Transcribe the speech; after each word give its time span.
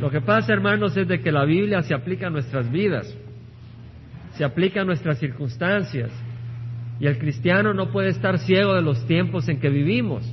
Lo 0.00 0.10
que 0.10 0.20
pasa, 0.20 0.52
hermanos, 0.52 0.96
es 0.96 1.06
de 1.06 1.20
que 1.20 1.30
la 1.30 1.44
Biblia 1.44 1.82
se 1.82 1.94
aplica 1.94 2.26
a 2.26 2.30
nuestras 2.30 2.70
vidas, 2.70 3.12
se 4.36 4.44
aplica 4.44 4.80
a 4.80 4.84
nuestras 4.84 5.18
circunstancias, 5.18 6.10
y 7.00 7.06
el 7.06 7.18
cristiano 7.18 7.74
no 7.74 7.90
puede 7.90 8.08
estar 8.10 8.38
ciego 8.38 8.74
de 8.74 8.82
los 8.82 9.06
tiempos 9.06 9.48
en 9.48 9.60
que 9.60 9.68
vivimos. 9.68 10.24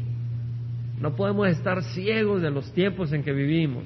No 0.99 1.15
podemos 1.15 1.47
estar 1.47 1.83
ciegos 1.83 2.41
de 2.41 2.51
los 2.51 2.71
tiempos 2.73 3.11
en 3.11 3.23
que 3.23 3.33
vivimos. 3.33 3.85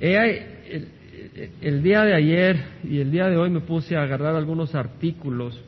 El, 0.00 0.88
el, 1.60 1.82
día 1.82 2.02
de 2.02 2.14
ayer 2.14 2.64
y 2.82 2.98
el 2.98 3.12
día 3.12 3.28
de 3.28 3.36
hoy 3.36 3.50
me 3.50 3.60
puse 3.60 3.96
a 3.96 4.02
agarrar 4.02 4.34
algunos 4.34 4.74
artículos 4.74 5.62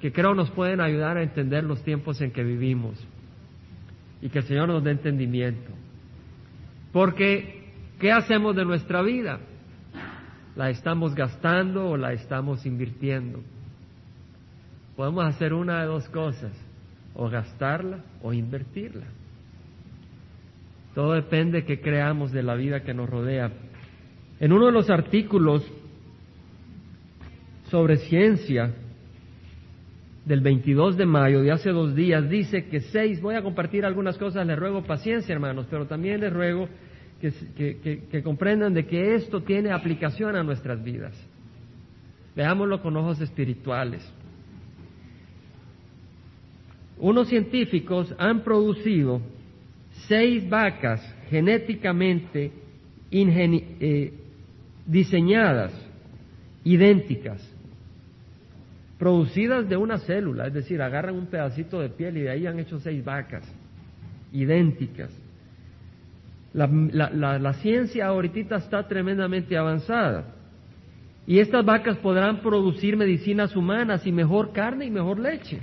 que 0.00 0.12
creo 0.12 0.34
nos 0.34 0.50
pueden 0.50 0.80
ayudar 0.80 1.16
a 1.16 1.22
entender 1.22 1.62
los 1.62 1.82
tiempos 1.82 2.20
en 2.20 2.32
que 2.32 2.42
vivimos 2.42 2.98
y 4.20 4.28
que 4.28 4.40
el 4.40 4.44
Señor 4.44 4.68
nos 4.68 4.82
dé 4.82 4.90
entendimiento. 4.90 5.70
Porque, 6.92 7.72
¿qué 8.00 8.12
hacemos 8.12 8.56
de 8.56 8.64
nuestra 8.64 9.02
vida? 9.02 9.40
¿La 10.56 10.70
estamos 10.70 11.14
gastando 11.14 11.90
o 11.90 11.96
la 11.96 12.12
estamos 12.12 12.66
invirtiendo? 12.66 13.40
Podemos 14.96 15.24
hacer 15.26 15.52
una 15.52 15.80
de 15.80 15.86
dos 15.86 16.08
cosas, 16.08 16.52
o 17.14 17.28
gastarla 17.28 18.00
o 18.22 18.32
invertirla. 18.32 19.06
Todo 20.94 21.12
depende 21.12 21.60
de 21.60 21.64
qué 21.64 21.80
creamos 21.80 22.32
de 22.32 22.42
la 22.42 22.54
vida 22.54 22.82
que 22.82 22.94
nos 22.94 23.08
rodea. 23.08 23.52
En 24.40 24.52
uno 24.52 24.66
de 24.66 24.72
los 24.72 24.90
artículos 24.90 25.64
sobre 27.70 27.98
ciencia 27.98 28.74
del 30.24 30.40
22 30.40 30.96
de 30.96 31.06
mayo 31.06 31.42
de 31.42 31.52
hace 31.52 31.70
dos 31.70 31.94
días 31.94 32.28
dice 32.28 32.66
que 32.66 32.80
seis, 32.80 33.20
voy 33.20 33.34
a 33.34 33.42
compartir 33.42 33.84
algunas 33.84 34.18
cosas, 34.18 34.46
les 34.46 34.58
ruego 34.58 34.82
paciencia 34.82 35.32
hermanos, 35.32 35.66
pero 35.70 35.86
también 35.86 36.20
les 36.20 36.32
ruego 36.32 36.68
que, 37.20 38.22
comprendan 38.22 38.74
de 38.74 38.86
que 38.86 39.14
esto 39.14 39.42
tiene 39.42 39.70
aplicación 39.70 40.36
a 40.36 40.42
nuestras 40.42 40.82
vidas. 40.82 41.14
Veámoslo 42.36 42.80
con 42.80 42.96
ojos 42.96 43.20
espirituales. 43.20 44.08
Unos 46.98 47.28
científicos 47.28 48.14
han 48.18 48.42
producido 48.42 49.20
seis 50.06 50.48
vacas 50.48 51.00
genéticamente 51.28 52.52
eh, 53.10 54.12
diseñadas, 54.86 55.72
idénticas, 56.64 57.42
producidas 58.98 59.68
de 59.68 59.76
una 59.76 59.98
célula, 59.98 60.48
es 60.48 60.54
decir, 60.54 60.82
agarran 60.82 61.14
un 61.14 61.26
pedacito 61.26 61.80
de 61.80 61.88
piel 61.88 62.16
y 62.16 62.22
de 62.22 62.30
ahí 62.30 62.46
han 62.46 62.58
hecho 62.58 62.80
seis 62.80 63.04
vacas, 63.04 63.44
idénticas. 64.32 65.10
La, 66.52 67.52
ciencia 67.54 68.06
ahorita 68.06 68.56
está 68.56 68.86
tremendamente 68.86 69.56
avanzada. 69.56 70.34
Y 71.26 71.40
estas 71.40 71.64
vacas 71.64 71.98
podrán 71.98 72.40
producir 72.40 72.96
medicinas 72.96 73.54
humanas 73.54 74.06
y 74.06 74.12
mejor 74.12 74.52
carne 74.52 74.86
y 74.86 74.90
mejor 74.90 75.18
leche. 75.18 75.60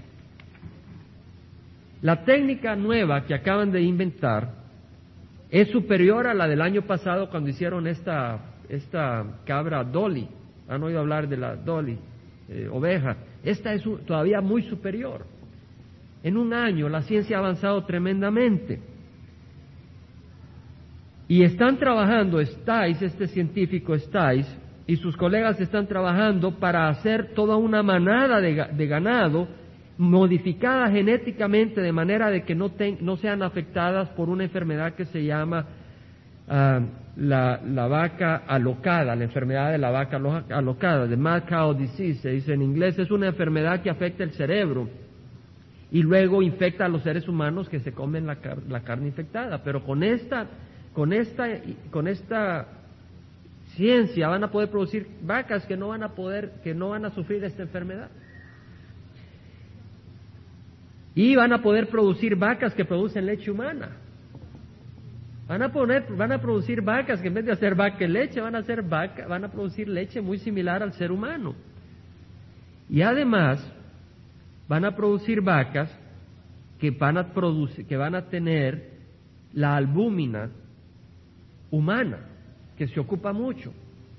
La 2.01 2.23
técnica 2.23 2.75
nueva 2.75 3.25
que 3.25 3.33
acaban 3.33 3.71
de 3.71 3.81
inventar 3.81 4.53
es 5.49 5.69
superior 5.69 6.27
a 6.27 6.35
la 6.35 6.47
del 6.47 6.61
año 6.61 6.83
pasado 6.83 7.29
cuando 7.29 7.49
hicieron 7.49 7.87
esta, 7.87 8.39
esta 8.69 9.25
cabra 9.45 9.83
Dolly. 9.83 10.27
¿Han 10.67 10.83
oído 10.83 10.99
hablar 10.99 11.27
de 11.27 11.37
la 11.37 11.55
Dolly? 11.55 11.97
Eh, 12.47 12.69
oveja. 12.71 13.17
Esta 13.43 13.73
es 13.73 13.83
todavía 14.05 14.41
muy 14.41 14.63
superior. 14.63 15.25
En 16.21 16.37
un 16.37 16.53
año 16.53 16.89
la 16.89 17.01
ciencia 17.01 17.37
ha 17.37 17.39
avanzado 17.39 17.83
tremendamente. 17.85 18.79
Y 21.27 21.43
están 21.43 21.77
trabajando, 21.77 22.39
Stice, 22.39 23.05
este 23.05 23.27
científico 23.27 23.97
Stice, 23.97 24.47
y 24.87 24.97
sus 24.97 25.17
colegas 25.17 25.59
están 25.59 25.87
trabajando 25.87 26.59
para 26.59 26.87
hacer 26.89 27.33
toda 27.33 27.55
una 27.55 27.81
manada 27.81 28.39
de, 28.39 28.87
ganado 28.87 29.47
modificada 29.97 30.91
genéticamente 30.91 31.81
de 31.81 31.91
manera 31.91 32.29
de 32.29 32.43
que 32.43 32.53
no, 32.53 32.71
no 32.99 33.17
sean 33.17 33.41
afectadas 33.41 34.09
por 34.09 34.29
una 34.29 34.43
enfermedad 34.43 34.93
que 34.93 35.05
se 35.05 35.23
llama 35.23 35.65
ah, 36.47 36.81
la, 37.15 37.61
la, 37.65 37.87
vaca 37.87 38.43
alocada, 38.45 39.15
la 39.15 39.23
enfermedad 39.23 39.71
de 39.71 39.77
la 39.79 39.89
vaca 39.89 40.21
alocada, 40.49 41.07
de 41.07 41.17
mad 41.17 41.43
cow 41.49 41.73
disease, 41.73 42.21
se 42.21 42.29
dice 42.31 42.53
en 42.53 42.61
inglés, 42.61 42.99
es 42.99 43.09
una 43.09 43.27
enfermedad 43.27 43.81
que 43.81 43.89
afecta 43.89 44.23
el 44.23 44.31
cerebro 44.33 44.87
y 45.91 46.03
luego 46.03 46.43
infecta 46.43 46.85
a 46.85 46.89
los 46.89 47.01
seres 47.01 47.27
humanos 47.27 47.69
que 47.69 47.79
se 47.79 47.93
comen 47.93 48.27
la, 48.27 48.37
la 48.67 48.81
carne 48.81 49.07
infectada. 49.07 49.63
Pero 49.63 49.83
con 49.83 50.03
esta 50.03 50.45
con 50.95 51.11
esta, 51.11 51.45
con 51.91 52.07
esta 52.07 52.67
ciencia 53.75 54.29
van 54.29 54.45
a 54.45 54.49
poder 54.49 54.71
producir 54.71 55.05
vacas 55.21 55.65
que 55.65 55.75
no 55.75 55.89
van 55.89 56.03
a 56.03 56.15
poder, 56.15 56.53
que 56.63 56.73
no 56.73 56.89
van 56.89 57.03
a 57.03 57.11
sufrir 57.11 57.43
esta 57.43 57.63
enfermedad. 57.63 58.09
Y 61.13 61.35
van 61.35 61.51
a 61.51 61.61
poder 61.61 61.89
producir 61.89 62.37
vacas 62.37 62.73
que 62.73 62.85
producen 62.85 63.25
leche 63.25 63.51
humana. 63.51 63.89
Van 65.47 65.61
a, 65.61 65.71
poner, 65.71 66.05
van 66.15 66.31
a 66.31 66.41
producir 66.41 66.81
vacas 66.81 67.21
que 67.21 67.27
en 67.27 67.35
vez 67.35 67.45
de 67.45 67.51
hacer 67.51 67.75
vaca 67.75 68.03
y 68.03 68.07
leche, 68.07 68.41
van 68.41 68.55
a, 68.55 68.59
hacer 68.59 68.81
vaca, 68.81 69.27
van 69.27 69.43
a 69.43 69.51
producir 69.51 69.87
leche 69.87 70.21
muy 70.21 70.39
similar 70.39 70.81
al 70.81 70.93
ser 70.93 71.11
humano. 71.11 71.55
Y 72.89 73.01
además, 73.01 73.63
van 74.67 74.85
a 74.85 74.95
producir 74.95 75.41
vacas 75.41 75.91
que 76.79 76.91
van 76.91 77.17
a, 77.17 77.33
producir, 77.33 77.85
que 77.85 77.97
van 77.97 78.15
a 78.15 78.25
tener 78.27 78.91
la 79.53 79.75
albúmina 79.75 80.49
humana, 81.71 82.19
que 82.77 82.87
se 82.87 82.99
ocupa 82.99 83.33
mucho 83.33 83.73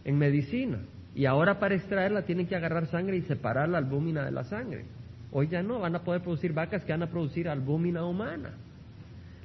en 0.04 0.18
medicina. 0.18 0.78
Y 1.14 1.26
ahora 1.26 1.58
para 1.58 1.74
extraerla 1.74 2.22
tienen 2.22 2.46
que 2.46 2.56
agarrar 2.56 2.86
sangre 2.86 3.16
y 3.16 3.22
separar 3.22 3.68
la 3.68 3.78
albúmina 3.78 4.24
de 4.24 4.30
la 4.30 4.44
sangre. 4.44 4.84
Hoy 5.32 5.48
ya 5.48 5.62
no, 5.62 5.80
van 5.80 5.96
a 5.96 6.04
poder 6.04 6.22
producir 6.22 6.52
vacas 6.52 6.84
que 6.84 6.92
van 6.92 7.02
a 7.02 7.10
producir 7.10 7.48
albúmina 7.48 8.04
humana. 8.04 8.50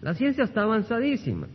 La 0.01 0.13
ciencia 0.13 0.44
está 0.44 0.63
avanzadísima. 0.63 1.47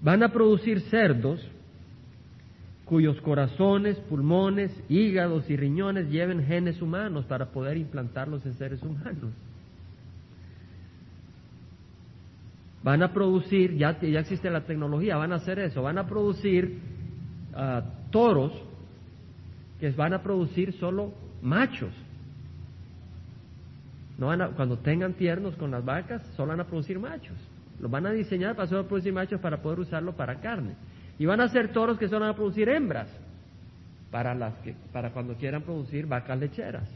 Van 0.00 0.22
a 0.22 0.32
producir 0.32 0.80
cerdos 0.82 1.46
cuyos 2.84 3.20
corazones, 3.20 3.98
pulmones, 4.00 4.72
hígados 4.88 5.48
y 5.50 5.56
riñones 5.56 6.08
lleven 6.08 6.46
genes 6.46 6.80
humanos 6.80 7.26
para 7.26 7.46
poder 7.46 7.76
implantarlos 7.76 8.44
en 8.46 8.54
seres 8.54 8.82
humanos. 8.82 9.32
Van 12.82 13.02
a 13.02 13.12
producir, 13.12 13.76
ya, 13.76 13.98
ya 14.00 14.20
existe 14.20 14.50
la 14.50 14.62
tecnología, 14.62 15.16
van 15.16 15.32
a 15.32 15.36
hacer 15.36 15.58
eso, 15.58 15.82
van 15.82 15.98
a 15.98 16.06
producir 16.06 16.78
ah, 17.54 17.82
toros 18.10 18.52
que 19.80 19.90
van 19.90 20.12
a 20.14 20.22
producir 20.22 20.72
solo 20.74 21.12
machos. 21.42 21.92
No 24.18 24.26
van 24.26 24.42
a, 24.42 24.48
cuando 24.48 24.78
tengan 24.78 25.14
tiernos 25.14 25.54
con 25.56 25.70
las 25.70 25.84
vacas, 25.84 26.22
solo 26.36 26.48
van 26.48 26.60
a 26.60 26.66
producir 26.66 26.98
machos. 26.98 27.36
Los 27.80 27.90
van 27.90 28.06
a 28.06 28.10
diseñar 28.10 28.56
para 28.56 28.68
solo 28.68 28.86
producir 28.88 29.12
machos 29.12 29.40
para 29.40 29.62
poder 29.62 29.80
usarlo 29.80 30.16
para 30.16 30.40
carne. 30.40 30.74
Y 31.18 31.26
van 31.26 31.40
a 31.40 31.44
hacer 31.44 31.72
toros 31.72 31.98
que 31.98 32.08
solo 32.08 32.20
van 32.20 32.30
a 32.30 32.36
producir 32.36 32.68
hembras 32.68 33.08
para, 34.10 34.34
las 34.34 34.54
que, 34.58 34.74
para 34.92 35.10
cuando 35.10 35.34
quieran 35.34 35.62
producir 35.62 36.06
vacas 36.06 36.38
lecheras. 36.38 36.88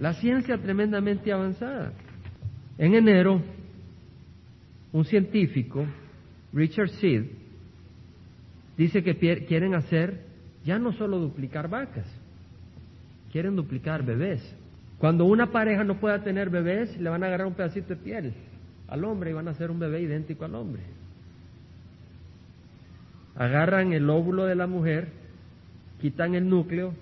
La 0.00 0.14
ciencia 0.14 0.58
tremendamente 0.58 1.32
avanzada. 1.32 1.92
En 2.78 2.94
enero 2.94 3.40
un 4.92 5.04
científico, 5.04 5.86
Richard 6.52 6.88
Seed, 6.90 7.24
dice 8.76 9.02
que 9.02 9.16
quieren 9.46 9.74
hacer 9.74 10.24
ya 10.64 10.78
no 10.78 10.92
solo 10.92 11.18
duplicar 11.18 11.68
vacas, 11.68 12.06
quieren 13.32 13.56
duplicar 13.56 14.04
bebés. 14.04 14.54
Cuando 14.98 15.24
una 15.24 15.52
pareja 15.52 15.84
no 15.84 16.00
pueda 16.00 16.22
tener 16.22 16.50
bebés, 16.50 16.98
le 16.98 17.08
van 17.08 17.22
a 17.22 17.26
agarrar 17.26 17.46
un 17.46 17.54
pedacito 17.54 17.88
de 17.88 17.96
piel 17.96 18.34
al 18.88 19.04
hombre 19.04 19.30
y 19.30 19.34
van 19.34 19.48
a 19.48 19.52
hacer 19.52 19.70
un 19.70 19.78
bebé 19.78 20.00
idéntico 20.00 20.44
al 20.44 20.54
hombre. 20.54 20.82
Agarran 23.36 23.92
el 23.92 24.08
óvulo 24.10 24.46
de 24.46 24.56
la 24.56 24.66
mujer, 24.66 25.08
quitan 26.00 26.34
el 26.34 26.48
núcleo 26.48 26.94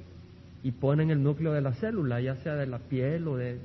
y 0.62 0.72
ponen 0.72 1.10
el 1.10 1.22
núcleo 1.22 1.52
de 1.52 1.60
la 1.60 1.72
célula, 1.74 2.20
ya 2.20 2.36
sea 2.36 2.56
de 2.56 2.66
la 2.66 2.78
piel 2.78 3.26
o 3.28 3.36
de 3.36 3.58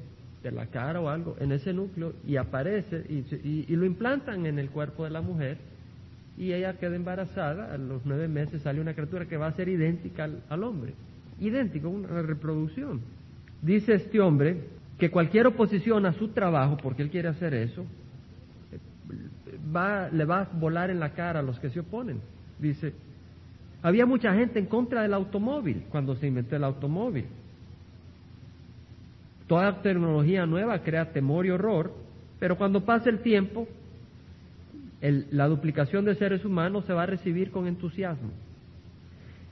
de 0.43 0.51
la 0.51 0.67
cara 0.67 0.99
o 0.99 1.09
algo 1.09 1.35
en 1.39 1.51
ese 1.51 1.73
núcleo 1.73 2.13
y 2.25 2.37
aparece 2.37 3.05
y, 3.09 3.75
lo 3.75 3.85
implantan 3.85 4.45
en 4.45 4.57
el 4.57 4.69
cuerpo 4.69 5.03
de 5.03 5.11
la 5.11 5.21
mujer 5.21 5.57
y 6.37 6.53
ella 6.53 6.77
queda 6.79 6.95
embarazada, 6.95 7.73
a 7.73 7.77
los 7.77 8.01
nueve 8.05 8.27
meses 8.27 8.61
sale 8.63 8.81
una 8.81 8.93
criatura 8.93 9.25
que 9.25 9.37
va 9.37 9.47
a 9.47 9.53
ser 9.53 9.69
idéntica 9.69 10.27
al, 10.49 10.63
hombre, 10.63 10.93
idéntico, 11.39 11.89
una 11.89 12.21
reproducción. 12.21 13.01
Dice 13.61 13.93
este 13.93 14.19
hombre 14.19 14.61
que 14.97 15.11
cualquier 15.11 15.47
oposición 15.47 16.05
a 16.05 16.13
su 16.13 16.29
trabajo, 16.29 16.77
porque 16.77 17.03
él 17.03 17.09
quiere 17.09 17.27
hacer 17.27 17.53
eso, 17.53 17.85
va, 19.75 20.09
le 20.09 20.25
va 20.25 20.41
a 20.41 20.49
volar 20.53 20.89
en 20.89 20.99
la 20.99 21.13
cara 21.13 21.41
a 21.41 21.43
los 21.43 21.59
que 21.59 21.69
se 21.69 21.81
oponen. 21.81 22.21
Dice, 22.57 22.93
había 23.83 24.05
mucha 24.05 24.33
gente 24.33 24.57
en 24.57 24.65
contra 24.65 25.03
del 25.03 25.13
automóvil 25.13 25.83
cuando 25.91 26.15
se 26.15 26.27
inventó 26.27 26.55
el 26.55 26.63
automóvil 26.63 27.25
Toda 29.51 29.81
tecnología 29.81 30.45
nueva 30.45 30.79
crea 30.79 31.11
temor 31.11 31.45
y 31.45 31.49
horror, 31.49 31.91
Pero 32.39 32.57
cuando 32.57 32.85
pase 32.85 33.09
el 33.09 33.19
tiempo, 33.19 33.67
la 35.01 35.45
duplicación 35.49 36.05
de 36.05 36.15
seres 36.15 36.45
humanos 36.45 36.85
se 36.85 36.93
va 36.93 37.03
a 37.03 37.05
recibir 37.05 37.51
con 37.51 37.67
entusiasmo. 37.67 38.31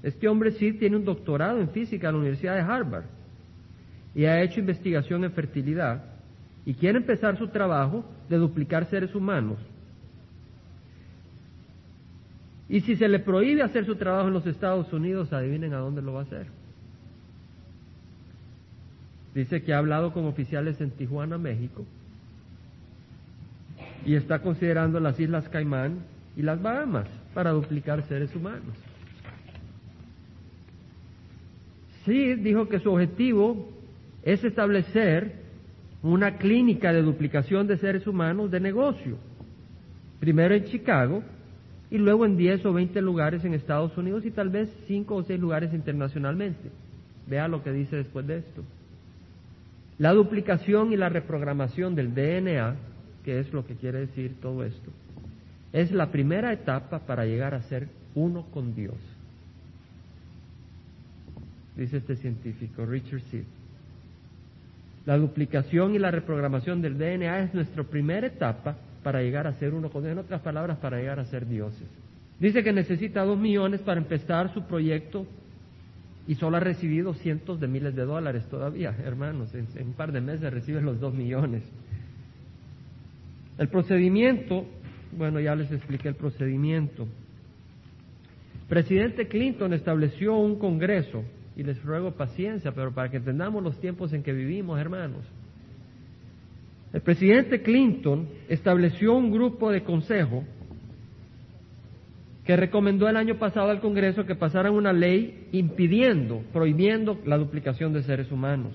Este 0.02 0.30
hombre 0.30 0.52
sí 0.54 0.72
tiene 0.72 0.96
un 0.96 1.04
doctorado 1.04 1.60
en 1.60 1.70
física 1.72 2.08
en 2.08 2.14
la 2.14 2.20
Universidad 2.20 2.56
de 2.56 2.62
Harvard 2.62 3.04
y 4.16 4.24
ha 4.24 4.42
hecho 4.42 4.62
investigación 4.62 5.26
en 5.26 5.34
fertilidad 5.34 6.02
y 6.66 6.76
quiere 6.76 7.00
empezar 7.00 7.38
su 7.38 7.50
trabajo 7.50 8.06
de 8.30 8.38
duplicar 8.38 8.86
seres 8.86 9.14
humanos. 9.14 9.58
Y 12.70 12.80
si 12.80 12.96
se 12.96 13.10
le 13.10 13.20
prohíbe 13.20 13.64
hacer 13.64 13.86
su 13.86 13.98
trabajo 13.98 14.30
en 14.30 14.34
los 14.34 14.48
Estados 14.48 14.94
Unidos, 14.94 15.34
adivinen 15.34 15.74
a 15.74 15.80
dónde 15.80 16.02
lo 16.02 16.14
va 16.14 16.22
a 16.22 16.24
hacer. 16.24 16.59
Dice 19.34 19.62
que 19.62 19.74
ha 19.74 19.78
hablado 19.78 20.12
con 20.12 20.26
oficiales 20.26 20.82
en 20.82 20.92
Tijuana, 20.92 21.38
México, 21.38 21.86
y 24.06 24.16
está 24.16 24.40
considerando 24.40 25.00
las 25.00 25.20
Islas 25.20 25.48
Caimán 25.50 26.00
y 26.36 26.42
las 26.42 26.62
Bahamas 26.62 27.08
para 27.34 27.52
duplicar 27.52 28.04
seres 28.08 28.36
humanos. 28.36 28.76
Sí, 32.06 32.36
dijo 32.36 32.68
que 32.68 32.80
su 32.80 32.92
objetivo 32.92 33.70
es 34.24 34.44
establecer 34.44 35.34
una 36.02 36.38
clínica 36.38 36.94
de 36.94 37.02
duplicación 37.02 37.68
de 37.68 37.78
seres 37.78 38.08
humanos 38.08 38.50
de 38.50 38.60
negocio, 38.60 39.18
primero 40.20 40.56
en 40.56 40.64
Chicago 40.66 41.24
y 41.92 41.98
luego 41.98 42.26
en 42.26 42.38
10 42.38 42.66
o 42.66 42.74
20 42.74 43.02
lugares 43.02 43.44
en 43.44 43.54
Estados 43.54 43.98
Unidos 43.98 44.26
y 44.26 44.32
tal 44.32 44.50
vez 44.50 44.70
5 44.88 45.16
o 45.16 45.24
6 45.24 45.40
lugares 45.40 45.74
internacionalmente. 45.74 46.70
Vea 47.28 47.48
lo 47.48 47.64
que 47.64 47.72
dice 47.72 47.98
después 47.98 48.26
de 48.28 48.38
esto. 48.38 48.64
La 50.00 50.14
duplicación 50.14 50.94
y 50.94 50.98
la 50.98 51.10
reprogramación 51.10 51.94
del 51.94 52.16
DNA, 52.16 52.76
que 53.24 53.40
es 53.40 53.52
lo 53.54 53.68
que 53.68 53.76
quiere 53.76 54.00
decir 54.00 54.36
todo 54.42 54.64
esto, 54.64 54.92
es 55.74 55.92
la 55.92 56.10
primera 56.10 56.54
etapa 56.54 57.00
para 57.00 57.26
llegar 57.26 57.54
a 57.54 57.62
ser 57.64 57.90
uno 58.16 58.46
con 58.52 58.74
Dios. 58.74 58.96
Dice 61.76 61.98
este 61.98 62.16
científico, 62.16 62.86
Richard 62.86 63.22
Seed. 63.30 63.44
La 65.06 65.18
duplicación 65.18 65.96
y 65.96 66.00
la 66.00 66.12
reprogramación 66.12 66.82
del 66.82 66.98
DNA 66.98 67.40
es 67.40 67.54
nuestra 67.54 67.84
primera 67.84 68.28
etapa 68.28 68.78
para 69.04 69.22
llegar 69.22 69.48
a 69.48 69.54
ser 69.54 69.74
uno 69.74 69.90
con 69.90 70.04
Dios. 70.04 70.14
En 70.14 70.20
otras 70.20 70.42
palabras, 70.42 70.78
para 70.78 70.98
llegar 70.98 71.20
a 71.20 71.26
ser 71.26 71.46
dioses. 71.46 71.88
Dice 72.40 72.64
que 72.64 72.72
necesita 72.72 73.26
dos 73.26 73.38
millones 73.38 73.82
para 73.82 74.00
empezar 74.00 74.54
su 74.54 74.64
proyecto 74.64 75.26
y 76.30 76.36
solo 76.36 76.58
ha 76.58 76.60
recibido 76.60 77.16
cientos 77.16 77.60
de 77.60 77.68
miles 77.68 77.96
de 77.96 78.06
dólares 78.06 78.46
todavía, 78.52 78.96
hermanos. 79.04 79.52
En, 79.56 79.66
un 79.88 79.94
par 79.94 80.12
de 80.12 80.22
meses 80.22 80.54
recibe 80.54 80.80
los 80.80 81.00
dos 81.00 81.12
millones. 81.12 81.64
El 83.58 83.68
procedimiento, 83.68 84.64
bueno, 85.18 85.40
ya 85.40 85.56
les 85.56 85.72
expliqué 85.72 86.08
el 86.08 86.14
procedimiento. 86.14 87.08
Presidente 88.68 89.28
Clinton 89.28 89.74
estableció 89.74 90.38
un 90.38 90.60
congreso, 90.60 91.24
y 91.56 91.64
les 91.64 91.84
ruego 91.84 92.12
paciencia, 92.12 92.74
pero 92.74 92.94
para 92.94 93.10
que 93.10 93.18
entendamos 93.18 93.64
los 93.64 93.80
tiempos 93.80 94.14
en 94.14 94.22
que 94.22 94.32
vivimos, 94.32 94.80
hermanos. 94.80 95.26
El 96.94 97.02
presidente 97.02 97.64
Clinton 97.64 98.30
estableció 98.48 99.16
un 99.16 99.32
grupo 99.32 99.72
de 99.72 99.82
consejo 99.82 100.44
que 102.50 102.56
recomendó 102.56 103.08
el 103.08 103.16
año 103.16 103.36
pasado 103.36 103.70
al 103.70 103.80
Congreso 103.80 104.26
que 104.26 104.34
pasaran 104.34 104.74
una 104.74 104.92
ley 104.92 105.48
impidiendo, 105.52 106.42
prohibiendo 106.52 107.20
la 107.24 107.38
duplicación 107.38 107.94
de 107.94 108.02
seres 108.02 108.32
humanos. 108.32 108.74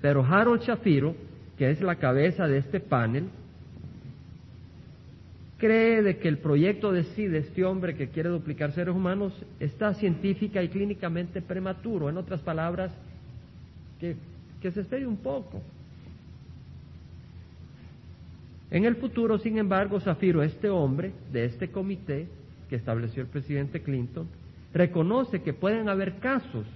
Pero 0.00 0.24
Harold 0.24 0.62
Shapiro, 0.62 1.14
que 1.56 1.70
es 1.70 1.80
la 1.80 1.94
cabeza 1.94 2.48
de 2.48 2.58
este 2.58 2.80
panel, 2.80 3.28
cree 5.58 6.02
de 6.02 6.18
que 6.18 6.26
el 6.26 6.38
proyecto 6.38 6.90
de 6.90 7.04
sí 7.04 7.28
de 7.28 7.38
este 7.38 7.64
hombre 7.64 7.94
que 7.94 8.08
quiere 8.08 8.30
duplicar 8.30 8.72
seres 8.72 8.92
humanos 8.92 9.32
está 9.60 9.94
científica 9.94 10.60
y 10.64 10.68
clínicamente 10.68 11.40
prematuro. 11.40 12.08
En 12.08 12.16
otras 12.16 12.40
palabras, 12.40 12.90
que, 14.00 14.16
se 14.72 14.80
espere 14.80 15.06
un 15.06 15.18
poco. 15.18 15.62
En 18.72 18.84
el 18.84 18.96
futuro, 18.96 19.38
sin 19.38 19.56
embargo, 19.56 20.00
Zafiro, 20.00 20.42
este 20.42 20.68
hombre 20.68 21.12
de 21.32 21.44
este 21.44 21.68
comité 21.68 22.26
que 22.68 22.76
estableció 22.76 23.22
el 23.22 23.28
presidente 23.28 23.82
Clinton, 23.82 24.28
reconoce 24.72 25.42
que 25.42 25.52
pueden 25.52 25.88
haber 25.88 26.18
casos 26.18 26.66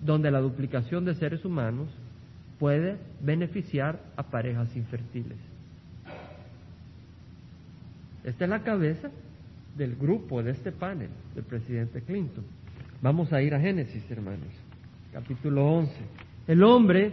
donde 0.00 0.30
la 0.30 0.40
duplicación 0.40 1.04
de 1.04 1.14
seres 1.14 1.44
humanos 1.44 1.88
puede 2.58 2.98
beneficiar 3.20 4.00
a 4.16 4.24
parejas 4.24 4.74
infértiles. 4.76 5.38
Esta 8.24 8.44
es 8.44 8.50
la 8.50 8.62
cabeza 8.62 9.10
del 9.76 9.96
grupo, 9.96 10.42
de 10.42 10.50
este 10.50 10.72
panel, 10.72 11.08
del 11.34 11.44
presidente 11.44 12.02
Clinton. 12.02 12.44
Vamos 13.00 13.32
a 13.32 13.40
ir 13.40 13.54
a 13.54 13.60
Génesis, 13.60 14.04
hermanos, 14.10 14.48
capítulo 15.12 15.64
11. 15.66 15.92
El 16.48 16.62
hombre 16.64 17.12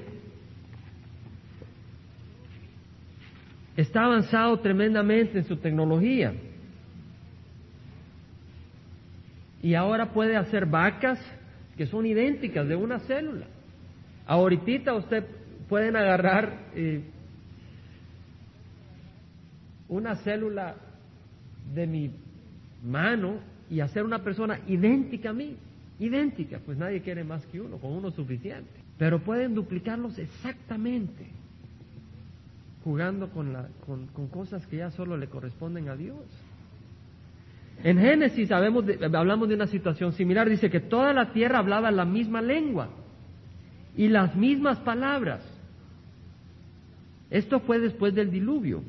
está 3.77 4.05
avanzado 4.05 4.59
tremendamente 4.59 5.37
en 5.37 5.45
su 5.45 5.57
tecnología. 5.57 6.33
Y 9.65 9.73
ahora 9.73 10.13
puede 10.13 10.37
hacer 10.37 10.67
vacas 10.67 11.17
que 11.75 11.87
son 11.87 12.05
idénticas 12.05 12.67
de 12.67 12.75
una 12.75 12.99
célula. 12.99 13.47
Ahorita 14.27 14.93
usted 14.93 15.25
pueden 15.67 15.95
agarrar 15.95 16.69
eh, 16.75 17.01
una 19.89 20.17
célula 20.17 20.75
de 21.73 21.87
mi 21.87 22.11
mano 22.83 23.39
y 23.67 23.79
hacer 23.79 24.03
una 24.03 24.23
persona 24.23 24.59
idéntica 24.67 25.31
a 25.31 25.33
mí, 25.33 25.57
idéntica, 25.97 26.59
pues 26.63 26.77
nadie 26.77 27.01
quiere 27.01 27.23
más 27.23 27.43
que 27.47 27.59
uno, 27.59 27.77
con 27.77 27.91
uno 27.91 28.11
suficiente. 28.11 28.69
Pero 28.99 29.23
pueden 29.23 29.55
duplicarlos 29.55 30.19
exactamente 30.19 31.25
jugando 32.83 33.31
con, 33.31 33.51
la, 33.51 33.67
con, 33.83 34.27
cosas 34.27 34.67
que 34.67 34.77
ya 34.77 34.91
solo 34.91 35.17
le 35.17 35.25
corresponden 35.25 35.89
a 35.89 35.95
Dios. 35.95 36.19
En 37.83 37.99
Génesis 37.99 38.51
hablamos 38.51 38.85
de 38.85 39.55
una 39.55 39.67
situación 39.67 40.13
similar. 40.13 40.49
Dice 40.49 40.69
que 40.69 40.79
toda 40.79 41.13
la 41.13 41.31
tierra 41.33 41.59
hablaba 41.59 41.91
la 41.91 42.05
misma 42.05 42.41
lengua 42.41 42.89
y 43.95 44.07
las 44.07 44.35
mismas 44.35 44.79
palabras. 44.79 45.41
Esto 47.29 47.59
fue 47.59 47.79
después 47.79 48.13
del 48.13 48.31
diluvio. 48.31 48.81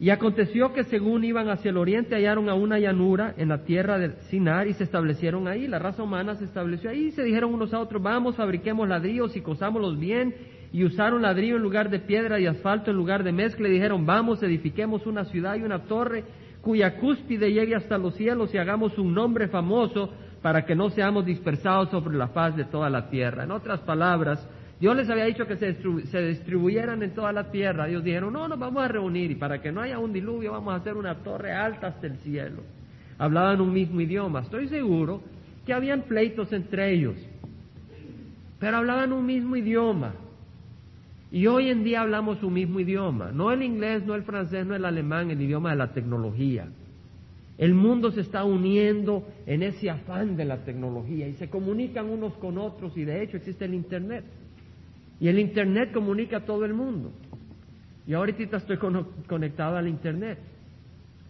Y 0.00 0.10
aconteció 0.10 0.72
que 0.72 0.84
según 0.84 1.24
iban 1.24 1.48
hacia 1.48 1.70
el 1.70 1.76
oriente 1.76 2.14
hallaron 2.14 2.48
a 2.48 2.54
una 2.54 2.78
llanura 2.78 3.34
en 3.36 3.48
la 3.48 3.64
tierra 3.64 3.98
de 3.98 4.12
Sinar 4.30 4.68
y 4.68 4.74
se 4.74 4.84
establecieron 4.84 5.48
ahí. 5.48 5.66
La 5.66 5.80
raza 5.80 6.04
humana 6.04 6.36
se 6.36 6.44
estableció 6.44 6.90
ahí 6.90 7.06
y 7.06 7.10
se 7.10 7.24
dijeron 7.24 7.52
unos 7.52 7.74
a 7.74 7.80
otros, 7.80 8.00
vamos, 8.00 8.36
fabriquemos 8.36 8.88
ladrillos 8.88 9.36
y 9.36 9.40
cosámoslos 9.40 9.98
bien 9.98 10.34
y 10.72 10.84
usaron 10.84 11.22
ladrillo 11.22 11.56
en 11.56 11.62
lugar 11.62 11.90
de 11.90 11.98
piedra 11.98 12.38
y 12.38 12.46
asfalto 12.46 12.92
en 12.92 12.96
lugar 12.96 13.24
de 13.24 13.32
mezcla 13.32 13.68
y 13.68 13.72
dijeron, 13.72 14.06
vamos, 14.06 14.40
edifiquemos 14.42 15.04
una 15.06 15.24
ciudad 15.24 15.56
y 15.56 15.62
una 15.62 15.82
torre 15.84 16.24
cuya 16.60 16.96
cúspide 16.96 17.52
llegue 17.52 17.74
hasta 17.74 17.98
los 17.98 18.14
cielos 18.14 18.52
y 18.54 18.58
hagamos 18.58 18.98
un 18.98 19.14
nombre 19.14 19.48
famoso 19.48 20.10
para 20.42 20.64
que 20.64 20.74
no 20.74 20.90
seamos 20.90 21.24
dispersados 21.24 21.90
sobre 21.90 22.16
la 22.16 22.28
faz 22.28 22.56
de 22.56 22.64
toda 22.64 22.90
la 22.90 23.10
tierra. 23.10 23.44
En 23.44 23.50
otras 23.50 23.80
palabras, 23.80 24.46
Dios 24.80 24.96
les 24.96 25.10
había 25.10 25.24
dicho 25.24 25.46
que 25.46 25.56
se, 25.56 25.74
se 26.06 26.22
distribuyeran 26.22 27.02
en 27.02 27.14
toda 27.14 27.32
la 27.32 27.50
tierra. 27.50 27.88
Ellos 27.88 28.04
dijeron, 28.04 28.32
no, 28.32 28.46
nos 28.46 28.58
vamos 28.58 28.82
a 28.82 28.88
reunir 28.88 29.30
y 29.30 29.34
para 29.34 29.60
que 29.60 29.72
no 29.72 29.80
haya 29.80 29.98
un 29.98 30.12
diluvio 30.12 30.52
vamos 30.52 30.72
a 30.74 30.76
hacer 30.76 30.94
una 30.94 31.16
torre 31.16 31.52
alta 31.52 31.88
hasta 31.88 32.06
el 32.06 32.16
cielo. 32.18 32.62
Hablaban 33.18 33.60
un 33.60 33.72
mismo 33.72 34.00
idioma. 34.00 34.40
Estoy 34.40 34.68
seguro 34.68 35.22
que 35.66 35.72
habían 35.72 36.02
pleitos 36.02 36.52
entre 36.52 36.92
ellos, 36.92 37.16
pero 38.60 38.76
hablaban 38.76 39.12
un 39.12 39.26
mismo 39.26 39.56
idioma. 39.56 40.14
Y 41.30 41.46
hoy 41.46 41.68
en 41.68 41.84
día 41.84 42.00
hablamos 42.00 42.42
un 42.42 42.54
mismo 42.54 42.80
idioma, 42.80 43.32
no 43.32 43.52
el 43.52 43.62
inglés, 43.62 44.04
no 44.06 44.14
el 44.14 44.22
francés, 44.22 44.66
no 44.66 44.74
el 44.74 44.84
alemán, 44.84 45.30
el 45.30 45.40
idioma 45.40 45.70
de 45.70 45.76
la 45.76 45.92
tecnología. 45.92 46.68
El 47.58 47.74
mundo 47.74 48.10
se 48.12 48.20
está 48.20 48.44
uniendo 48.44 49.26
en 49.44 49.62
ese 49.62 49.90
afán 49.90 50.36
de 50.36 50.44
la 50.44 50.64
tecnología 50.64 51.26
y 51.28 51.34
se 51.34 51.50
comunican 51.50 52.08
unos 52.08 52.32
con 52.34 52.56
otros 52.56 52.96
y 52.96 53.04
de 53.04 53.22
hecho 53.22 53.36
existe 53.36 53.64
el 53.64 53.74
Internet. 53.74 54.24
Y 55.20 55.28
el 55.28 55.38
Internet 55.38 55.92
comunica 55.92 56.38
a 56.38 56.44
todo 56.44 56.64
el 56.64 56.72
mundo. 56.72 57.10
Y 58.06 58.14
ahorita 58.14 58.56
estoy 58.56 58.78
conectado 59.26 59.76
al 59.76 59.88
Internet 59.88 60.38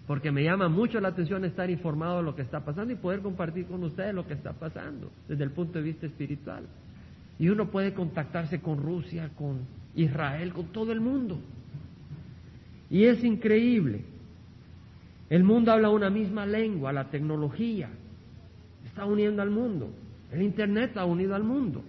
porque 0.07 0.31
me 0.31 0.43
llama 0.43 0.69
mucho 0.69 1.01
la 1.01 1.09
atención 1.09 1.45
estar 1.45 1.69
informado 1.69 2.19
de 2.19 2.23
lo 2.23 2.35
que 2.35 2.41
está 2.41 2.65
pasando 2.65 2.93
y 2.93 2.97
poder 2.97 3.21
compartir 3.21 3.67
con 3.67 3.85
ustedes 3.85 4.15
lo 4.15 4.27
que 4.27 4.33
está 4.33 4.55
pasando 4.55 5.11
desde 5.29 5.45
el 5.45 5.51
punto 5.51 5.79
de 5.79 5.85
vista 5.85 6.07
espiritual. 6.07 6.65
Y 7.39 7.51
uno 7.51 7.71
puede 7.71 7.93
contactarse 7.93 8.61
con 8.61 8.83
Rusia, 8.83 9.31
con 9.37 9.59
Israel, 10.03 10.53
con 10.53 10.67
todo 10.67 10.93
el 10.93 11.01
mundo. 11.01 11.39
Y 12.91 13.05
es 13.05 13.23
increíble. 13.25 14.03
El 15.29 15.45
mundo 15.45 15.73
habla 15.73 15.91
una 15.91 16.09
misma 16.09 16.47
lengua, 16.47 16.93
la 16.93 17.11
tecnología 17.11 17.91
está 18.87 19.05
uniendo 19.05 19.43
al 19.43 19.51
mundo. 19.51 19.91
El 20.33 20.43
Internet 20.43 20.97
ha 20.97 21.05
unido 21.05 21.35
al 21.35 21.45
mundo. 21.45 21.83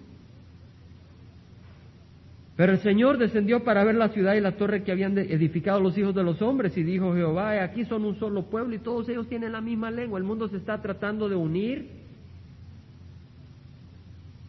Pero 2.56 2.72
el 2.72 2.78
Señor 2.80 3.16
descendió 3.16 3.64
para 3.64 3.84
ver 3.84 3.94
la 3.94 4.10
ciudad 4.10 4.34
y 4.34 4.40
la 4.40 4.52
torre 4.52 4.82
que 4.82 4.92
habían 4.92 5.16
edificado 5.16 5.80
los 5.80 5.96
hijos 5.96 6.14
de 6.14 6.22
los 6.22 6.42
hombres 6.42 6.76
y 6.76 6.82
dijo 6.82 7.14
Jehová, 7.14 7.62
aquí 7.62 7.86
son 7.86 8.04
un 8.04 8.18
solo 8.18 8.50
pueblo 8.50 8.74
y 8.74 8.78
todos 8.78 9.08
ellos 9.08 9.26
tienen 9.28 9.52
la 9.52 9.62
misma 9.62 9.90
lengua. 9.90 10.18
El 10.18 10.24
mundo 10.24 10.46
se 10.48 10.58
está 10.58 10.82
tratando 10.82 11.28
de 11.28 11.36
unir. 11.36 11.88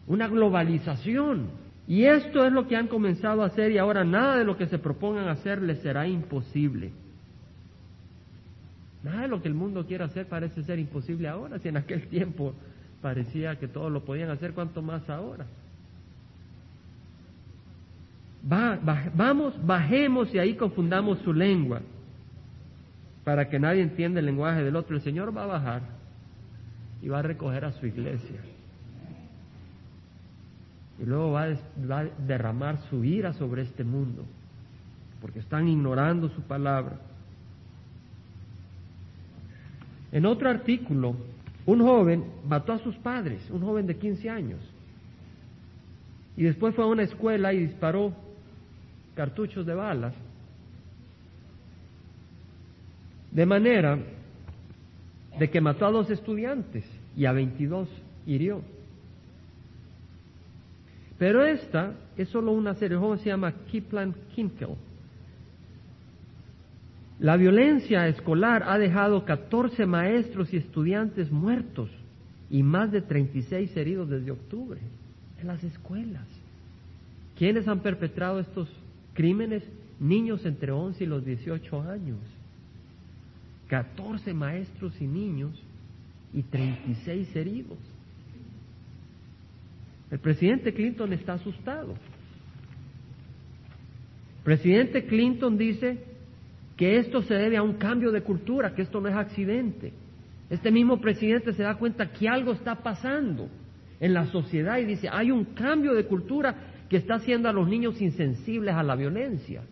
Una 0.06 0.28
globalización. 0.28 1.61
Y 1.92 2.06
esto 2.06 2.46
es 2.46 2.50
lo 2.54 2.66
que 2.66 2.74
han 2.74 2.88
comenzado 2.88 3.42
a 3.42 3.48
hacer 3.48 3.70
y 3.70 3.76
ahora 3.76 4.02
nada 4.02 4.38
de 4.38 4.44
lo 4.44 4.56
que 4.56 4.64
se 4.66 4.78
propongan 4.78 5.28
hacer 5.28 5.60
les 5.60 5.78
será 5.80 6.08
imposible. 6.08 6.90
Nada 9.02 9.20
de 9.20 9.28
lo 9.28 9.42
que 9.42 9.48
el 9.48 9.54
mundo 9.54 9.84
quiera 9.84 10.06
hacer 10.06 10.26
parece 10.26 10.62
ser 10.62 10.78
imposible 10.78 11.28
ahora, 11.28 11.58
si 11.58 11.68
en 11.68 11.76
aquel 11.76 12.08
tiempo 12.08 12.54
parecía 13.02 13.58
que 13.58 13.68
todos 13.68 13.92
lo 13.92 14.06
podían 14.06 14.30
hacer, 14.30 14.54
cuanto 14.54 14.80
más 14.80 15.10
ahora 15.10 15.44
vamos, 18.42 19.54
bajemos 19.66 20.34
y 20.34 20.38
ahí 20.38 20.54
confundamos 20.54 21.18
su 21.18 21.34
lengua 21.34 21.82
para 23.22 23.50
que 23.50 23.58
nadie 23.58 23.82
entienda 23.82 24.20
el 24.20 24.24
lenguaje 24.24 24.64
del 24.64 24.76
otro. 24.76 24.96
El 24.96 25.02
Señor 25.02 25.36
va 25.36 25.44
a 25.44 25.58
bajar 25.58 25.82
y 27.02 27.08
va 27.08 27.18
a 27.18 27.22
recoger 27.22 27.66
a 27.66 27.72
su 27.72 27.86
iglesia. 27.86 28.40
Y 31.00 31.04
luego 31.04 31.32
va 31.32 31.44
a 31.44 32.04
derramar 32.26 32.78
su 32.88 33.04
ira 33.04 33.32
sobre 33.32 33.62
este 33.62 33.84
mundo, 33.84 34.24
porque 35.20 35.40
están 35.40 35.68
ignorando 35.68 36.28
su 36.28 36.42
palabra. 36.42 36.98
En 40.12 40.26
otro 40.26 40.48
artículo, 40.50 41.16
un 41.64 41.80
joven 41.80 42.24
mató 42.46 42.72
a 42.72 42.78
sus 42.78 42.96
padres, 42.96 43.40
un 43.50 43.62
joven 43.62 43.86
de 43.86 43.96
15 43.96 44.30
años, 44.30 44.60
y 46.36 46.44
después 46.44 46.74
fue 46.74 46.84
a 46.84 46.88
una 46.88 47.02
escuela 47.02 47.52
y 47.52 47.66
disparó 47.66 48.12
cartuchos 49.14 49.66
de 49.66 49.74
balas. 49.74 50.14
De 53.30 53.46
manera 53.46 53.98
de 55.38 55.50
que 55.50 55.60
mató 55.60 55.86
a 55.86 55.90
dos 55.90 56.10
estudiantes 56.10 56.84
y 57.16 57.24
a 57.26 57.32
22 57.32 57.88
hirió. 58.26 58.62
Pero 61.22 61.44
esta 61.44 61.94
es 62.16 62.28
solo 62.30 62.50
una 62.50 62.74
serie, 62.74 62.98
el 62.98 63.18
se 63.20 63.26
llama 63.26 63.52
Kiplan 63.70 64.12
Kinkel. 64.34 64.70
La 67.20 67.36
violencia 67.36 68.08
escolar 68.08 68.64
ha 68.66 68.76
dejado 68.76 69.24
14 69.24 69.86
maestros 69.86 70.52
y 70.52 70.56
estudiantes 70.56 71.30
muertos 71.30 71.90
y 72.50 72.64
más 72.64 72.90
de 72.90 73.02
36 73.02 73.76
heridos 73.76 74.08
desde 74.08 74.32
octubre 74.32 74.80
en 75.40 75.46
las 75.46 75.62
escuelas. 75.62 76.26
¿Quiénes 77.38 77.68
han 77.68 77.78
perpetrado 77.82 78.40
estos 78.40 78.68
crímenes, 79.14 79.62
niños 80.00 80.44
entre 80.44 80.72
11 80.72 81.04
y 81.04 81.06
los 81.06 81.24
18 81.24 81.82
años, 81.82 82.18
14 83.68 84.34
maestros 84.34 85.00
y 85.00 85.06
niños 85.06 85.52
y 86.34 86.42
36 86.42 87.36
heridos. 87.36 87.78
El 90.12 90.18
presidente 90.18 90.74
Clinton 90.74 91.10
está 91.14 91.32
asustado. 91.32 91.94
El 94.36 94.44
presidente 94.44 95.06
Clinton 95.06 95.56
dice 95.56 96.04
que 96.76 96.98
esto 96.98 97.22
se 97.22 97.32
debe 97.32 97.56
a 97.56 97.62
un 97.62 97.78
cambio 97.78 98.12
de 98.12 98.22
cultura, 98.22 98.74
que 98.74 98.82
esto 98.82 99.00
no 99.00 99.08
es 99.08 99.14
accidente. 99.14 99.94
Este 100.50 100.70
mismo 100.70 101.00
presidente 101.00 101.54
se 101.54 101.62
da 101.62 101.76
cuenta 101.76 102.12
que 102.12 102.28
algo 102.28 102.52
está 102.52 102.74
pasando 102.74 103.48
en 104.00 104.12
la 104.12 104.26
sociedad 104.26 104.76
y 104.76 104.84
dice, 104.84 105.08
hay 105.10 105.30
un 105.30 105.46
cambio 105.46 105.94
de 105.94 106.04
cultura 106.04 106.56
que 106.90 106.98
está 106.98 107.14
haciendo 107.14 107.48
a 107.48 107.52
los 107.54 107.66
niños 107.66 107.98
insensibles 108.02 108.74
a 108.74 108.82
la 108.82 108.94
violencia. 108.96 109.62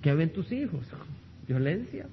¿Qué 0.00 0.14
ven 0.14 0.32
tus 0.32 0.52
hijos? 0.52 0.86
¿Violencia? 1.48 2.06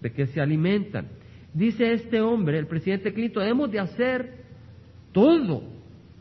¿De 0.00 0.12
qué 0.12 0.28
se 0.28 0.40
alimentan? 0.40 1.08
Dice 1.56 1.94
este 1.94 2.20
hombre, 2.20 2.58
el 2.58 2.66
presidente 2.66 3.14
Clinton, 3.14 3.42
hemos 3.42 3.72
de 3.72 3.78
hacer 3.78 4.44
todo, 5.10 5.62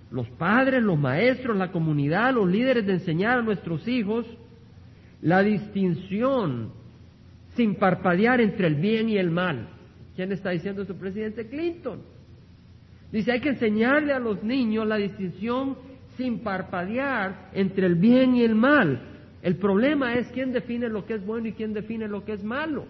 los 0.10 0.30
padres, 0.30 0.82
los 0.82 0.98
maestros, 0.98 1.58
la 1.58 1.74
comunidad, 1.74 2.34
los 2.34 2.50
líderes, 2.50 2.86
de 2.86 2.94
enseñar 2.94 3.39
a 3.39 3.42
nuestros 3.42 3.86
hijos 3.86 4.25
la 5.22 5.44
distinción 5.44 6.72
sin 7.58 7.75
parpadear 7.75 8.39
entre 8.39 8.68
el 8.68 8.75
bien 8.75 9.10
y 9.10 9.18
el 9.18 9.30
mal. 9.30 9.68
¿Quién 10.15 10.32
está 10.32 10.51
diciendo 10.51 10.84
eso? 10.84 10.96
presidente 10.96 11.50
Clinton. 11.50 12.00
Dice, 13.12 13.34
hay 13.34 13.42
que 13.42 13.50
enseñarle 13.50 14.13
a 14.13 14.20
los 14.20 14.42
niños 14.42 14.88
la 14.88 14.96
distinción 14.96 15.75
sin 16.15 16.39
parpadear 16.39 17.50
entre 17.51 17.88
el 17.88 17.96
bien 17.96 18.38
y 18.38 18.44
el 18.44 18.56
mal. 18.56 19.01
El 19.42 19.58
problema 19.58 20.13
es 20.13 20.30
quién 20.30 20.54
define 20.54 20.88
lo 20.88 21.06
que 21.06 21.15
es 21.15 21.25
bueno 21.25 21.50
y 21.50 21.51
quién 21.51 21.74
define 21.74 22.08
lo 22.08 22.24
que 22.24 22.32
es 22.32 22.44
malo. 22.44 22.86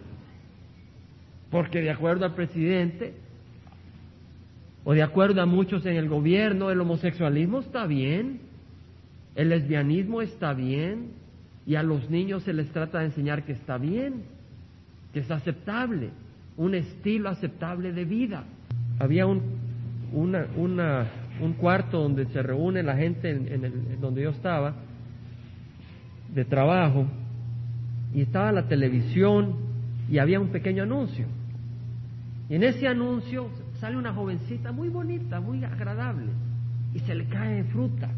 Porque 1.50 1.82
de 1.82 1.92
acuerdo 1.92 2.26
al 2.26 2.34
presidente, 2.34 3.14
o 4.84 4.94
de 4.94 5.04
acuerdo 5.04 5.42
a 5.42 5.46
muchos 5.46 5.86
en 5.86 5.96
el 5.96 6.10
gobierno, 6.10 6.70
el 6.70 6.80
homosexualismo 6.80 7.60
está 7.60 7.86
bien, 7.86 8.40
el 9.36 9.50
lesbianismo 9.50 10.22
está 10.22 10.54
bien, 10.54 11.12
y 11.66 11.76
a 11.76 11.84
los 11.84 12.10
niños 12.10 12.44
se 12.44 12.54
les 12.54 12.70
trata 12.72 13.00
de 13.00 13.06
enseñar 13.06 13.44
que 13.44 13.54
está 13.54 13.78
bien, 13.78 14.24
que 15.14 15.20
es 15.20 15.32
aceptable, 15.32 16.10
un 16.58 16.76
estilo 16.76 17.30
aceptable 17.30 17.92
de 17.92 18.06
vida. 18.06 18.44
Había 19.00 19.26
un 19.26 19.42
una, 20.16 20.48
una, 20.56 21.08
un 21.42 21.54
cuarto 21.54 22.02
donde 22.02 22.26
se 22.28 22.42
reúne 22.42 22.82
la 22.84 22.96
gente 22.96 23.30
en, 23.30 23.66
el, 23.66 24.00
donde 24.00 24.24
yo 24.24 24.30
estaba, 24.30 24.74
de 26.34 26.46
trabajo, 26.46 27.06
y 28.14 28.22
estaba 28.22 28.52
la 28.52 28.68
televisión 28.68 29.65
y 30.10 30.18
había 30.18 30.40
un 30.40 30.50
pequeño 30.50 30.84
anuncio. 30.84 31.26
Y 32.50 32.56
en 32.56 32.64
ese 32.64 32.88
anuncio 32.88 33.50
sale 33.80 33.98
una 33.98 34.14
jovencita 34.14 34.72
muy 34.72 34.90
bonita, 34.90 35.40
muy 35.40 35.64
agradable, 35.64 36.32
y 36.94 37.00
se 37.00 37.16
le 37.16 37.26
cae 37.26 37.64
fruta. 37.66 38.10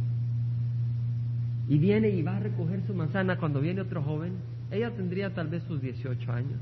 Y 1.69 1.77
viene 1.77 2.09
y 2.09 2.21
va 2.21 2.37
a 2.37 2.39
recoger 2.39 2.81
su 2.85 2.93
manzana 2.93 3.37
cuando 3.37 3.59
viene 3.59 3.81
otro 3.81 4.01
joven. 4.01 4.33
Ella 4.71 4.91
tendría 4.91 5.33
tal 5.33 5.47
vez 5.47 5.63
sus 5.63 5.81
18 5.81 6.31
años, 6.31 6.59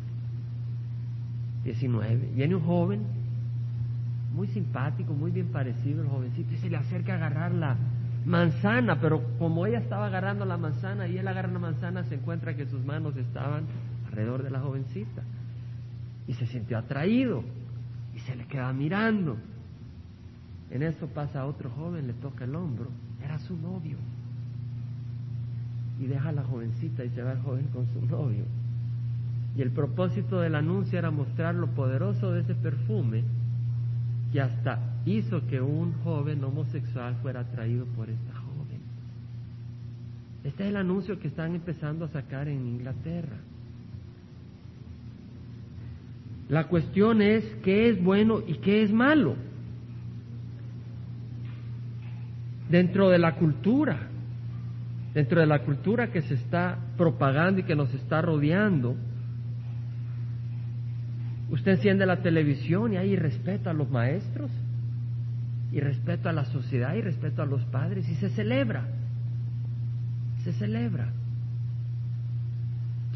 19. 1.64 2.30
Viene 2.36 2.56
un 2.56 2.62
joven 2.62 3.02
muy 4.34 4.48
simpático, 4.48 5.14
muy 5.14 5.32
bien 5.32 5.48
parecido 5.48 6.02
el 6.02 6.10
jovencito, 6.10 6.54
y 6.54 6.58
se 6.58 6.70
le 6.70 6.78
acerca 6.78 7.14
a 7.14 7.16
agarrar 7.16 7.52
la 7.52 7.78
manzana, 8.26 9.00
pero 9.00 9.24
como 9.40 9.66
ella 9.66 9.80
estaba 9.80 10.08
agarrando 10.08 10.46
la 10.46 10.58
manzana 10.58 11.08
y 11.08 11.18
él 11.18 11.28
agarra 11.28 11.52
la 11.52 11.60
manzana, 11.60 12.04
se 12.04 12.16
encuentra 12.16 12.56
que 12.56 12.66
sus 12.66 12.84
manos 12.84 13.16
estaban 13.18 13.64
alrededor 14.08 14.44
de 14.44 14.50
la 14.50 14.60
jovencita. 14.60 15.24
Y 16.28 16.34
se 16.34 16.46
sintió 16.48 16.78
atraído 16.78 17.44
y 18.16 18.20
se 18.20 18.36
le 18.36 18.46
queda 18.48 18.72
mirando. 18.74 19.38
En 20.72 20.84
eso 20.84 21.08
pasa 21.08 21.46
otro 21.46 21.70
joven, 21.70 22.08
le 22.08 22.14
toca 22.14 22.46
el 22.46 22.56
hombro, 22.56 22.90
era 23.24 23.38
su 23.40 23.56
novio. 23.58 23.98
Y 26.00 26.08
deja 26.08 26.30
a 26.30 26.34
la 26.34 26.44
jovencita 26.44 27.04
y 27.04 27.10
se 27.10 27.22
va 27.22 27.34
el 27.34 27.42
joven 27.42 27.68
con 27.68 27.86
su 27.88 28.06
novio. 28.06 28.46
Y 29.56 29.62
el 29.62 29.72
propósito 29.72 30.42
del 30.42 30.56
anuncio 30.56 31.00
era 31.00 31.12
mostrar 31.12 31.56
lo 31.56 31.68
poderoso 31.68 32.32
de 32.32 32.42
ese 32.42 32.56
perfume 32.56 33.24
y 34.34 34.40
hasta 34.40 34.80
hizo 35.06 35.48
que 35.48 35.62
un 35.62 35.94
joven 36.04 36.44
homosexual 36.44 37.16
fuera 37.22 37.42
atraído 37.42 37.86
por 37.86 38.10
esta 38.10 38.34
joven. 38.34 38.82
Este 40.44 40.64
es 40.64 40.70
el 40.70 40.76
anuncio 40.76 41.20
que 41.20 41.30
están 41.30 41.56
empezando 41.56 42.04
a 42.04 42.10
sacar 42.10 42.50
en 42.50 42.68
Inglaterra. 42.68 43.38
La 46.50 46.68
cuestión 46.68 47.22
es 47.22 47.44
qué 47.64 47.90
es 47.90 48.04
bueno 48.04 48.42
y 48.46 48.56
qué 48.56 48.84
es 48.84 48.92
malo. 48.92 49.36
Dentro 52.70 53.10
de 53.10 53.20
la 53.20 53.36
cultura, 53.36 54.08
dentro 55.14 55.40
de 55.40 55.48
la 55.48 55.60
cultura 55.60 56.12
que 56.12 56.22
se 56.22 56.36
está 56.36 56.78
propagando 56.98 57.62
y 57.62 57.64
que 57.64 57.76
nos 57.76 57.94
está 57.94 58.22
rodeando, 58.22 58.96
Usted 61.50 61.74
enciende 61.74 62.06
la 62.06 62.22
televisión 62.22 62.94
y 62.94 62.98
hay 62.98 63.16
respeto 63.16 63.70
a 63.70 63.74
los 63.74 63.90
maestros, 63.90 64.50
y 65.72 65.80
respeto 65.80 66.30
a 66.30 66.34
la 66.34 66.46
sociedad, 66.46 66.96
y 66.96 67.02
respeto 67.02 67.42
a 67.42 67.46
los 67.46 67.64
padres, 67.66 68.10
y 68.10 68.16
se 68.16 68.30
celebra. 68.30 68.88
Se 70.44 70.54
celebra. 70.54 71.12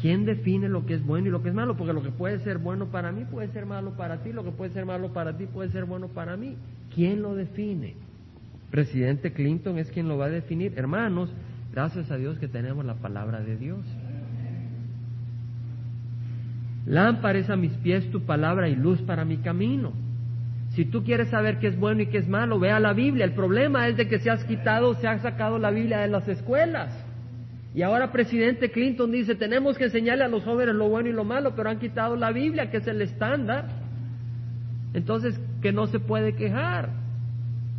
¿Quién 0.00 0.24
define 0.24 0.68
lo 0.68 0.86
que 0.86 0.94
es 0.94 1.04
bueno 1.04 1.28
y 1.28 1.30
lo 1.30 1.42
que 1.42 1.50
es 1.50 1.54
malo? 1.54 1.76
Porque 1.76 1.92
lo 1.92 2.02
que 2.02 2.10
puede 2.10 2.38
ser 2.40 2.58
bueno 2.58 2.86
para 2.86 3.12
mí 3.12 3.24
puede 3.24 3.48
ser 3.48 3.66
malo 3.66 3.92
para 3.96 4.22
ti, 4.22 4.32
lo 4.32 4.44
que 4.44 4.50
puede 4.50 4.72
ser 4.72 4.86
malo 4.86 5.12
para 5.12 5.36
ti 5.36 5.46
puede 5.46 5.70
ser 5.70 5.84
bueno 5.84 6.08
para 6.08 6.36
mí. 6.36 6.56
¿Quién 6.94 7.20
lo 7.20 7.34
define? 7.34 7.94
Presidente 8.70 9.32
Clinton 9.32 9.78
es 9.78 9.90
quien 9.90 10.08
lo 10.08 10.16
va 10.16 10.26
a 10.26 10.30
definir. 10.30 10.72
Hermanos, 10.76 11.30
gracias 11.72 12.10
a 12.10 12.16
Dios 12.16 12.38
que 12.38 12.48
tenemos 12.48 12.84
la 12.84 12.94
palabra 12.94 13.40
de 13.40 13.56
Dios. 13.56 13.80
Lámpara 16.86 17.38
es 17.38 17.50
a 17.50 17.56
mis 17.56 17.72
pies 17.72 18.10
tu 18.10 18.22
palabra 18.22 18.68
y 18.68 18.76
luz 18.76 19.02
para 19.02 19.26
mi 19.26 19.36
camino. 19.38 19.92
Si 20.70 20.86
tú 20.86 21.04
quieres 21.04 21.28
saber 21.28 21.58
qué 21.58 21.66
es 21.66 21.78
bueno 21.78 22.00
y 22.00 22.06
qué 22.06 22.18
es 22.18 22.28
malo, 22.28 22.58
ve 22.58 22.70
a 22.70 22.80
la 22.80 22.94
Biblia. 22.94 23.24
El 23.24 23.32
problema 23.32 23.86
es 23.88 23.96
de 23.96 24.08
que 24.08 24.18
se 24.18 24.30
has 24.30 24.44
quitado, 24.44 24.94
se 24.94 25.08
ha 25.08 25.18
sacado 25.18 25.58
la 25.58 25.70
Biblia 25.70 25.98
de 25.98 26.08
las 26.08 26.26
escuelas. 26.26 26.90
Y 27.74 27.82
ahora 27.82 28.10
presidente 28.10 28.70
Clinton 28.70 29.12
dice, 29.12 29.36
tenemos 29.36 29.78
que 29.78 29.84
enseñarle 29.84 30.24
a 30.24 30.28
los 30.28 30.42
jóvenes 30.42 30.74
lo 30.74 30.88
bueno 30.88 31.08
y 31.08 31.12
lo 31.12 31.24
malo, 31.24 31.54
pero 31.54 31.70
han 31.70 31.78
quitado 31.78 32.16
la 32.16 32.32
Biblia, 32.32 32.70
que 32.70 32.78
es 32.78 32.86
el 32.86 33.00
estándar. 33.00 33.66
Entonces, 34.92 35.40
que 35.62 35.72
no 35.72 35.86
se 35.86 36.00
puede 36.00 36.34
quejar. 36.34 36.90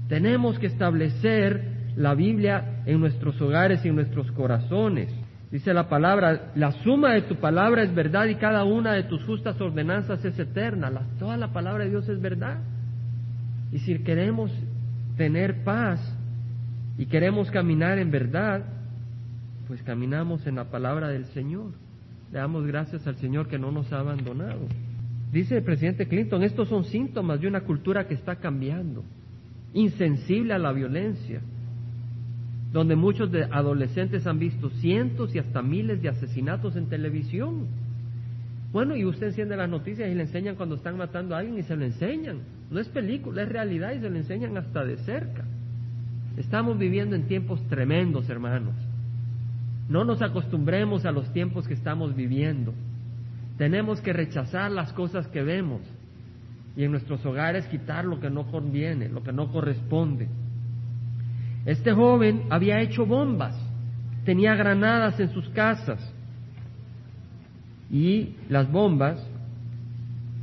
Tenemos 0.07 0.57
que 0.59 0.67
establecer 0.67 1.61
la 1.97 2.15
Biblia 2.15 2.83
en 2.85 3.01
nuestros 3.01 3.39
hogares 3.41 3.83
y 3.83 3.89
en 3.89 3.95
nuestros 3.95 4.31
corazones. 4.31 5.09
Dice 5.51 5.73
la 5.73 5.89
palabra, 5.89 6.53
la 6.55 6.71
suma 6.83 7.13
de 7.13 7.23
tu 7.23 7.35
palabra 7.35 7.83
es 7.83 7.93
verdad 7.93 8.27
y 8.27 8.35
cada 8.35 8.63
una 8.63 8.93
de 8.93 9.03
tus 9.03 9.21
justas 9.25 9.59
ordenanzas 9.59 10.23
es 10.23 10.39
eterna. 10.39 10.89
toda 11.19 11.35
la 11.35 11.51
palabra 11.51 11.83
de 11.83 11.89
Dios 11.89 12.07
es 12.07 12.21
verdad. 12.21 12.59
Y 13.73 13.79
si 13.79 13.99
queremos 13.99 14.51
tener 15.17 15.65
paz 15.65 15.99
y 16.97 17.05
queremos 17.07 17.51
caminar 17.51 17.99
en 17.99 18.11
verdad, 18.11 18.63
pues 19.71 19.83
caminamos 19.83 20.45
en 20.47 20.55
la 20.55 20.65
palabra 20.65 21.07
del 21.07 21.27
Señor. 21.27 21.71
Le 22.33 22.39
damos 22.39 22.67
gracias 22.67 23.07
al 23.07 23.15
Señor 23.15 23.47
que 23.47 23.57
no 23.57 23.71
nos 23.71 23.93
ha 23.93 24.01
abandonado. 24.01 24.67
Dice 25.31 25.55
el 25.55 25.63
presidente 25.63 26.09
Clinton, 26.09 26.43
estos 26.43 26.67
son 26.67 26.83
síntomas 26.83 27.39
de 27.39 27.47
una 27.47 27.61
cultura 27.61 28.05
que 28.05 28.13
está 28.13 28.35
cambiando, 28.35 29.01
insensible 29.73 30.53
a 30.53 30.59
la 30.59 30.73
violencia, 30.73 31.39
donde 32.73 32.97
muchos 32.97 33.31
de 33.31 33.45
adolescentes 33.45 34.27
han 34.27 34.39
visto 34.39 34.69
cientos 34.71 35.33
y 35.33 35.39
hasta 35.39 35.61
miles 35.61 36.01
de 36.01 36.09
asesinatos 36.09 36.75
en 36.75 36.89
televisión. 36.89 37.67
Bueno, 38.73 38.97
y 38.97 39.05
usted 39.05 39.27
enciende 39.27 39.55
las 39.55 39.69
noticias 39.69 40.11
y 40.11 40.15
le 40.15 40.23
enseñan 40.23 40.57
cuando 40.57 40.75
están 40.75 40.97
matando 40.97 41.33
a 41.33 41.37
alguien 41.37 41.59
y 41.59 41.63
se 41.63 41.77
lo 41.77 41.85
enseñan. 41.85 42.39
No 42.69 42.81
es 42.81 42.89
película, 42.89 43.43
es 43.43 43.47
realidad 43.47 43.93
y 43.93 44.01
se 44.01 44.09
lo 44.09 44.17
enseñan 44.17 44.57
hasta 44.57 44.83
de 44.83 44.97
cerca. 44.97 45.45
Estamos 46.35 46.77
viviendo 46.77 47.15
en 47.15 47.29
tiempos 47.29 47.65
tremendos, 47.69 48.29
hermanos. 48.29 48.75
No 49.91 50.05
nos 50.05 50.21
acostumbremos 50.21 51.05
a 51.05 51.11
los 51.11 51.33
tiempos 51.33 51.67
que 51.67 51.73
estamos 51.73 52.15
viviendo. 52.15 52.73
Tenemos 53.57 53.99
que 53.99 54.13
rechazar 54.13 54.71
las 54.71 54.93
cosas 54.93 55.27
que 55.27 55.43
vemos 55.43 55.81
y 56.77 56.85
en 56.85 56.91
nuestros 56.91 57.25
hogares 57.25 57.65
quitar 57.65 58.05
lo 58.05 58.21
que 58.21 58.29
no 58.29 58.49
conviene, 58.49 59.09
lo 59.09 59.21
que 59.21 59.33
no 59.33 59.51
corresponde. 59.51 60.29
Este 61.65 61.91
joven 61.91 62.43
había 62.49 62.79
hecho 62.79 63.05
bombas, 63.05 63.53
tenía 64.23 64.55
granadas 64.55 65.19
en 65.19 65.33
sus 65.33 65.49
casas 65.49 65.99
y 67.91 68.35
las 68.47 68.71
bombas 68.71 69.21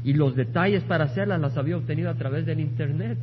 y 0.04 0.12
los 0.12 0.36
detalles 0.36 0.84
para 0.84 1.04
hacerlas 1.04 1.40
las 1.40 1.56
había 1.56 1.78
obtenido 1.78 2.10
a 2.10 2.14
través 2.16 2.44
del 2.44 2.60
Internet. 2.60 3.16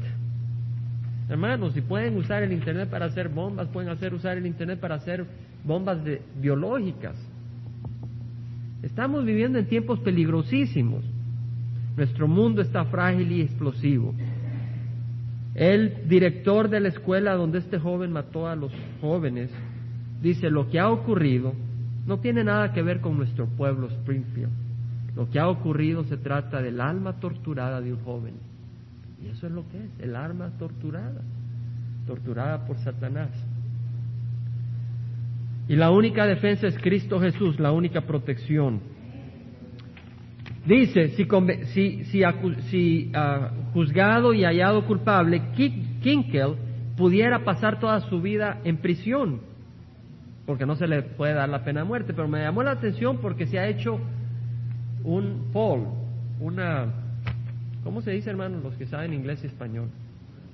Hermanos, 1.30 1.76
si 1.76 1.82
pueden 1.82 2.18
usar 2.18 2.42
el 2.42 2.52
Internet 2.52 2.90
para 2.90 3.06
hacer 3.06 3.30
bombas, 3.30 3.68
pueden 3.68 3.92
hacer 3.92 4.16
usar 4.16 4.40
el 4.40 4.48
Internet 4.48 4.80
para 4.80 4.96
hacer 4.96 5.28
bombas 5.66 6.00
biológicas. 6.40 7.16
Estamos 8.84 9.26
viviendo 9.26 9.58
en 9.58 9.68
tiempos 9.68 10.00
peligrosísimos. 10.00 11.04
Nuestro 11.98 12.28
mundo 12.28 12.62
está 12.62 12.86
frágil 12.86 13.32
y 13.32 13.42
explosivo. 13.42 14.14
El 15.56 16.08
director 16.08 16.70
de 16.70 16.82
la 16.82 16.90
escuela 16.90 17.34
donde 17.34 17.60
este 17.60 17.80
joven 17.80 18.12
mató 18.12 18.48
a 18.48 18.56
los 18.56 18.72
jóvenes 19.02 19.50
dice, 20.22 20.50
lo 20.50 20.70
que 20.70 20.80
ha 20.80 20.90
ocurrido 20.90 21.54
no 22.06 22.20
tiene 22.20 22.44
nada 22.44 22.74
que 22.74 22.84
ver 22.84 23.02
con 23.02 23.18
nuestro 23.18 23.48
pueblo 23.48 23.88
Springfield. 23.88 24.52
Lo 25.16 25.30
que 25.30 25.40
ha 25.40 25.48
ocurrido 25.48 26.04
se 26.04 26.18
trata 26.18 26.62
del 26.62 26.82
alma 26.82 27.14
torturada 27.20 27.80
de 27.82 27.94
un 27.94 28.04
joven. 28.04 28.34
Y 29.24 29.30
eso 29.30 29.48
es 29.48 29.54
lo 29.54 29.68
que 29.70 29.78
es, 29.78 30.00
el 30.00 30.16
alma 30.16 30.52
torturada, 30.60 31.22
torturada 32.06 32.66
por 32.66 32.78
Satanás. 32.80 33.30
Y 35.68 35.76
la 35.76 35.90
única 35.92 36.28
defensa 36.28 36.68
es 36.68 36.78
Cristo 36.78 37.20
Jesús, 37.20 37.60
la 37.60 37.72
única 37.72 38.02
protección. 38.02 38.82
Dice, 40.66 41.10
si, 41.10 41.28
si, 41.74 42.04
si, 42.06 43.12
ah, 43.14 43.52
juzgado 43.74 44.34
y 44.34 44.44
hallado 44.44 44.86
culpable, 44.86 45.42
Kinkel 46.02 46.56
pudiera 46.98 47.44
pasar 47.44 47.80
toda 47.80 48.00
su 48.02 48.22
vida 48.22 48.62
en 48.64 48.78
prisión, 48.78 49.42
porque 50.46 50.66
no 50.66 50.76
se 50.76 50.88
le 50.88 51.04
puede 51.04 51.34
dar 51.34 51.50
la 51.50 51.64
pena 51.64 51.82
de 51.82 51.88
muerte, 51.88 52.14
pero 52.14 52.28
me 52.28 52.42
llamó 52.42 52.64
la 52.64 52.72
atención 52.72 53.18
porque 53.18 53.46
se 53.46 53.60
ha 53.60 53.68
hecho 53.68 54.00
un 55.04 55.50
poll, 55.54 55.88
una, 56.40 56.92
¿cómo 57.84 58.02
se 58.02 58.12
dice 58.12 58.32
hermanos 58.32 58.64
los 58.64 58.76
que 58.76 58.88
saben 58.88 59.14
inglés 59.14 59.44
y 59.44 59.48
español? 59.48 59.90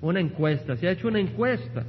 Una 0.01 0.19
encuesta, 0.19 0.75
se 0.75 0.87
ha 0.87 0.91
hecho 0.91 1.07
una 1.07 1.19
encuesta 1.19 1.83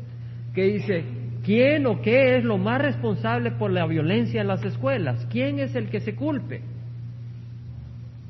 que 0.54 0.64
dice, 0.64 1.04
¿quién 1.44 1.86
o 1.86 2.00
qué 2.00 2.36
es 2.36 2.44
lo 2.44 2.58
más 2.58 2.80
responsable 2.80 3.52
por 3.52 3.70
la 3.70 3.86
violencia 3.86 4.40
en 4.40 4.48
las 4.48 4.64
escuelas? 4.64 5.26
¿Quién 5.30 5.58
es 5.58 5.74
el 5.74 5.88
que 5.88 6.00
se 6.00 6.14
culpe? 6.14 6.62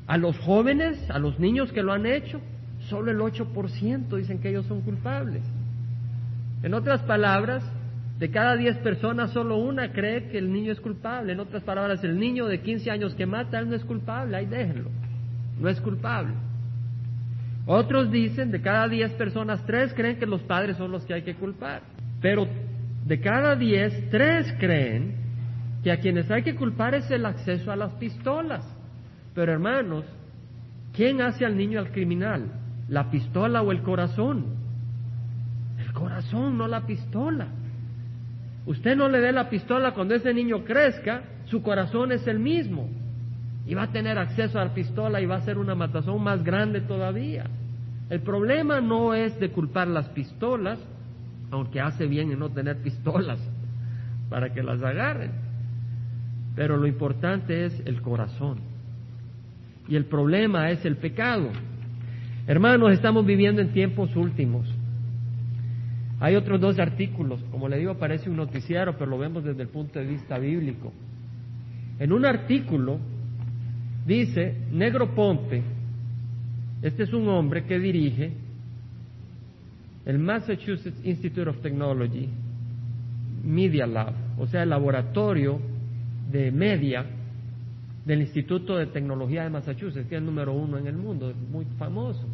¿A 0.07 0.17
los 0.17 0.37
jóvenes, 0.39 1.09
a 1.09 1.19
los 1.19 1.39
niños 1.39 1.71
que 1.71 1.83
lo 1.83 1.93
han 1.93 2.05
hecho? 2.05 2.41
Solo 2.89 3.11
el 3.11 3.19
8% 3.19 4.17
dicen 4.17 4.39
que 4.39 4.49
ellos 4.49 4.65
son 4.65 4.81
culpables. 4.81 5.43
En 6.61 6.73
otras 6.73 7.01
palabras, 7.03 7.63
de 8.19 8.29
cada 8.29 8.55
10 8.55 8.77
personas, 8.77 9.31
solo 9.31 9.57
una 9.57 9.91
cree 9.91 10.29
que 10.29 10.37
el 10.37 10.51
niño 10.51 10.71
es 10.71 10.79
culpable. 10.79 11.33
En 11.33 11.39
otras 11.39 11.63
palabras, 11.63 12.03
el 12.03 12.19
niño 12.19 12.47
de 12.47 12.61
15 12.61 12.91
años 12.91 13.15
que 13.15 13.25
mata, 13.25 13.59
él 13.59 13.69
no 13.69 13.75
es 13.75 13.83
culpable, 13.83 14.37
ahí 14.37 14.45
déjenlo. 14.45 14.89
No 15.59 15.69
es 15.69 15.79
culpable. 15.81 16.33
Otros 17.65 18.11
dicen, 18.11 18.51
de 18.51 18.61
cada 18.61 18.87
10 18.87 19.13
personas, 19.13 19.65
3 19.65 19.93
creen 19.93 20.17
que 20.17 20.25
los 20.25 20.41
padres 20.41 20.77
son 20.77 20.91
los 20.91 21.05
que 21.05 21.13
hay 21.13 21.23
que 21.23 21.35
culpar. 21.35 21.81
Pero 22.21 22.47
de 23.05 23.19
cada 23.19 23.55
10, 23.55 24.09
3 24.09 24.55
creen 24.59 25.15
que 25.83 25.91
a 25.91 25.99
quienes 25.99 26.31
hay 26.31 26.43
que 26.43 26.55
culpar 26.55 26.95
es 26.95 27.09
el 27.11 27.25
acceso 27.25 27.71
a 27.71 27.75
las 27.75 27.91
pistolas. 27.93 28.65
Pero 29.35 29.51
hermanos, 29.51 30.05
¿quién 30.93 31.21
hace 31.21 31.45
al 31.45 31.57
niño 31.57 31.79
al 31.79 31.91
criminal? 31.91 32.51
¿La 32.87 33.11
pistola 33.11 33.61
o 33.61 33.71
el 33.71 33.81
corazón? 33.81 34.45
El 35.77 35.91
corazón, 35.91 36.57
no 36.57 36.67
la 36.67 36.85
pistola. 36.85 37.47
Usted 38.65 38.95
no 38.95 39.09
le 39.09 39.19
dé 39.19 39.33
la 39.33 39.49
pistola 39.49 39.93
cuando 39.93 40.15
ese 40.15 40.33
niño 40.33 40.63
crezca, 40.63 41.23
su 41.45 41.61
corazón 41.61 42.13
es 42.13 42.25
el 42.27 42.39
mismo. 42.39 42.89
Y 43.65 43.73
va 43.73 43.83
a 43.83 43.91
tener 43.91 44.17
acceso 44.17 44.59
a 44.59 44.65
la 44.65 44.73
pistola 44.73 45.19
y 45.19 45.25
va 45.25 45.37
a 45.37 45.41
ser 45.41 45.57
una 45.57 45.75
matazón 45.75 46.23
más 46.23 46.43
grande 46.43 46.81
todavía. 46.81 47.45
El 48.09 48.21
problema 48.21 48.79
no 48.79 49.13
es 49.13 49.37
de 49.39 49.49
culpar 49.49 49.87
las 49.87 50.07
pistolas, 50.09 50.79
aunque 51.53 51.79
hace 51.79 52.07
bien 52.07 52.31
en 52.31 52.39
no 52.39 52.49
tener 52.49 52.77
pistolas 52.77 53.39
para 54.29 54.53
que 54.53 54.63
las 54.63 54.81
agarren. 54.81 55.31
Pero 56.55 56.77
lo 56.77 56.87
importante 56.87 57.65
es 57.65 57.81
el 57.85 58.01
corazón. 58.01 58.59
Y 59.87 59.95
el 59.95 60.05
problema 60.05 60.69
es 60.71 60.85
el 60.85 60.97
pecado. 60.97 61.49
Hermanos, 62.47 62.91
estamos 62.91 63.25
viviendo 63.25 63.61
en 63.61 63.71
tiempos 63.71 64.15
últimos. 64.15 64.67
Hay 66.19 66.35
otros 66.35 66.61
dos 66.61 66.79
artículos, 66.79 67.43
como 67.51 67.67
le 67.67 67.79
digo, 67.79 67.97
parece 67.97 68.29
un 68.29 68.37
noticiero, 68.37 68.97
pero 68.97 69.11
lo 69.11 69.17
vemos 69.17 69.43
desde 69.43 69.61
el 69.61 69.67
punto 69.67 69.99
de 69.99 70.05
vista 70.05 70.37
bíblico. 70.37 70.93
En 71.99 72.13
un 72.13 72.25
artículo 72.25 72.97
dice, 74.05 74.55
Negro 74.71 75.13
Ponte, 75.13 75.63
este 76.81 77.03
es 77.03 77.13
un 77.13 77.27
hombre 77.27 77.65
que 77.65 77.79
dirige 77.79 78.33
el 80.05 80.19
Massachusetts 80.19 80.99
Institute 81.03 81.49
of 81.49 81.61
Technology 81.61 82.29
Media 83.43 83.85
Lab, 83.87 84.13
o 84.37 84.47
sea, 84.47 84.63
el 84.63 84.69
laboratorio 84.69 85.59
de 86.31 86.51
media 86.51 87.05
del 88.05 88.21
Instituto 88.21 88.77
de 88.77 88.87
Tecnología 88.87 89.43
de 89.43 89.49
Massachusetts, 89.49 90.07
que 90.07 90.15
es 90.15 90.19
el 90.19 90.25
número 90.25 90.53
uno 90.53 90.77
en 90.77 90.87
el 90.87 90.95
mundo, 90.95 91.29
es 91.29 91.35
muy 91.51 91.65
famoso. 91.77 92.27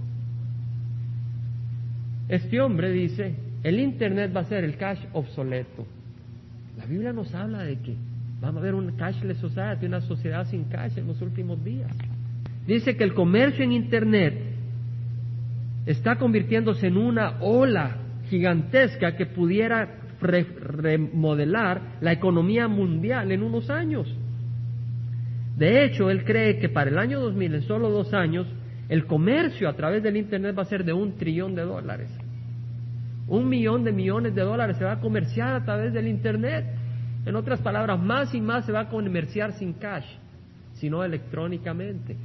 Este 2.28 2.62
hombre 2.62 2.92
dice, 2.92 3.36
el 3.64 3.80
Internet 3.80 4.32
va 4.36 4.42
a 4.42 4.46
ser 4.46 4.64
el 4.64 4.78
cash 4.78 5.00
obsoleto. 5.14 5.86
La 6.78 6.86
Biblia 6.86 7.12
nos 7.12 7.34
habla 7.34 7.64
de 7.64 7.78
que 7.80 7.96
vamos 8.40 8.62
a 8.62 8.64
ver 8.64 8.76
un 8.76 8.92
cashless 8.92 9.38
society, 9.38 9.86
una 9.86 10.02
sociedad 10.02 10.48
sin 10.48 10.66
cash 10.66 10.98
en 10.98 11.08
los 11.08 11.22
últimos 11.22 11.64
días. 11.64 11.92
Dice 12.66 12.96
que 12.96 13.04
el 13.04 13.14
comercio 13.14 13.64
en 13.64 13.72
Internet 13.72 14.49
está 15.90 16.18
convirtiéndose 16.18 16.86
en 16.86 16.98
una 16.98 17.38
ola 17.40 17.98
gigantesca 18.30 19.16
que 19.16 19.26
pudiera 19.26 19.90
remodelar 20.22 21.82
la 22.00 22.12
economía 22.12 22.68
mundial 22.68 23.32
en 23.32 23.42
unos 23.42 23.72
años. 23.72 24.08
De 25.58 25.84
hecho, 25.84 26.12
él 26.12 26.24
cree 26.26 26.60
que 26.60 26.70
para 26.70 26.92
el 26.92 27.00
año 27.00 27.20
2000, 27.20 27.56
en 27.56 27.62
solo 27.64 27.90
dos 27.90 28.14
años, 28.14 28.46
el 28.88 29.08
comercio 29.08 29.68
a 29.68 29.74
través 29.74 30.04
del 30.04 30.18
Internet 30.18 30.56
va 30.56 30.62
a 30.62 30.66
ser 30.66 30.84
de 30.84 30.94
un 30.94 31.18
trillón 31.18 31.56
de 31.56 31.64
dólares. 31.64 32.12
Un 33.28 33.50
millón 33.50 33.84
de 33.84 33.92
millones 33.92 34.36
de 34.36 34.44
dólares 34.44 34.78
se 34.78 34.84
va 34.84 34.92
a 34.92 35.00
comerciar 35.00 35.56
a 35.56 35.66
través 35.66 35.92
del 35.92 36.08
Internet. 36.08 36.66
En 37.26 37.36
otras 37.36 37.62
palabras, 37.62 38.00
más 38.00 38.36
y 38.36 38.42
más 38.42 38.64
se 38.68 38.72
va 38.72 38.82
a 38.82 38.90
comerciar 38.90 39.54
sin 39.54 39.74
cash, 39.74 40.06
sino 40.74 41.04
electrónicamente. 41.04 42.16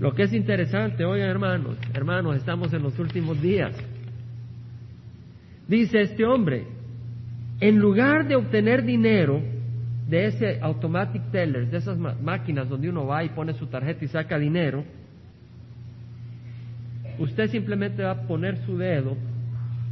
Lo 0.00 0.14
que 0.14 0.22
es 0.22 0.32
interesante, 0.32 1.04
oigan 1.04 1.28
hermanos, 1.28 1.76
hermanos, 1.92 2.36
estamos 2.36 2.72
en 2.72 2.82
los 2.82 2.98
últimos 2.98 3.40
días. 3.42 3.76
Dice 5.68 6.00
este 6.00 6.24
hombre, 6.24 6.64
en 7.60 7.78
lugar 7.78 8.26
de 8.26 8.34
obtener 8.34 8.82
dinero 8.82 9.42
de 10.08 10.26
ese 10.26 10.58
automatic 10.62 11.30
tellers, 11.30 11.70
de 11.70 11.76
esas 11.76 11.98
máquinas 11.98 12.70
donde 12.70 12.88
uno 12.88 13.06
va 13.06 13.22
y 13.22 13.28
pone 13.28 13.52
su 13.52 13.66
tarjeta 13.66 14.02
y 14.02 14.08
saca 14.08 14.38
dinero, 14.38 14.84
usted 17.18 17.48
simplemente 17.48 18.02
va 18.02 18.12
a 18.12 18.22
poner 18.22 18.56
su 18.64 18.78
dedo 18.78 19.18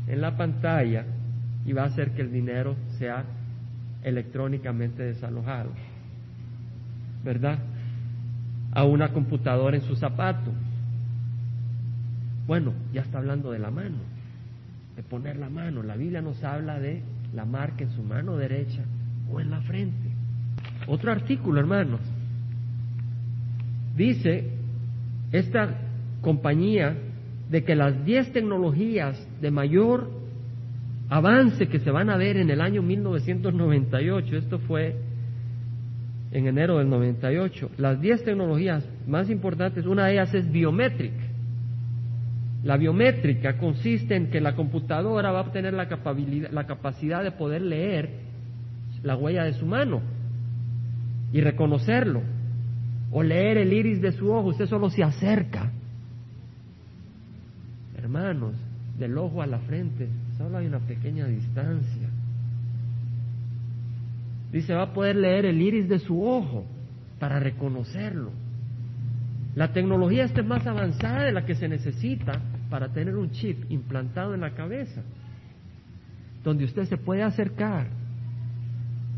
en 0.07 0.23
la 0.23 0.39
pantalla 0.39 1.05
y 1.67 1.75
va 1.75 1.83
a 1.83 1.87
hacer 1.87 2.13
que 2.13 2.23
el 2.23 2.33
dinero 2.33 2.77
sea 2.99 3.25
electrónicamente 4.03 5.03
desalojado. 5.03 5.71
¿Verdad? 7.23 7.59
A 8.73 8.85
una 8.85 9.13
computadora 9.13 9.77
en 9.77 9.83
su 9.83 9.97
zapato. 9.97 10.53
Bueno, 12.47 12.73
ya 12.93 13.03
está 13.03 13.19
hablando 13.19 13.51
de 13.51 13.59
la 13.59 13.71
mano, 13.71 13.97
de 14.97 15.03
poner 15.03 15.37
la 15.37 15.51
mano. 15.51 15.83
La 15.83 15.97
Biblia 15.97 16.23
nos 16.23 16.43
habla 16.43 16.79
de 16.79 17.03
la 17.35 17.45
marca 17.45 17.85
en 17.85 17.91
su 17.91 18.03
mano 18.03 18.37
derecha 18.37 18.83
o 19.31 19.41
en 19.41 19.51
la 19.51 19.61
frente. 19.61 20.09
Otro 20.87 21.13
artículo, 21.13 21.61
hermanos. 21.61 22.01
Dice 23.97 24.51
esta 25.33 25.77
compañía 26.21 26.97
de 27.51 27.65
que 27.65 27.75
las 27.75 28.05
10 28.05 28.33
tecnologías 28.33 29.27
de 29.41 29.51
mayor 29.51 30.11
avance 31.09 31.69
que 31.69 31.81
se 31.81 31.91
van 31.91 32.11
a 32.11 32.17
ver 32.17 32.37
en 32.37 32.51
el 32.51 32.61
año 32.61 32.83
1998, 32.83 34.37
esto 34.37 34.59
fue 34.61 34.97
en 36.31 36.47
enero 36.47 36.79
del 36.79 36.91
98, 36.91 37.71
las 37.79 38.01
10 38.01 38.25
tecnologías 38.25 38.87
más 39.07 39.31
importantes, 39.31 39.87
una 39.87 40.07
de 40.07 40.13
ellas 40.15 40.35
es 40.35 40.51
biométrica. 40.51 41.25
La 42.65 42.77
biométrica 42.77 43.57
consiste 43.57 44.17
en 44.17 44.31
que 44.31 44.41
la 44.41 44.55
computadora 44.55 45.31
va 45.31 45.39
a 45.41 45.43
obtener 45.43 45.73
la, 45.73 45.89
la 46.51 46.67
capacidad 46.67 47.23
de 47.23 47.33
poder 47.33 47.63
leer 47.63 48.11
la 49.03 49.17
huella 49.17 49.45
de 49.45 49.55
su 49.55 49.65
mano 49.65 50.03
y 51.33 51.41
reconocerlo, 51.41 52.23
o 53.11 53.23
leer 53.23 53.59
el 53.59 53.73
iris 53.73 54.01
de 54.03 54.13
su 54.13 54.31
ojo, 54.31 54.49
usted 54.49 54.67
solo 54.67 54.91
se 54.91 55.03
acerca. 55.03 55.71
Hermanos, 57.97 58.55
del 58.99 59.17
ojo 59.17 59.43
a 59.43 59.47
la 59.47 59.59
frente, 59.61 60.09
solo 60.37 60.59
hay 60.59 60.67
una 60.67 60.81
pequeña 60.81 61.27
distancia. 61.27 61.98
Dice, 64.53 64.75
va 64.75 64.85
a 64.85 64.93
poder 64.93 65.17
leer 65.17 65.45
el 65.45 65.61
iris 65.61 65.89
de 65.89 65.99
su 65.99 66.23
ojo 66.25 66.65
para 67.19 67.39
reconocerlo. 67.39 68.31
La 69.55 69.73
tecnología 69.73 70.25
esta 70.25 70.41
es 70.41 70.47
más 70.47 70.67
avanzada 70.67 71.25
de 71.25 71.33
la 71.33 71.45
que 71.45 71.55
se 71.55 71.69
necesita 71.69 72.41
para 72.71 72.89
tener 72.89 73.17
un 73.17 73.31
chip 73.31 73.71
implantado 73.71 74.35
en 74.35 74.41
la 74.41 74.55
cabeza, 74.55 75.03
donde 76.45 76.65
usted 76.65 76.85
se 76.85 76.97
puede 76.97 77.23
acercar, 77.23 77.89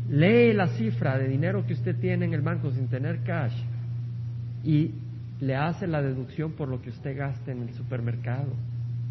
lee 0.09 0.53
la 0.53 0.67
cifra 0.69 1.17
de 1.17 1.27
dinero 1.27 1.65
que 1.65 1.73
usted 1.73 1.95
tiene 1.97 2.25
en 2.25 2.33
el 2.33 2.41
banco 2.41 2.71
sin 2.71 2.87
tener 2.87 3.23
cash 3.23 3.55
y 4.63 4.91
le 5.39 5.55
hace 5.55 5.87
la 5.87 6.01
deducción 6.01 6.53
por 6.53 6.67
lo 6.67 6.81
que 6.81 6.89
usted 6.89 7.17
gaste 7.17 7.51
en 7.51 7.63
el 7.63 7.73
supermercado 7.73 8.53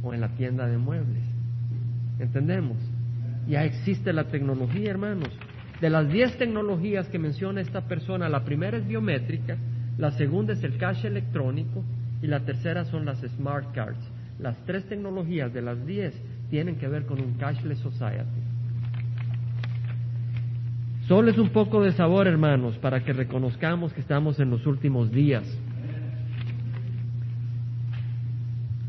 o 0.03 0.15
en 0.15 0.21
la 0.21 0.29
tienda 0.37 0.67
de 0.67 0.79
muebles. 0.79 1.25
¿Entendemos? 2.19 2.77
Ya 3.49 3.65
existe 3.65 4.13
la 4.13 4.25
tecnología, 4.25 4.91
hermanos. 4.91 5.31
De 5.81 5.89
las 5.89 6.11
10 6.11 6.37
tecnologías 6.37 7.09
que 7.09 7.19
menciona 7.19 7.63
esta 7.63 7.83
persona, 7.83 8.29
la 8.29 8.45
primera 8.45 8.77
es 8.77 8.87
biométrica, 8.87 9.57
la 9.97 10.11
segunda 10.13 10.53
es 10.53 10.63
el 10.63 10.77
cash 10.77 11.07
electrónico 11.07 11.83
y 12.21 12.27
la 12.27 12.41
tercera 12.41 12.85
son 12.85 13.07
las 13.07 13.21
smart 13.21 13.75
cards. 13.75 13.99
Las 14.39 14.57
tres 14.65 14.85
tecnologías 14.89 15.53
de 15.53 15.63
las 15.63 15.87
10 15.87 16.15
tienen 16.51 16.77
que 16.77 16.89
ver 16.89 17.07
con 17.07 17.21
un 17.21 17.35
cashless 17.35 17.79
society. 17.79 18.41
Solo 21.09 21.31
es 21.31 21.39
un 21.39 21.49
poco 21.49 21.83
de 21.83 21.93
sabor, 21.93 22.27
hermanos, 22.29 22.77
para 22.79 23.03
que 23.03 23.13
reconozcamos 23.13 23.93
que 23.93 24.01
estamos 24.01 24.39
en 24.39 24.51
los 24.51 24.67
últimos 24.67 25.11
días. 25.11 25.45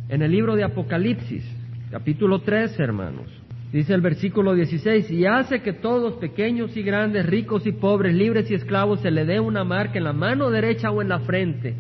En 0.10 0.22
el 0.22 0.32
libro 0.32 0.56
de 0.56 0.64
Apocalipsis, 0.64 1.44
capítulo 1.90 2.42
3, 2.42 2.80
hermanos, 2.80 3.41
dice 3.72 3.94
el 3.94 4.02
versículo 4.02 4.54
16, 4.54 5.10
y 5.12 5.26
hace 5.26 5.62
que 5.62 5.74
todos, 5.74 6.16
pequeños 6.16 6.76
y 6.76 6.84
grandes, 6.84 7.26
ricos 7.26 7.66
y 7.66 7.72
pobres, 7.72 8.14
libres 8.14 8.50
y 8.52 8.56
esclavos, 8.56 9.02
se 9.02 9.12
le 9.12 9.26
dé 9.26 9.40
una 9.40 9.64
marca 9.64 9.98
en 9.98 10.04
la 10.04 10.14
mano 10.14 10.50
derecha 10.50 10.92
o 10.92 11.02
en 11.02 11.10
la 11.10 11.20
frente, 11.20 11.76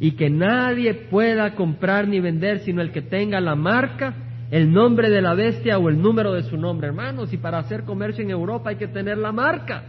y 0.00 0.12
que 0.12 0.28
nadie 0.28 0.94
pueda 0.94 1.54
comprar 1.54 2.08
ni 2.08 2.20
vender 2.20 2.60
sino 2.60 2.82
el 2.82 2.90
que 2.90 3.02
tenga 3.02 3.40
la 3.40 3.54
marca, 3.54 4.14
el 4.50 4.72
nombre 4.72 5.10
de 5.10 5.22
la 5.22 5.34
bestia 5.34 5.78
o 5.78 5.88
el 5.88 6.00
número 6.00 6.32
de 6.32 6.42
su 6.42 6.56
nombre, 6.56 6.88
hermanos, 6.88 7.32
y 7.32 7.36
para 7.36 7.58
hacer 7.58 7.84
comercio 7.84 8.22
en 8.22 8.30
Europa 8.30 8.70
hay 8.70 8.76
que 8.76 8.88
tener 8.88 9.18
la 9.18 9.32
marca. 9.32 9.84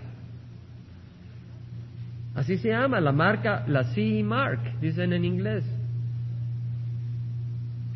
Así 2.36 2.58
se 2.58 2.70
llama, 2.70 3.02
la 3.02 3.12
marca, 3.12 3.66
la 3.68 3.84
CE 3.96 4.22
Mark, 4.24 4.80
dicen 4.80 5.12
en 5.12 5.26
inglés. 5.26 5.64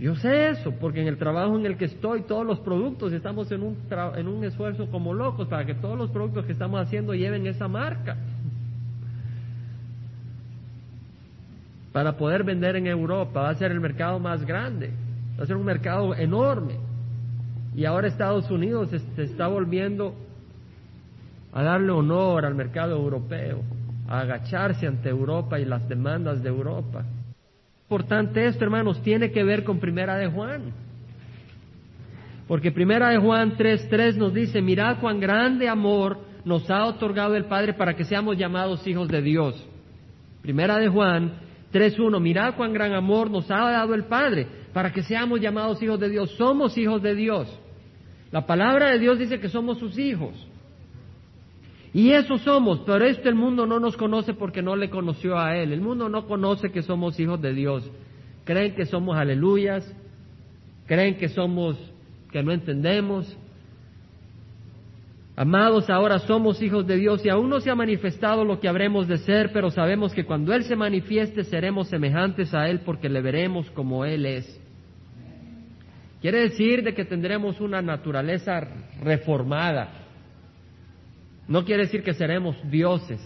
Yo 0.01 0.15
sé 0.15 0.49
eso, 0.49 0.71
porque 0.79 0.99
en 0.99 1.07
el 1.07 1.19
trabajo 1.19 1.55
en 1.59 1.67
el 1.67 1.77
que 1.77 1.85
estoy, 1.85 2.23
todos 2.23 2.43
los 2.43 2.59
productos, 2.61 3.13
estamos 3.13 3.51
en 3.51 3.61
un, 3.61 3.77
en 4.15 4.27
un 4.27 4.43
esfuerzo 4.43 4.89
como 4.89 5.13
locos 5.13 5.47
para 5.47 5.63
que 5.63 5.75
todos 5.75 5.95
los 5.95 6.09
productos 6.09 6.43
que 6.47 6.53
estamos 6.53 6.81
haciendo 6.81 7.13
lleven 7.13 7.45
esa 7.45 7.67
marca. 7.67 8.17
Para 11.93 12.17
poder 12.17 12.43
vender 12.43 12.77
en 12.77 12.87
Europa, 12.87 13.41
va 13.41 13.49
a 13.51 13.55
ser 13.55 13.71
el 13.71 13.79
mercado 13.79 14.17
más 14.17 14.43
grande, 14.43 14.89
va 15.39 15.43
a 15.43 15.45
ser 15.45 15.55
un 15.55 15.65
mercado 15.65 16.15
enorme. 16.15 16.79
Y 17.75 17.85
ahora 17.85 18.07
Estados 18.07 18.49
Unidos 18.49 18.89
se 18.89 19.21
está 19.21 19.49
volviendo 19.49 20.15
a 21.53 21.61
darle 21.61 21.91
honor 21.91 22.47
al 22.47 22.55
mercado 22.55 22.95
europeo, 22.95 23.61
a 24.07 24.21
agacharse 24.21 24.87
ante 24.87 25.09
Europa 25.09 25.59
y 25.59 25.65
las 25.65 25.87
demandas 25.87 26.41
de 26.41 26.49
Europa 26.49 27.05
importante 27.91 28.45
esto, 28.45 28.63
hermanos, 28.63 29.01
tiene 29.01 29.31
que 29.31 29.43
ver 29.43 29.65
con 29.65 29.77
Primera 29.77 30.15
de 30.15 30.27
Juan. 30.27 30.71
Porque 32.47 32.71
Primera 32.71 33.09
de 33.09 33.17
Juan 33.17 33.57
3.3 33.57 34.15
nos 34.15 34.33
dice, 34.33 34.61
mirad 34.61 35.01
cuán 35.01 35.19
grande 35.19 35.67
amor 35.67 36.17
nos 36.45 36.71
ha 36.71 36.85
otorgado 36.85 37.35
el 37.35 37.47
Padre 37.47 37.73
para 37.73 37.93
que 37.93 38.05
seamos 38.05 38.37
llamados 38.37 38.87
hijos 38.87 39.09
de 39.09 39.21
Dios. 39.21 39.67
Primera 40.41 40.77
de 40.77 40.87
Juan 40.87 41.33
3.1, 41.73 42.21
mirad 42.21 42.55
cuán 42.55 42.71
gran 42.71 42.93
amor 42.93 43.29
nos 43.29 43.51
ha 43.51 43.69
dado 43.69 43.93
el 43.93 44.05
Padre 44.05 44.47
para 44.71 44.93
que 44.93 45.03
seamos 45.03 45.41
llamados 45.41 45.83
hijos 45.83 45.99
de 45.99 46.07
Dios. 46.07 46.31
Somos 46.37 46.77
hijos 46.77 47.01
de 47.01 47.13
Dios. 47.13 47.59
La 48.31 48.45
palabra 48.45 48.91
de 48.91 48.99
Dios 48.99 49.19
dice 49.19 49.41
que 49.41 49.49
somos 49.49 49.79
sus 49.79 49.97
hijos. 49.99 50.47
Y 51.93 52.11
eso 52.11 52.37
somos, 52.37 52.79
pero 52.85 53.05
esto 53.05 53.27
el 53.27 53.35
mundo 53.35 53.65
no 53.65 53.79
nos 53.79 53.97
conoce 53.97 54.33
porque 54.33 54.61
no 54.61 54.75
le 54.75 54.89
conoció 54.89 55.37
a 55.37 55.57
Él. 55.57 55.73
El 55.73 55.81
mundo 55.81 56.07
no 56.07 56.25
conoce 56.25 56.71
que 56.71 56.83
somos 56.83 57.19
hijos 57.19 57.41
de 57.41 57.53
Dios. 57.53 57.89
Creen 58.45 58.75
que 58.75 58.85
somos 58.85 59.17
aleluyas, 59.17 59.93
creen 60.87 61.17
que 61.17 61.27
somos, 61.27 61.77
que 62.31 62.41
no 62.43 62.53
entendemos. 62.53 63.37
Amados, 65.35 65.89
ahora 65.89 66.19
somos 66.19 66.61
hijos 66.61 66.87
de 66.87 66.95
Dios 66.95 67.25
y 67.25 67.29
aún 67.29 67.49
no 67.49 67.59
se 67.59 67.69
ha 67.69 67.75
manifestado 67.75 68.45
lo 68.45 68.59
que 68.59 68.69
habremos 68.69 69.07
de 69.07 69.17
ser, 69.17 69.51
pero 69.51 69.69
sabemos 69.69 70.13
que 70.13 70.25
cuando 70.25 70.53
Él 70.53 70.63
se 70.63 70.75
manifieste 70.77 71.43
seremos 71.43 71.89
semejantes 71.89 72.53
a 72.53 72.69
Él 72.69 72.81
porque 72.85 73.09
le 73.09 73.21
veremos 73.21 73.69
como 73.71 74.05
Él 74.05 74.25
es. 74.25 74.61
Quiere 76.21 76.41
decir 76.41 76.83
de 76.83 76.93
que 76.93 77.03
tendremos 77.03 77.59
una 77.59 77.81
naturaleza 77.81 78.61
reformada 79.01 80.00
no 81.51 81.65
quiere 81.65 81.83
decir 81.83 82.01
que 82.01 82.13
seremos 82.13 82.55
dioses, 82.71 83.19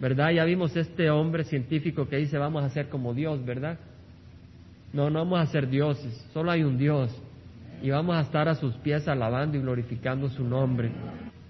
¿verdad? 0.00 0.32
Ya 0.32 0.44
vimos 0.44 0.76
este 0.76 1.08
hombre 1.08 1.44
científico 1.44 2.08
que 2.08 2.16
dice 2.16 2.36
vamos 2.36 2.64
a 2.64 2.70
ser 2.70 2.88
como 2.88 3.14
Dios, 3.14 3.44
¿verdad? 3.44 3.78
No, 4.92 5.08
no 5.08 5.20
vamos 5.20 5.38
a 5.38 5.46
ser 5.46 5.68
dioses, 5.68 6.12
solo 6.32 6.50
hay 6.50 6.64
un 6.64 6.76
Dios 6.76 7.16
y 7.80 7.90
vamos 7.90 8.16
a 8.16 8.22
estar 8.22 8.48
a 8.48 8.56
sus 8.56 8.74
pies 8.78 9.06
alabando 9.06 9.56
y 9.56 9.60
glorificando 9.60 10.28
su 10.30 10.42
nombre. 10.42 10.90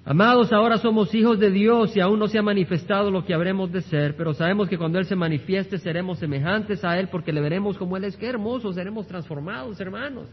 Amados, 0.05 0.53
ahora 0.53 0.76
somos 0.76 1.14
hijos 1.14 1.38
de 1.38 1.50
Dios 1.50 1.96
y 1.96 2.00
aún 2.00 2.18
no 2.18 2.29
se 2.29 2.38
ha 2.38 2.42
manifestado 2.42 3.11
lo 3.11 3.24
que 3.24 3.33
habremos 3.33 3.72
de 3.72 3.81
ser, 3.81 4.16
pero 4.16 4.35
sabemos 4.35 4.68
que 4.68 4.76
cuando 4.76 4.98
Él 4.98 5.07
se 5.07 5.16
manifieste 5.16 5.79
seremos 5.79 6.18
semejantes 6.18 6.85
a 6.85 6.98
Él 6.98 7.09
porque 7.11 7.33
le 7.33 7.40
veremos 7.40 7.79
como 7.79 7.96
Él 7.96 8.05
es. 8.05 8.14
Qué 8.14 8.26
hermoso, 8.26 8.74
seremos 8.74 9.07
transformados, 9.07 9.81
hermanos. 9.81 10.29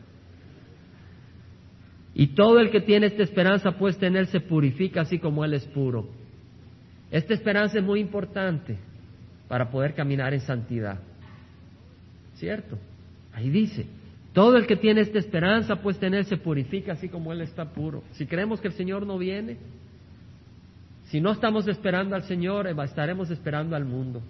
Y 2.19 2.29
todo 2.29 2.59
el 2.59 2.71
que 2.71 2.81
tiene 2.81 3.05
esta 3.05 3.21
esperanza 3.21 3.73
puesta 3.73 4.07
en 4.07 4.15
Él 4.15 4.25
se 4.25 4.39
purifica 4.39 5.01
así 5.01 5.19
como 5.19 5.45
Él 5.45 5.53
es 5.53 5.63
puro. 5.67 6.09
Esta 7.11 7.35
esperanza 7.35 7.77
es 7.77 7.83
muy 7.83 7.99
importante 7.99 8.75
para 9.47 9.69
poder 9.69 9.93
caminar 9.93 10.33
en 10.33 10.39
santidad. 10.39 10.97
¿Cierto? 12.37 12.79
Ahí 13.33 13.51
dice, 13.51 13.85
todo 14.33 14.57
el 14.57 14.65
que 14.65 14.77
tiene 14.77 15.01
esta 15.01 15.19
esperanza 15.19 15.75
puesta 15.75 16.07
en 16.07 16.25
se 16.25 16.37
purifica 16.37 16.93
así 16.93 17.07
como 17.07 17.31
Él 17.31 17.41
está 17.41 17.65
puro. 17.65 18.03
Si 18.13 18.25
creemos 18.25 18.59
que 18.61 18.69
el 18.69 18.73
Señor 18.73 19.05
no 19.05 19.19
viene, 19.19 19.57
si 21.09 21.21
no 21.21 21.33
estamos 21.33 21.67
esperando 21.67 22.15
al 22.15 22.23
Señor, 22.23 22.67
estaremos 22.67 23.29
esperando 23.29 23.75
al 23.75 23.85
mundo. 23.85 24.23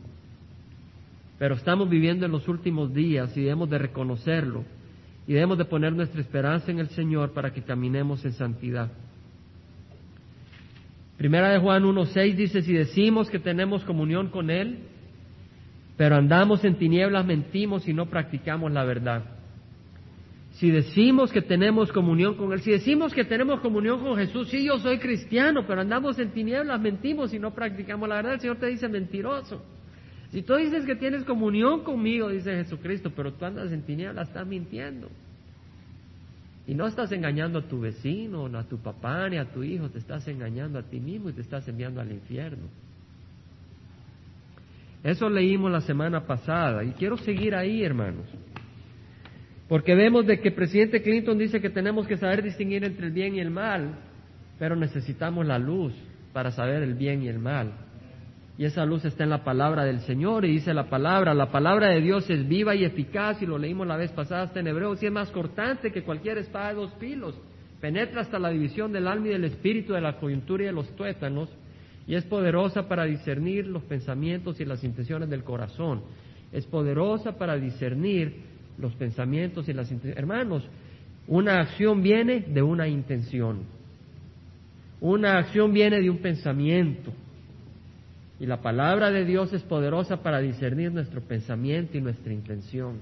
Pero 1.39 1.56
estamos 1.56 1.89
viviendo 1.89 2.26
en 2.26 2.34
los 2.34 2.50
últimos 2.50 2.93
días 2.93 3.32
y 3.38 3.43
debemos 3.43 3.69
de 3.69 3.78
reconocerlo 3.78 4.65
y 5.28 5.34
debemos 5.34 5.58
de 5.58 5.66
poner 5.66 5.94
nuestra 5.94 6.22
esperanza 6.22 6.72
en 6.72 6.80
el 6.80 6.88
Señor 6.90 7.34
para 7.34 7.52
que 7.52 7.62
caminemos 7.62 8.24
en 8.24 8.32
santidad. 8.32 8.90
Primera 11.18 11.50
de 11.50 11.60
Juan 11.60 11.84
1.6 11.84 12.36
dice, 12.36 12.62
si 12.62 12.74
decimos 12.74 13.30
que 13.30 13.40
tenemos 13.40 13.84
comunión 13.84 14.30
con 14.30 14.50
Él, 14.50 14.80
pero 15.98 16.16
andamos 16.16 16.63
en 16.63 16.78
tinieblas, 16.78 17.26
mentimos 17.26 17.88
y 17.88 17.94
no 17.94 18.06
practicamos 18.06 18.72
la 18.72 18.86
verdad. 18.86 19.26
Si 20.52 20.72
decimos 20.72 21.32
que 21.32 21.42
tenemos 21.42 21.92
comunión 21.92 22.36
con 22.36 22.54
Él, 22.54 22.62
si 22.62 22.72
decimos 22.72 23.13
que 23.13 23.26
tenemos 23.26 23.60
comunión 23.60 24.00
con 24.00 24.16
Jesús, 24.16 24.48
sí, 24.50 24.63
yo 24.63 24.78
soy 24.80 24.98
cristiano, 25.00 25.66
pero 25.68 25.82
andamos 25.82 26.18
en 26.20 26.32
tinieblas, 26.32 26.80
mentimos 26.80 27.34
y 27.34 27.40
no 27.40 27.54
practicamos 27.54 28.08
la 28.08 28.16
verdad, 28.16 28.34
el 28.36 28.40
Señor 28.40 28.58
te 28.58 28.68
dice 28.68 28.88
mentiroso. 28.88 29.62
Si 30.32 30.42
tú 30.42 30.56
dices 30.56 30.86
que 30.86 30.96
tienes 30.96 31.24
comunión 31.24 31.84
conmigo, 31.84 32.30
dice 32.30 32.56
Jesucristo, 32.63 33.12
pero 33.16 33.34
tú 33.34 33.46
andas 33.46 33.72
en 33.72 33.84
tinieblas, 33.84 34.28
estás 34.28 34.46
mintiendo. 34.46 35.10
Y 36.68 36.76
no 36.76 36.86
estás 36.86 37.12
engañando 37.13 37.60
a 37.60 37.68
tu 37.68 37.80
vecino, 37.80 38.50
no 38.50 38.60
a 38.60 38.63
tu 38.63 38.78
papá, 38.78 39.30
ni 39.30 39.38
a 39.38 39.46
tu 39.46 39.63
hijo, 39.63 39.90
te 39.90 40.00
estás 40.00 40.28
engañando 40.28 40.80
a 40.80 40.84
ti 40.84 41.00
mismo 41.00 41.30
y 41.30 41.34
te 41.34 41.42
estás 41.42 41.66
enviando 41.70 42.02
al 42.02 42.12
infierno. 42.12 42.68
Eso 45.02 45.30
leímos 45.30 45.72
la 45.72 45.80
semana 45.80 46.26
pasada 46.26 46.84
y 46.84 46.92
quiero 46.92 47.18
seguir 47.18 47.56
ahí, 47.56 47.84
hermanos. 47.84 48.26
Porque 49.70 49.96
vemos 49.96 50.26
de 50.26 50.42
que 50.42 50.50
el 50.50 50.56
presidente 50.56 51.02
Clinton 51.02 51.38
dice 51.38 51.62
que 51.62 51.70
tenemos 51.70 52.06
que 52.06 52.18
saber 52.18 52.44
distinguir 52.44 52.84
entre 52.84 53.08
el 53.08 53.13
bien 53.13 53.36
y 53.36 53.40
el 53.40 53.50
mal, 53.50 53.96
pero 54.60 54.76
necesitamos 54.76 55.46
la 55.46 55.60
luz 55.60 55.94
para 56.34 56.52
saber 56.52 56.84
el 56.84 56.96
bien 56.96 57.24
y 57.24 57.30
el 57.30 57.40
mal. 57.40 57.72
Y 58.58 58.65
esa 58.65 58.86
luz 58.86 59.06
está 59.06 59.24
en 59.24 59.30
la 59.30 59.43
palabra 59.43 59.86
del 59.86 60.00
Señor 60.02 60.43
y 60.43 60.54
dice 60.54 60.74
la 60.74 60.89
palabra, 60.89 61.36
la 61.36 61.52
palabra 61.52 61.89
de 61.89 62.02
Dios 62.02 62.28
es 62.30 62.48
viva 62.48 62.74
y 62.74 62.84
eficaz 62.84 63.39
y 63.41 63.46
lo 63.46 63.60
leímos 63.60 63.86
la 63.86 63.98
vez 63.98 64.12
pasada 64.12 64.43
hasta 64.43 64.60
en 64.60 64.67
hebreo, 64.67 64.96
y 65.00 65.06
es 65.06 65.12
más 65.12 65.30
cortante 65.30 65.91
que 65.91 66.02
cualquier 66.02 66.39
espada 66.39 66.70
de 66.70 66.76
dos 66.76 66.93
filos, 67.00 67.36
penetra 67.80 68.22
hasta 68.22 68.39
la 68.39 68.50
división 68.50 68.91
del 68.91 69.08
alma 69.08 69.28
y 69.28 69.32
del 69.32 69.43
espíritu, 69.43 69.93
de 69.93 70.02
la 70.02 70.17
coyuntura 70.17 70.63
y 70.63 70.67
de 70.67 70.72
los 70.72 70.89
tuétanos, 70.96 71.50
y 72.08 72.15
es 72.15 72.24
poderosa 72.24 72.88
para 72.88 73.04
discernir 73.04 73.67
los 73.67 73.84
pensamientos 73.84 74.60
y 74.60 74.65
las 74.65 74.84
intenciones 74.84 75.30
del 75.30 75.43
corazón. 75.43 76.02
Es 76.52 76.65
poderosa 76.65 77.38
para 77.38 77.58
discernir 77.58 78.41
los 78.80 78.96
pensamientos 78.96 79.67
y 79.70 79.74
las 79.74 79.91
intenciones. 79.91 80.17
Hermanos, 80.17 80.63
una 81.28 81.60
acción 81.60 82.02
viene 82.02 82.39
de 82.39 82.62
una 82.63 82.88
intención. 82.88 83.63
Una 85.02 85.38
acción 85.38 85.74
viene 85.74 86.02
de 86.02 86.10
un 86.10 86.20
pensamiento. 86.20 87.12
Y 88.39 88.45
la 88.45 88.62
palabra 88.62 89.10
de 89.10 89.26
Dios 89.26 89.52
es 89.54 89.63
poderosa 89.63 90.17
para 90.17 90.39
discernir 90.39 90.91
nuestro 90.91 91.21
pensamiento 91.21 91.97
y 91.97 92.02
nuestra 92.02 92.32
intención. 92.34 93.00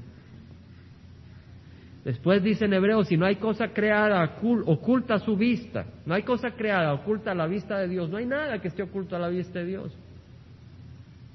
Después 2.05 2.41
dice 2.43 2.65
en 2.65 2.73
hebreo, 2.73 3.03
si 3.03 3.17
no 3.17 3.25
hay 3.25 3.37
cosa 3.37 3.69
creada 3.69 4.37
oculta 4.65 5.15
a 5.15 5.19
su 5.19 5.35
vista, 5.35 5.87
no 6.05 6.13
hay 6.13 6.23
cosa 6.23 6.51
creada 6.51 6.93
oculta 6.93 7.31
a 7.31 7.35
la 7.35 7.47
vista 7.47 7.79
de 7.79 7.87
Dios, 7.87 8.09
no 8.09 8.17
hay 8.17 8.27
nada 8.27 8.59
que 8.59 8.67
esté 8.67 8.83
oculto 8.83 9.15
a 9.15 9.19
la 9.19 9.27
vista 9.27 9.59
de 9.59 9.65
Dios. 9.65 9.97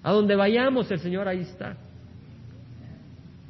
A 0.02 0.12
donde 0.12 0.36
vayamos 0.36 0.90
el 0.90 1.00
Señor 1.00 1.28
ahí 1.28 1.40
está. 1.40 1.76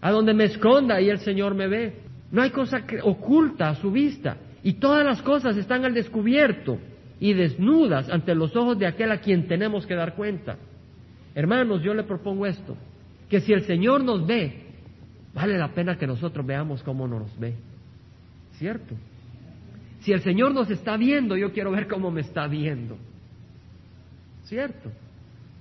A 0.00 0.10
donde 0.10 0.32
me 0.32 0.44
esconda 0.44 0.96
ahí 0.96 1.10
el 1.10 1.18
Señor 1.18 1.54
me 1.54 1.68
ve. 1.68 2.00
No 2.32 2.42
hay 2.42 2.50
cosa 2.50 2.82
oculta 3.04 3.68
a 3.68 3.74
su 3.76 3.92
vista. 3.92 4.38
Y 4.62 4.74
todas 4.74 5.04
las 5.04 5.22
cosas 5.22 5.56
están 5.56 5.84
al 5.84 5.94
descubierto 5.94 6.78
y 7.20 7.35
desnudas 7.35 8.09
ante 8.09 8.35
los 8.35 8.56
ojos 8.56 8.78
de 8.78 8.87
aquel 8.87 9.12
a 9.12 9.20
quien 9.20 9.46
tenemos 9.46 9.87
que 9.87 9.94
dar 9.94 10.14
cuenta. 10.14 10.56
Hermanos, 11.35 11.83
yo 11.83 11.92
le 11.92 12.02
propongo 12.02 12.46
esto, 12.46 12.76
que 13.28 13.40
si 13.40 13.52
el 13.52 13.62
Señor 13.64 14.02
nos 14.02 14.26
ve, 14.26 14.64
vale 15.35 15.59
la 15.59 15.68
pena 15.68 15.96
que 15.96 16.06
nosotros 16.06 16.44
veamos 16.44 16.83
cómo 16.83 17.06
nos 17.06 17.38
ve. 17.38 17.54
¿Cierto? 18.52 18.94
Si 20.00 20.12
el 20.12 20.20
Señor 20.22 20.54
nos 20.54 20.70
está 20.70 20.96
viendo, 20.96 21.37
yo 21.37 21.52
quiero 21.52 21.70
ver 21.70 21.87
cómo 21.87 22.11
me 22.11 22.22
está 22.22 22.46
viendo. 22.46 22.96
¿Cierto? 24.44 24.90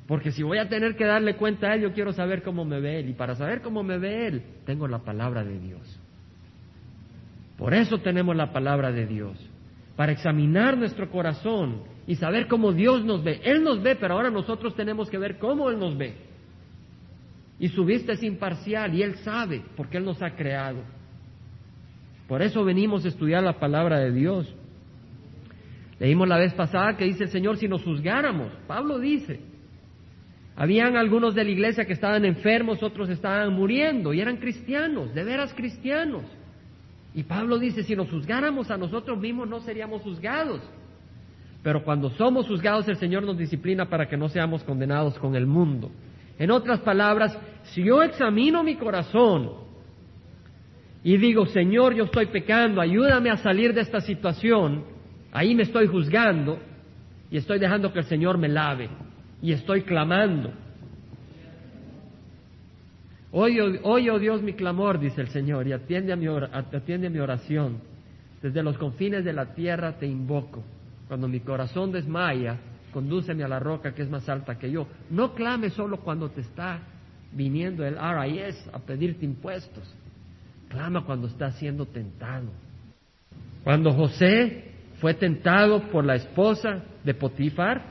Porque 0.07 0.31
si 0.31 0.41
voy 0.41 0.57
a 0.57 0.69
tener 0.69 0.95
que 0.95 1.05
darle 1.05 1.35
cuenta 1.35 1.67
a 1.67 1.75
Él, 1.75 1.81
yo 1.81 1.93
quiero 1.93 2.13
saber 2.13 2.41
cómo 2.41 2.63
me 2.63 2.79
ve 2.79 2.99
Él. 2.99 3.09
Y 3.09 3.13
para 3.13 3.35
saber 3.35 3.61
cómo 3.61 3.83
me 3.83 3.97
ve 3.97 4.27
Él, 4.27 4.43
tengo 4.65 4.87
la 4.87 4.99
palabra 4.99 5.43
de 5.43 5.59
Dios. 5.59 5.99
Por 7.57 7.73
eso 7.73 7.99
tenemos 7.99 8.35
la 8.35 8.53
palabra 8.53 8.91
de 8.91 9.05
Dios 9.05 9.37
para 9.99 10.13
examinar 10.13 10.77
nuestro 10.77 11.11
corazón 11.11 11.81
y 12.07 12.15
saber 12.15 12.47
cómo 12.47 12.71
Dios 12.71 13.03
nos 13.03 13.21
ve. 13.21 13.41
Él 13.43 13.61
nos 13.61 13.83
ve, 13.83 13.97
pero 13.97 14.13
ahora 14.13 14.31
nosotros 14.31 14.73
tenemos 14.73 15.09
que 15.09 15.17
ver 15.17 15.37
cómo 15.39 15.69
Él 15.69 15.77
nos 15.77 15.97
ve. 15.97 16.15
Y 17.59 17.67
su 17.67 17.83
vista 17.83 18.13
es 18.13 18.23
imparcial 18.23 18.95
y 18.95 19.03
Él 19.03 19.15
sabe 19.15 19.61
porque 19.75 19.97
Él 19.97 20.05
nos 20.05 20.21
ha 20.21 20.37
creado. 20.37 20.83
Por 22.29 22.41
eso 22.41 22.63
venimos 22.63 23.03
a 23.03 23.09
estudiar 23.09 23.43
la 23.43 23.59
palabra 23.59 23.99
de 23.99 24.13
Dios. 24.13 24.55
Leímos 25.99 26.29
la 26.29 26.37
vez 26.37 26.53
pasada 26.53 26.95
que 26.95 27.03
dice 27.03 27.25
el 27.25 27.29
Señor, 27.31 27.57
si 27.57 27.67
nos 27.67 27.83
juzgáramos, 27.83 28.53
Pablo 28.67 28.99
dice, 28.99 29.41
habían 30.55 30.95
algunos 30.95 31.35
de 31.35 31.43
la 31.43 31.51
iglesia 31.51 31.83
que 31.83 31.91
estaban 31.91 32.23
enfermos, 32.23 32.81
otros 32.83 33.09
estaban 33.09 33.51
muriendo 33.51 34.13
y 34.13 34.21
eran 34.21 34.37
cristianos, 34.37 35.13
de 35.13 35.25
veras 35.25 35.53
cristianos. 35.53 36.23
Y 37.13 37.23
Pablo 37.23 37.57
dice, 37.57 37.83
si 37.83 37.95
nos 37.95 38.09
juzgáramos 38.09 38.69
a 38.69 38.77
nosotros 38.77 39.19
mismos 39.19 39.49
no 39.49 39.59
seríamos 39.61 40.01
juzgados. 40.01 40.61
Pero 41.63 41.83
cuando 41.83 42.09
somos 42.11 42.47
juzgados 42.47 42.87
el 42.87 42.97
Señor 42.97 43.23
nos 43.23 43.37
disciplina 43.37 43.89
para 43.89 44.07
que 44.07 44.17
no 44.17 44.29
seamos 44.29 44.63
condenados 44.63 45.17
con 45.19 45.35
el 45.35 45.45
mundo. 45.45 45.91
En 46.37 46.51
otras 46.51 46.79
palabras, 46.79 47.37
si 47.63 47.83
yo 47.83 48.01
examino 48.01 48.63
mi 48.63 48.75
corazón 48.75 49.51
y 51.03 51.17
digo, 51.17 51.45
Señor, 51.47 51.93
yo 51.93 52.05
estoy 52.05 52.27
pecando, 52.27 52.79
ayúdame 52.79 53.29
a 53.29 53.37
salir 53.37 53.73
de 53.73 53.81
esta 53.81 53.99
situación, 54.01 54.85
ahí 55.31 55.55
me 55.55 55.63
estoy 55.63 55.87
juzgando 55.87 56.59
y 57.29 57.37
estoy 57.37 57.59
dejando 57.59 57.91
que 57.91 57.99
el 57.99 58.05
Señor 58.05 58.37
me 58.37 58.47
lave 58.47 58.89
y 59.41 59.51
estoy 59.51 59.81
clamando. 59.81 60.51
Oye, 63.31 63.79
oye, 63.83 64.09
oh 64.09 64.19
Dios, 64.19 64.41
mi 64.41 64.53
clamor, 64.53 64.99
dice 64.99 65.21
el 65.21 65.29
Señor, 65.29 65.67
y 65.67 65.73
atiende 65.73 66.11
a, 66.13 66.15
mi 66.15 66.27
a 66.27 67.09
mi 67.09 67.19
oración. 67.19 67.77
Desde 68.41 68.63
los 68.63 68.77
confines 68.77 69.23
de 69.23 69.33
la 69.33 69.53
tierra 69.53 69.97
te 69.97 70.07
invoco. 70.07 70.63
Cuando 71.07 71.27
mi 71.27 71.39
corazón 71.39 71.91
desmaya, 71.91 72.57
condúceme 72.91 73.43
a 73.43 73.47
la 73.47 73.59
roca 73.59 73.93
que 73.93 74.01
es 74.01 74.09
más 74.09 74.27
alta 74.29 74.57
que 74.57 74.71
yo. 74.71 74.87
No 75.11 75.33
clames 75.33 75.73
solo 75.73 75.97
cuando 75.97 76.29
te 76.29 76.41
está 76.41 76.79
viniendo 77.31 77.85
el 77.85 77.95
RIS 77.95 78.69
a 78.73 78.79
pedirte 78.79 79.25
impuestos. 79.25 79.93
Clama 80.69 81.05
cuando 81.05 81.27
está 81.27 81.51
siendo 81.51 81.85
tentado. 81.85 82.47
Cuando 83.63 83.91
José 83.91 84.71
fue 84.99 85.13
tentado 85.13 85.83
por 85.91 86.03
la 86.03 86.15
esposa 86.15 86.83
de 87.03 87.13
Potifar, 87.13 87.83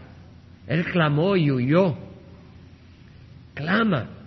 él 0.66 0.84
clamó 0.86 1.36
y 1.36 1.50
huyó. 1.50 1.96
Clama 3.54 4.17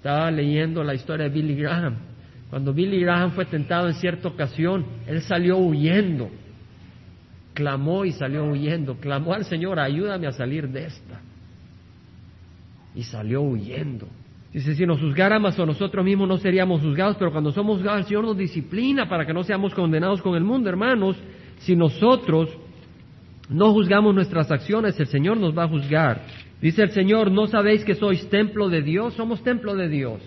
estaba 0.00 0.30
leyendo 0.30 0.82
la 0.82 0.94
historia 0.94 1.28
de 1.28 1.30
Billy 1.30 1.54
Graham. 1.54 1.94
Cuando 2.48 2.72
Billy 2.72 3.00
Graham 3.00 3.32
fue 3.32 3.44
tentado 3.44 3.86
en 3.86 3.92
cierta 3.92 4.28
ocasión, 4.28 4.86
él 5.06 5.20
salió 5.20 5.58
huyendo. 5.58 6.30
Clamó 7.52 8.06
y 8.06 8.12
salió 8.12 8.46
huyendo. 8.46 8.94
Clamó 8.94 9.34
al 9.34 9.44
Señor, 9.44 9.78
ayúdame 9.78 10.26
a 10.26 10.32
salir 10.32 10.70
de 10.70 10.86
esta. 10.86 11.20
Y 12.94 13.02
salió 13.02 13.42
huyendo. 13.42 14.08
Dice, 14.54 14.74
si 14.74 14.86
nos 14.86 15.00
juzgáramos 15.00 15.58
a 15.58 15.66
nosotros 15.66 16.02
mismos 16.02 16.26
no 16.26 16.38
seríamos 16.38 16.80
juzgados, 16.80 17.16
pero 17.18 17.30
cuando 17.30 17.52
somos 17.52 17.76
juzgados 17.76 18.00
el 18.00 18.06
Señor 18.06 18.24
nos 18.24 18.38
disciplina 18.38 19.06
para 19.06 19.26
que 19.26 19.34
no 19.34 19.44
seamos 19.44 19.74
condenados 19.74 20.22
con 20.22 20.34
el 20.34 20.44
mundo, 20.44 20.70
hermanos. 20.70 21.14
Si 21.58 21.76
nosotros 21.76 22.48
no 23.50 23.74
juzgamos 23.74 24.14
nuestras 24.14 24.50
acciones, 24.50 24.98
el 24.98 25.08
Señor 25.08 25.36
nos 25.36 25.56
va 25.56 25.64
a 25.64 25.68
juzgar. 25.68 26.22
Dice 26.60 26.82
el 26.82 26.90
Señor, 26.90 27.30
¿no 27.30 27.46
sabéis 27.46 27.84
que 27.84 27.94
sois 27.94 28.28
templo 28.28 28.68
de 28.68 28.82
Dios? 28.82 29.14
Somos 29.14 29.42
templo 29.42 29.74
de 29.74 29.88
Dios. 29.88 30.20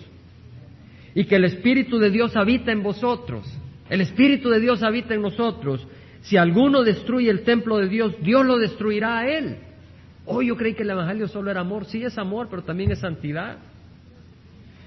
Y 1.14 1.24
que 1.24 1.36
el 1.36 1.44
Espíritu 1.44 1.98
de 1.98 2.10
Dios 2.10 2.34
habita 2.34 2.72
en 2.72 2.82
vosotros. 2.82 3.46
El 3.88 4.00
Espíritu 4.00 4.50
de 4.50 4.58
Dios 4.58 4.82
habita 4.82 5.14
en 5.14 5.22
nosotros. 5.22 5.86
Si 6.22 6.36
alguno 6.36 6.82
destruye 6.82 7.30
el 7.30 7.42
templo 7.44 7.78
de 7.78 7.88
Dios, 7.88 8.16
Dios 8.20 8.44
lo 8.44 8.58
destruirá 8.58 9.18
a 9.18 9.28
él. 9.28 9.58
Oh, 10.26 10.42
yo 10.42 10.56
creí 10.56 10.74
que 10.74 10.82
el 10.82 10.90
Evangelio 10.90 11.28
solo 11.28 11.50
era 11.50 11.60
amor. 11.60 11.84
Sí 11.84 12.02
es 12.02 12.18
amor, 12.18 12.48
pero 12.50 12.62
también 12.62 12.90
es 12.90 12.98
santidad. 12.98 13.58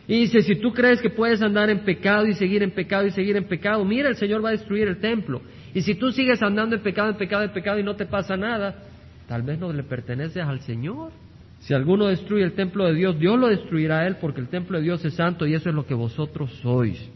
Y 0.08 0.22
dice, 0.22 0.42
si 0.42 0.56
tú 0.56 0.74
crees 0.74 1.02
que 1.02 1.10
puedes 1.10 1.42
andar 1.42 1.70
en 1.70 1.80
pecado 1.80 2.26
y 2.26 2.34
seguir 2.34 2.64
en 2.64 2.72
pecado 2.72 3.06
y 3.06 3.12
seguir 3.12 3.38
en 3.38 3.44
pecado, 3.44 3.86
mira, 3.86 4.10
el 4.10 4.16
Señor 4.16 4.44
va 4.44 4.50
a 4.50 4.54
destruir 4.54 4.88
el 4.88 5.00
templo. 5.00 5.42
Y 5.74 5.82
si 5.82 5.96
tú 5.96 6.12
sigues 6.12 6.42
andando 6.42 6.76
en 6.76 6.82
pecado, 6.82 7.10
en 7.10 7.18
pecado, 7.18 7.44
en 7.44 7.52
pecado 7.52 7.80
y 7.80 7.84
no 7.84 7.96
te 7.96 8.06
pasa 8.06 8.36
nada, 8.36 8.84
tal 9.28 9.44
vez 9.44 9.60
no 9.60 9.72
le 9.72 9.84
perteneces 9.84 10.44
al 10.44 10.62
Señor. 10.62 11.12
Si 11.60 11.74
alguno 11.74 12.08
destruye 12.08 12.44
el 12.44 12.54
templo 12.54 12.86
de 12.86 12.94
Dios, 12.94 13.20
Dios 13.20 13.38
lo 13.40 13.48
destruirá 13.48 14.00
a 14.00 14.08
él, 14.08 14.18
porque 14.22 14.40
el 14.40 14.48
templo 14.48 14.78
de 14.78 14.84
Dios 14.84 15.04
es 15.04 15.16
santo 15.16 15.46
y 15.46 15.54
eso 15.54 15.70
es 15.70 15.76
lo 15.76 15.86
que 15.86 15.94
vosotros 15.94 16.52
sois. 16.62 17.10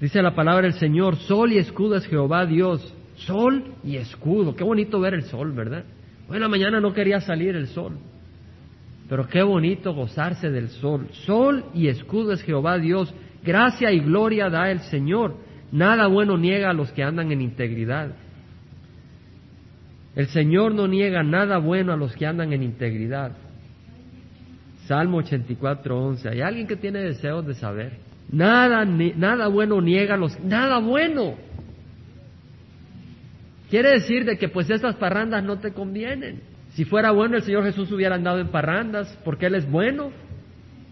Dice 0.00 0.20
la 0.20 0.34
palabra 0.34 0.62
del 0.62 0.74
Señor, 0.74 1.16
sol 1.16 1.52
y 1.52 1.58
escudo 1.58 1.96
es 1.96 2.06
Jehová 2.06 2.44
Dios. 2.46 2.94
Sol 3.16 3.62
y 3.84 3.96
escudo. 3.96 4.56
Qué 4.56 4.64
bonito 4.64 5.00
ver 5.00 5.14
el 5.14 5.22
sol, 5.24 5.52
¿verdad? 5.52 5.84
Hoy 6.28 6.36
en 6.36 6.42
la 6.42 6.48
mañana 6.48 6.80
no 6.80 6.92
quería 6.92 7.20
salir 7.20 7.54
el 7.54 7.68
sol. 7.68 7.98
Pero 9.08 9.28
qué 9.28 9.42
bonito 9.42 9.94
gozarse 9.94 10.50
del 10.50 10.68
sol. 10.70 11.08
Sol 11.26 11.64
y 11.74 11.88
escudo 11.88 12.32
es 12.32 12.42
Jehová 12.42 12.78
Dios. 12.78 13.14
Gracia 13.44 13.92
y 13.92 14.00
gloria 14.00 14.48
da 14.48 14.70
el 14.70 14.80
Señor. 14.80 15.36
Nada 15.70 16.06
bueno 16.06 16.36
niega 16.36 16.70
a 16.70 16.74
los 16.74 16.90
que 16.92 17.02
andan 17.02 17.30
en 17.30 17.40
integridad. 17.40 18.12
El 20.14 20.26
Señor 20.28 20.74
no 20.74 20.86
niega 20.88 21.22
nada 21.22 21.58
bueno 21.58 21.92
a 21.92 21.96
los 21.96 22.14
que 22.14 22.26
andan 22.26 22.52
en 22.52 22.62
integridad. 22.62 23.32
Salmo 24.86 25.18
84, 25.18 25.98
11. 25.98 26.28
Hay 26.28 26.40
alguien 26.40 26.66
que 26.66 26.76
tiene 26.76 27.00
deseos 27.00 27.46
de 27.46 27.54
saber. 27.54 27.98
Nada, 28.30 28.84
nada 28.84 29.48
bueno 29.48 29.80
niega 29.80 30.16
los... 30.16 30.38
Nada 30.40 30.78
bueno. 30.78 31.34
Quiere 33.70 33.90
decir 33.90 34.24
de 34.24 34.36
que 34.36 34.48
pues 34.48 34.68
estas 34.70 34.96
parrandas 34.96 35.44
no 35.44 35.58
te 35.58 35.72
convienen. 35.72 36.40
Si 36.74 36.84
fuera 36.84 37.10
bueno 37.10 37.36
el 37.36 37.42
Señor 37.42 37.64
Jesús 37.64 37.92
hubiera 37.92 38.16
andado 38.16 38.38
en 38.40 38.48
parrandas 38.48 39.18
porque 39.24 39.46
Él 39.46 39.54
es 39.54 39.70
bueno. 39.70 40.10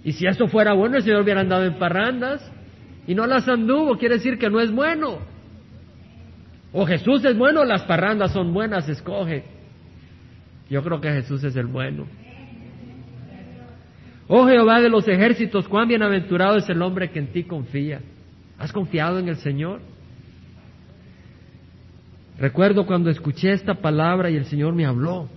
Y 0.05 0.12
si 0.12 0.26
eso 0.26 0.46
fuera 0.48 0.72
bueno 0.72 0.96
el 0.96 1.03
Señor 1.03 1.22
hubiera 1.22 1.40
andado 1.40 1.64
en 1.64 1.79
parrandas 1.79 2.40
y 3.07 3.14
no 3.14 3.26
las 3.26 3.48
anduvo, 3.48 3.96
quiere 3.98 4.16
decir 4.16 4.38
que 4.38 4.50
no 4.50 4.61
es 4.61 4.70
bueno. 4.70 5.18
O 6.72 6.87
Jesús 6.87 7.24
es 7.24 7.37
bueno, 7.37 7.64
las 7.64 7.83
parrandas 7.83 8.33
son 8.33 8.53
buenas, 8.53 8.88
escoge. 8.88 9.44
Yo 10.68 10.83
creo 10.83 11.00
que 11.00 11.11
Jesús 11.11 11.42
es 11.42 11.57
el 11.57 11.66
bueno. 11.66 12.07
Oh 14.33 14.47
Jehová 14.47 14.81
de 14.81 14.88
los 14.88 15.09
ejércitos, 15.09 15.66
cuán 15.66 15.88
bienaventurado 15.88 16.57
es 16.59 16.69
el 16.69 16.81
hombre 16.83 17.11
que 17.11 17.19
en 17.19 17.33
ti 17.33 17.43
confía. 17.43 18.01
¿Has 18.59 18.73
confiado 18.73 19.19
en 19.19 19.29
el 19.29 19.38
Señor? 19.38 19.81
Recuerdo 22.38 22.87
cuando 22.87 23.11
escuché 23.11 23.51
esta 23.51 23.75
palabra 23.75 24.31
y 24.31 24.37
el 24.37 24.45
Señor 24.45 24.73
me 24.73 24.87
habló 24.87 25.29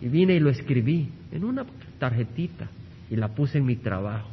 y 0.00 0.06
vine 0.06 0.34
y 0.36 0.38
lo 0.38 0.48
escribí 0.48 1.08
en 1.32 1.42
una 1.42 1.66
tarjetita 1.98 2.68
y 3.10 3.16
la 3.16 3.34
puse 3.34 3.58
en 3.58 3.66
mi 3.66 3.74
trabajo. 3.74 4.30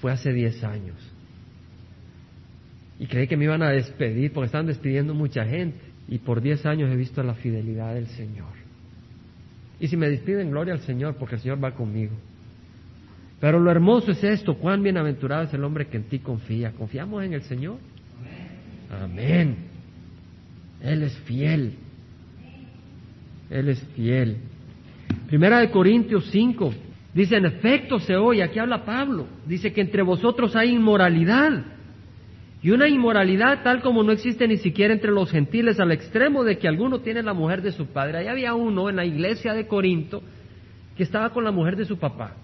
Fue 0.00 0.10
hace 0.10 0.32
diez 0.32 0.64
años. 0.64 0.96
Y 2.98 3.06
creí 3.06 3.28
que 3.28 3.36
me 3.36 3.44
iban 3.44 3.62
a 3.62 3.70
despedir 3.70 4.32
porque 4.32 4.46
estaban 4.46 4.66
despidiendo 4.66 5.14
mucha 5.14 5.44
gente. 5.44 5.78
Y 6.08 6.18
por 6.18 6.40
diez 6.40 6.66
años 6.66 6.90
he 6.90 6.96
visto 6.96 7.22
la 7.22 7.34
fidelidad 7.34 7.94
del 7.94 8.08
Señor. 8.08 8.59
Y 9.80 9.88
si 9.88 9.96
me 9.96 10.08
despiden, 10.08 10.50
gloria 10.50 10.74
al 10.74 10.80
Señor, 10.80 11.16
porque 11.16 11.36
el 11.36 11.40
Señor 11.40 11.62
va 11.62 11.72
conmigo. 11.72 12.12
Pero 13.40 13.58
lo 13.58 13.70
hermoso 13.70 14.10
es 14.12 14.22
esto, 14.22 14.54
cuán 14.54 14.82
bienaventurado 14.82 15.44
es 15.44 15.54
el 15.54 15.64
hombre 15.64 15.86
que 15.86 15.96
en 15.96 16.04
ti 16.04 16.18
confía. 16.18 16.72
¿Confiamos 16.72 17.24
en 17.24 17.32
el 17.32 17.42
Señor? 17.42 17.78
Amén. 19.02 19.56
Él 20.82 21.02
es 21.02 21.16
fiel. 21.20 21.74
Él 23.48 23.68
es 23.70 23.82
fiel. 23.96 24.36
Primera 25.26 25.60
de 25.60 25.70
Corintios 25.70 26.28
5, 26.30 26.74
dice, 27.14 27.36
en 27.36 27.46
efecto 27.46 27.98
se 27.98 28.16
oye, 28.16 28.42
aquí 28.42 28.58
habla 28.58 28.84
Pablo, 28.84 29.26
dice 29.46 29.72
que 29.72 29.80
entre 29.80 30.02
vosotros 30.02 30.54
hay 30.54 30.74
inmoralidad. 30.74 31.64
Y 32.62 32.70
una 32.70 32.88
inmoralidad 32.88 33.62
tal 33.62 33.80
como 33.80 34.02
no 34.02 34.12
existe 34.12 34.46
ni 34.46 34.58
siquiera 34.58 34.92
entre 34.92 35.10
los 35.10 35.30
gentiles 35.30 35.80
al 35.80 35.92
extremo 35.92 36.44
de 36.44 36.58
que 36.58 36.68
alguno 36.68 37.00
tiene 37.00 37.22
la 37.22 37.32
mujer 37.32 37.62
de 37.62 37.72
su 37.72 37.86
padre. 37.86 38.18
Ahí 38.18 38.26
había 38.26 38.54
uno 38.54 38.90
en 38.90 38.96
la 38.96 39.04
iglesia 39.06 39.54
de 39.54 39.66
Corinto 39.66 40.22
que 40.96 41.02
estaba 41.02 41.30
con 41.30 41.44
la 41.44 41.52
mujer 41.52 41.76
de 41.76 41.86
su 41.86 41.98
papá. 41.98 42.34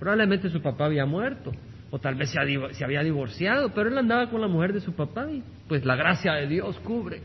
Probablemente 0.00 0.50
su 0.50 0.60
papá 0.60 0.86
había 0.86 1.06
muerto 1.06 1.52
o 1.90 1.98
tal 1.98 2.16
vez 2.16 2.30
se, 2.30 2.84
había 2.84 3.02
divorciado, 3.02 3.70
pero 3.72 3.88
él 3.88 3.96
andaba 3.96 4.28
con 4.28 4.40
la 4.40 4.48
mujer 4.48 4.72
de 4.72 4.80
su 4.80 4.92
papá 4.94 5.30
y 5.30 5.42
pues 5.68 5.84
la 5.84 5.94
gracia 5.94 6.34
de 6.34 6.48
Dios 6.48 6.76
cubre. 6.80 7.20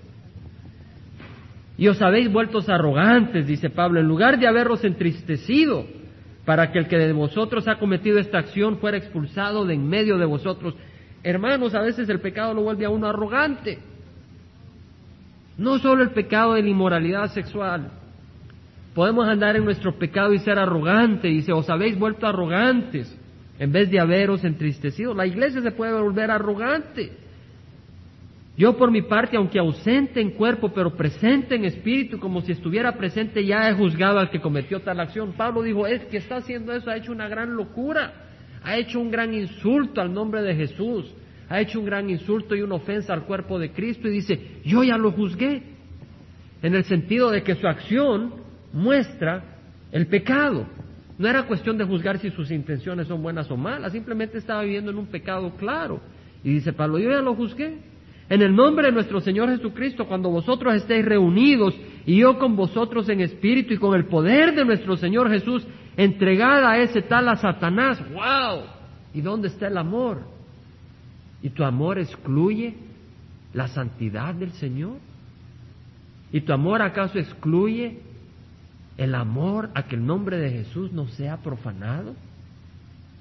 Y 1.78 1.88
os 1.88 2.00
habéis 2.02 2.32
vuelto 2.32 2.60
arrogantes, 2.68 3.48
dice 3.48 3.72
Pablo, 3.72 4.00
en 4.00 4.08
lugar 4.08 4.38
de 4.38 4.48
haberlos 4.48 4.84
entristecido, 4.84 5.86
para 6.46 6.72
que 6.72 6.80
el 6.80 6.88
que 6.88 6.98
de 6.98 7.14
vosotros 7.14 7.68
ha 7.68 7.80
cometido 7.80 8.20
esta 8.20 8.38
acción 8.38 8.78
fuera 8.78 8.98
expulsado 8.98 9.66
de 9.66 9.74
en 9.74 9.88
medio 9.88 10.18
de 10.18 10.26
vosotros. 10.26 10.76
Hermanos, 11.24 11.76
a 11.76 11.82
veces 11.82 12.10
el 12.10 12.20
pecado 12.20 12.54
lo 12.54 12.64
vuelve 12.64 12.86
a 12.86 12.90
uno 12.90 13.08
arrogante. 13.08 13.80
No 15.58 15.78
solo 15.80 16.04
el 16.04 16.12
pecado 16.12 16.54
de 16.54 16.64
la 16.64 16.70
inmoralidad 16.70 17.32
sexual. 17.34 17.92
Podemos 18.96 19.28
andar 19.28 19.56
en 19.56 19.64
nuestro 19.64 19.98
pecado 19.98 20.34
y 20.34 20.40
ser 20.40 20.58
arrogantes. 20.58 21.32
Dice, 21.32 21.54
os 21.54 21.70
habéis 21.70 21.98
vuelto 21.98 22.28
arrogantes 22.28 23.16
en 23.60 23.72
vez 23.72 23.92
de 23.92 24.00
haberos 24.00 24.44
entristecido. 24.44 25.14
La 25.14 25.28
iglesia 25.28 25.62
se 25.62 25.72
puede 25.72 25.94
volver 25.94 26.32
arrogante. 26.32 27.12
Yo 28.58 28.76
por 28.76 28.92
mi 28.92 29.02
parte, 29.02 29.38
aunque 29.38 29.60
ausente 29.60 30.20
en 30.20 30.32
cuerpo, 30.32 30.70
pero 30.74 30.96
presente 30.96 31.56
en 31.56 31.66
espíritu, 31.66 32.20
como 32.20 32.42
si 32.42 32.52
estuviera 32.52 32.92
presente, 32.98 33.46
ya 33.46 33.70
he 33.70 33.74
juzgado 33.74 34.20
al 34.20 34.30
que 34.30 34.42
cometió 34.42 34.82
tal 34.82 35.00
acción. 35.00 35.34
Pablo 35.34 35.62
dijo, 35.62 35.88
es 35.88 36.04
que 36.06 36.18
está 36.18 36.38
haciendo 36.38 36.74
eso, 36.74 36.90
ha 36.90 36.98
hecho 36.98 37.12
una 37.12 37.30
gran 37.30 37.56
locura, 37.56 38.14
ha 38.64 38.78
hecho 38.78 39.00
un 39.00 39.12
gran 39.12 39.34
insulto 39.34 40.02
al 40.02 40.14
nombre 40.14 40.42
de 40.42 40.56
Jesús, 40.56 41.14
ha 41.50 41.60
hecho 41.60 41.80
un 41.80 41.86
gran 41.86 42.10
insulto 42.10 42.56
y 42.56 42.62
una 42.62 42.76
ofensa 42.76 43.14
al 43.14 43.26
cuerpo 43.26 43.60
de 43.60 43.72
Cristo 43.72 44.08
y 44.08 44.12
dice, 44.12 44.62
yo 44.64 44.84
ya 44.84 44.98
lo 44.98 45.12
juzgué, 45.12 45.64
en 46.62 46.76
el 46.76 46.84
sentido 46.84 47.32
de 47.32 47.44
que 47.44 47.56
su 47.56 47.68
acción 47.68 48.36
muestra 48.72 49.44
el 49.92 50.08
pecado. 50.08 50.68
No 51.18 51.28
era 51.28 51.44
cuestión 51.44 51.78
de 51.78 51.86
juzgar 51.86 52.20
si 52.20 52.30
sus 52.32 52.52
intenciones 52.52 53.08
son 53.08 53.22
buenas 53.22 53.50
o 53.52 53.58
malas, 53.58 53.92
simplemente 53.92 54.38
estaba 54.38 54.64
viviendo 54.64 54.92
en 54.92 54.98
un 54.98 55.08
pecado 55.08 55.52
claro. 55.58 56.00
Y 56.44 56.54
dice 56.54 56.74
Pablo, 56.74 57.00
yo 57.00 57.10
ya 57.10 57.22
lo 57.22 57.36
juzgué, 57.36 57.80
en 58.30 58.42
el 58.42 58.56
nombre 58.56 58.88
de 58.88 58.94
nuestro 58.94 59.20
Señor 59.20 59.50
Jesucristo, 59.50 60.08
cuando 60.08 60.30
vosotros 60.30 60.74
estéis 60.74 61.04
reunidos 61.04 61.76
y 62.06 62.18
yo 62.20 62.40
con 62.40 62.56
vosotros 62.56 63.10
en 63.10 63.20
espíritu 63.20 63.74
y 63.74 63.78
con 63.78 63.94
el 63.94 64.06
poder 64.06 64.56
de 64.56 64.64
nuestro 64.64 64.96
Señor 64.96 65.30
Jesús, 65.30 65.68
entregada 65.98 66.72
a 66.72 66.78
ese 66.80 67.02
tal 67.02 67.28
a 67.30 67.36
Satanás. 67.36 68.02
¡Wow! 68.12 68.64
¿Y 69.14 69.22
dónde 69.22 69.50
está 69.50 69.68
el 69.68 69.78
amor? 69.78 70.22
¿Y 71.42 71.50
tu 71.50 71.64
amor 71.64 71.98
excluye 72.00 72.76
la 73.54 73.68
santidad 73.68 74.34
del 74.34 74.52
Señor? 74.54 74.98
¿Y 76.32 76.42
tu 76.42 76.54
amor 76.54 76.82
acaso 76.82 77.20
excluye 77.20 78.00
el 78.98 79.16
amor 79.16 79.70
a 79.74 79.84
que 79.84 79.96
el 79.96 80.06
nombre 80.06 80.38
de 80.38 80.52
Jesús 80.52 80.92
no 80.94 81.08
sea 81.08 81.38
profanado? 81.38 82.16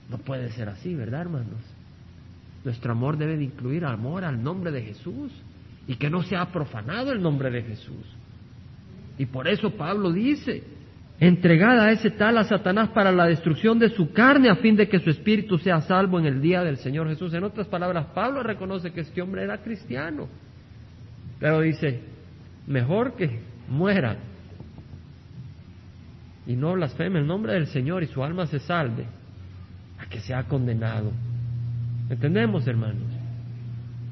No 0.08 0.18
puede 0.18 0.50
ser 0.50 0.68
así, 0.68 0.94
¿verdad, 0.94 1.22
hermanos? 1.22 1.60
Nuestro 2.64 2.92
amor 2.92 3.16
debe 3.16 3.36
de 3.36 3.44
incluir 3.44 3.84
amor 3.84 4.24
al 4.24 4.42
nombre 4.42 4.70
de 4.70 4.82
Jesús 4.82 5.32
y 5.86 5.96
que 5.96 6.10
no 6.10 6.22
sea 6.22 6.52
profanado 6.52 7.10
el 7.10 7.22
nombre 7.22 7.50
de 7.50 7.62
Jesús. 7.62 8.06
Y 9.18 9.26
por 9.26 9.48
eso 9.48 9.70
Pablo 9.70 10.12
dice, 10.12 10.62
entregada 11.20 11.84
a 11.84 11.92
ese 11.92 12.10
tal 12.10 12.38
a 12.38 12.44
Satanás 12.44 12.88
para 12.88 13.12
la 13.12 13.26
destrucción 13.26 13.78
de 13.78 13.90
su 13.90 14.10
carne 14.12 14.48
a 14.48 14.56
fin 14.56 14.74
de 14.74 14.88
que 14.88 14.98
su 15.00 15.10
espíritu 15.10 15.58
sea 15.58 15.82
salvo 15.82 16.18
en 16.18 16.24
el 16.24 16.40
día 16.40 16.64
del 16.64 16.78
Señor 16.78 17.08
Jesús. 17.08 17.34
En 17.34 17.44
otras 17.44 17.68
palabras, 17.68 18.06
Pablo 18.14 18.42
reconoce 18.42 18.90
que 18.92 19.02
este 19.02 19.20
hombre 19.20 19.44
era 19.44 19.58
cristiano, 19.58 20.28
pero 21.38 21.60
dice, 21.60 22.00
mejor 22.66 23.16
que 23.16 23.38
muera 23.68 24.16
y 26.46 26.56
no 26.56 26.72
blasfeme 26.72 27.18
el 27.18 27.26
nombre 27.26 27.52
del 27.52 27.66
Señor 27.66 28.02
y 28.02 28.06
su 28.06 28.24
alma 28.24 28.46
se 28.46 28.58
salve 28.58 29.04
a 29.98 30.06
que 30.06 30.20
sea 30.20 30.44
condenado. 30.44 31.12
¿Entendemos, 32.08 32.66
hermanos? 32.66 33.04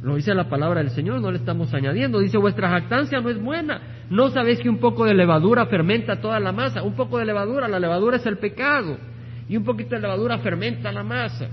Lo 0.02 0.14
dice 0.14 0.34
la 0.34 0.48
palabra 0.48 0.80
del 0.80 0.90
Señor, 0.90 1.20
no 1.20 1.32
le 1.32 1.38
estamos 1.38 1.72
añadiendo. 1.72 2.20
Dice, 2.20 2.36
vuestra 2.38 2.68
jactancia 2.68 3.20
no 3.20 3.30
es 3.30 3.42
buena. 3.42 3.80
No 4.10 4.30
sabéis 4.30 4.60
que 4.60 4.70
un 4.70 4.78
poco 4.78 5.04
de 5.04 5.14
levadura 5.14 5.66
fermenta 5.66 6.20
toda 6.20 6.40
la 6.40 6.52
masa. 6.52 6.82
Un 6.82 6.94
poco 6.94 7.18
de 7.18 7.26
levadura, 7.26 7.68
la 7.68 7.78
levadura 7.78 8.16
es 8.16 8.26
el 8.26 8.38
pecado. 8.38 8.96
Y 9.48 9.56
un 9.56 9.64
poquito 9.64 9.94
de 9.94 10.00
levadura 10.00 10.38
fermenta 10.38 10.90
la 10.92 11.02
masa. 11.02 11.48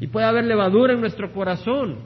Y 0.00 0.06
puede 0.06 0.26
haber 0.26 0.44
levadura 0.44 0.94
en 0.94 1.00
nuestro 1.00 1.32
corazón. 1.32 1.96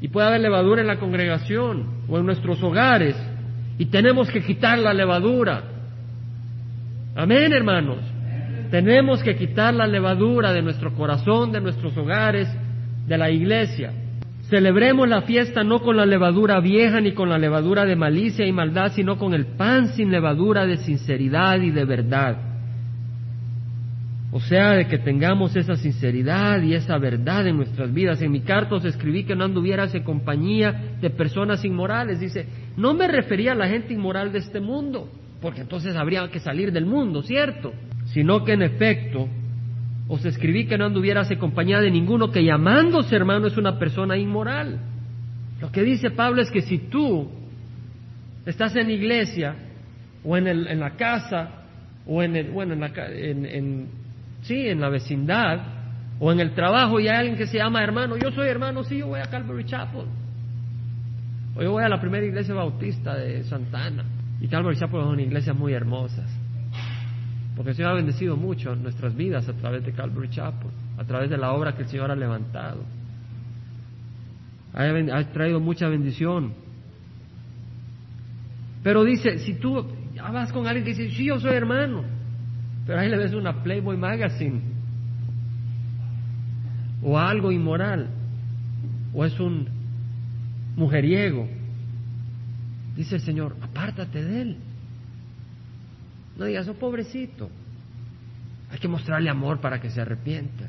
Y 0.00 0.08
puede 0.08 0.26
haber 0.26 0.40
levadura 0.40 0.80
en 0.80 0.88
la 0.88 0.98
congregación 0.98 1.86
o 2.08 2.18
en 2.18 2.26
nuestros 2.26 2.62
hogares. 2.62 3.16
Y 3.78 3.86
tenemos 3.86 4.28
que 4.30 4.42
quitar 4.42 4.78
la 4.78 4.92
levadura. 4.92 5.62
Amén, 7.14 7.52
hermanos. 7.52 7.98
Tenemos 8.70 9.22
que 9.22 9.36
quitar 9.36 9.74
la 9.74 9.86
levadura 9.86 10.52
de 10.52 10.62
nuestro 10.62 10.94
corazón, 10.94 11.52
de 11.52 11.60
nuestros 11.60 11.96
hogares, 11.96 12.48
de 13.06 13.18
la 13.18 13.30
iglesia. 13.30 13.92
Celebremos 14.52 15.08
la 15.08 15.22
fiesta 15.22 15.64
no 15.64 15.80
con 15.80 15.96
la 15.96 16.04
levadura 16.04 16.60
vieja 16.60 17.00
ni 17.00 17.12
con 17.12 17.30
la 17.30 17.38
levadura 17.38 17.86
de 17.86 17.96
malicia 17.96 18.46
y 18.46 18.52
maldad, 18.52 18.92
sino 18.92 19.16
con 19.16 19.32
el 19.32 19.46
pan 19.46 19.88
sin 19.94 20.10
levadura 20.10 20.66
de 20.66 20.76
sinceridad 20.76 21.58
y 21.62 21.70
de 21.70 21.86
verdad. 21.86 22.36
O 24.30 24.40
sea, 24.40 24.72
de 24.72 24.88
que 24.88 24.98
tengamos 24.98 25.56
esa 25.56 25.76
sinceridad 25.76 26.60
y 26.60 26.74
esa 26.74 26.98
verdad 26.98 27.46
en 27.46 27.56
nuestras 27.56 27.94
vidas. 27.94 28.20
En 28.20 28.30
mi 28.30 28.42
carta 28.42 28.74
os 28.74 28.84
escribí 28.84 29.24
que 29.24 29.34
no 29.34 29.44
anduvieras 29.44 29.94
en 29.94 30.02
compañía 30.02 30.98
de 31.00 31.08
personas 31.08 31.64
inmorales. 31.64 32.20
Dice, 32.20 32.46
no 32.76 32.92
me 32.92 33.08
refería 33.08 33.52
a 33.52 33.54
la 33.54 33.68
gente 33.68 33.94
inmoral 33.94 34.32
de 34.32 34.40
este 34.40 34.60
mundo, 34.60 35.08
porque 35.40 35.62
entonces 35.62 35.96
habría 35.96 36.28
que 36.28 36.40
salir 36.40 36.72
del 36.72 36.84
mundo, 36.84 37.22
¿cierto? 37.22 37.72
sino 38.06 38.44
que 38.44 38.52
en 38.52 38.62
efecto 38.62 39.28
os 40.08 40.24
escribí 40.24 40.66
que 40.66 40.76
no 40.76 40.86
anduvieras 40.86 41.30
en 41.30 41.38
compañía 41.38 41.80
de 41.80 41.90
ninguno 41.90 42.30
que 42.30 42.44
llamándose 42.44 43.14
hermano 43.14 43.46
es 43.46 43.56
una 43.56 43.78
persona 43.78 44.16
inmoral. 44.16 44.78
Lo 45.60 45.70
que 45.70 45.82
dice 45.82 46.10
Pablo 46.10 46.42
es 46.42 46.50
que 46.50 46.62
si 46.62 46.78
tú 46.78 47.30
estás 48.44 48.74
en 48.76 48.90
iglesia 48.90 49.54
o 50.24 50.36
en, 50.36 50.48
en 50.48 50.80
la 50.80 50.90
casa 50.96 51.62
o 52.06 52.22
en 52.22 52.36
el, 52.36 52.50
bueno, 52.50 52.74
en 52.74 52.80
la, 52.80 52.88
en, 52.88 53.46
en, 53.46 53.88
sí, 54.42 54.68
en 54.68 54.80
la 54.80 54.88
vecindad, 54.88 55.60
o 56.18 56.30
en 56.30 56.38
el 56.38 56.54
trabajo 56.54 57.00
y 57.00 57.08
hay 57.08 57.16
alguien 57.16 57.36
que 57.36 57.46
se 57.46 57.58
llama 57.58 57.82
hermano, 57.82 58.16
yo 58.16 58.30
soy 58.30 58.48
hermano, 58.48 58.84
sí, 58.84 58.98
yo 58.98 59.08
voy 59.08 59.20
a 59.20 59.24
Calvary 59.24 59.64
Chapel, 59.64 60.04
o 61.56 61.62
yo 61.62 61.72
voy 61.72 61.82
a 61.82 61.88
la 61.88 62.00
primera 62.00 62.24
iglesia 62.24 62.54
bautista 62.54 63.16
de 63.16 63.42
Santana, 63.44 64.04
y 64.40 64.46
Calvary 64.46 64.76
Chapel 64.76 65.00
son 65.00 65.18
iglesias 65.18 65.56
muy 65.56 65.72
hermosas, 65.72 66.30
porque 67.56 67.70
el 67.70 67.76
Señor 67.76 67.92
ha 67.92 67.94
bendecido 67.94 68.36
mucho 68.36 68.74
nuestras 68.74 69.14
vidas 69.14 69.48
a 69.48 69.52
través 69.52 69.84
de 69.84 69.92
Calvary 69.92 70.30
Chapel, 70.30 70.70
a 70.96 71.04
través 71.04 71.28
de 71.28 71.36
la 71.36 71.52
obra 71.52 71.74
que 71.74 71.82
el 71.82 71.88
Señor 71.88 72.10
ha 72.10 72.16
levantado. 72.16 72.82
Ha, 74.74 75.24
traído 75.32 75.60
mucha 75.60 75.88
bendición. 75.88 76.54
Pero 78.82 79.04
dice, 79.04 79.38
si 79.38 79.54
tú 79.54 79.86
vas 80.16 80.50
con 80.50 80.66
alguien 80.66 80.84
que 80.84 80.94
dice, 80.94 81.14
sí, 81.14 81.26
yo 81.26 81.38
soy 81.38 81.52
hermano, 81.54 82.04
pero 82.86 83.00
ahí 83.00 83.08
le 83.08 83.18
ves 83.18 83.34
una 83.34 83.62
Playboy 83.62 83.98
Magazine, 83.98 84.62
o 87.02 87.18
algo 87.18 87.52
inmoral, 87.52 88.08
o 89.12 89.24
es 89.26 89.38
un 89.38 89.68
mujeriego, 90.74 91.46
dice 92.96 93.16
el 93.16 93.20
Señor, 93.20 93.56
apártate 93.60 94.24
de 94.24 94.42
él. 94.42 94.56
No 96.36 96.44
digas, 96.44 96.66
oh 96.68 96.74
pobrecito, 96.74 97.50
hay 98.70 98.78
que 98.78 98.88
mostrarle 98.88 99.28
amor 99.28 99.60
para 99.60 99.80
que 99.80 99.90
se 99.90 100.00
arrepienta. 100.00 100.66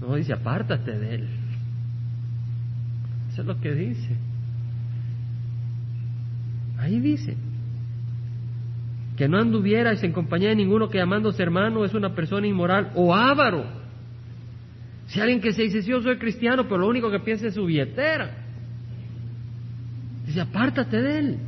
No 0.00 0.14
dice, 0.16 0.32
apártate 0.32 0.98
de 0.98 1.14
él. 1.14 1.28
Eso 3.32 3.42
es 3.42 3.46
lo 3.46 3.60
que 3.60 3.72
dice. 3.72 4.16
Ahí 6.78 7.00
dice 7.00 7.36
que 9.16 9.28
no 9.28 9.38
anduvierais 9.38 10.02
en 10.02 10.12
compañía 10.12 10.50
de 10.50 10.56
ninguno 10.56 10.88
que 10.88 10.98
llamándose 10.98 11.42
hermano 11.42 11.84
es 11.84 11.94
una 11.94 12.14
persona 12.14 12.46
inmoral 12.46 12.92
o 12.94 13.14
avaro. 13.14 13.64
Si 15.06 15.20
alguien 15.20 15.40
que 15.40 15.52
se 15.52 15.62
dice, 15.62 15.82
yo 15.82 16.02
soy 16.02 16.18
cristiano, 16.18 16.64
pero 16.64 16.78
lo 16.78 16.88
único 16.88 17.10
que 17.10 17.20
piensa 17.20 17.46
es 17.46 17.54
su 17.54 17.64
billetera. 17.64 18.30
Dice, 20.26 20.40
apártate 20.40 21.00
de 21.00 21.18
él. 21.18 21.38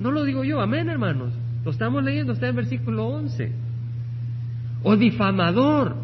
No 0.00 0.10
lo 0.10 0.24
digo 0.24 0.42
yo, 0.42 0.60
amén, 0.60 0.88
hermanos. 0.88 1.32
Lo 1.62 1.70
estamos 1.70 2.02
leyendo, 2.02 2.32
está 2.32 2.48
en 2.48 2.56
versículo 2.56 3.06
11. 3.06 3.52
O 4.82 4.96
difamador. 4.96 5.94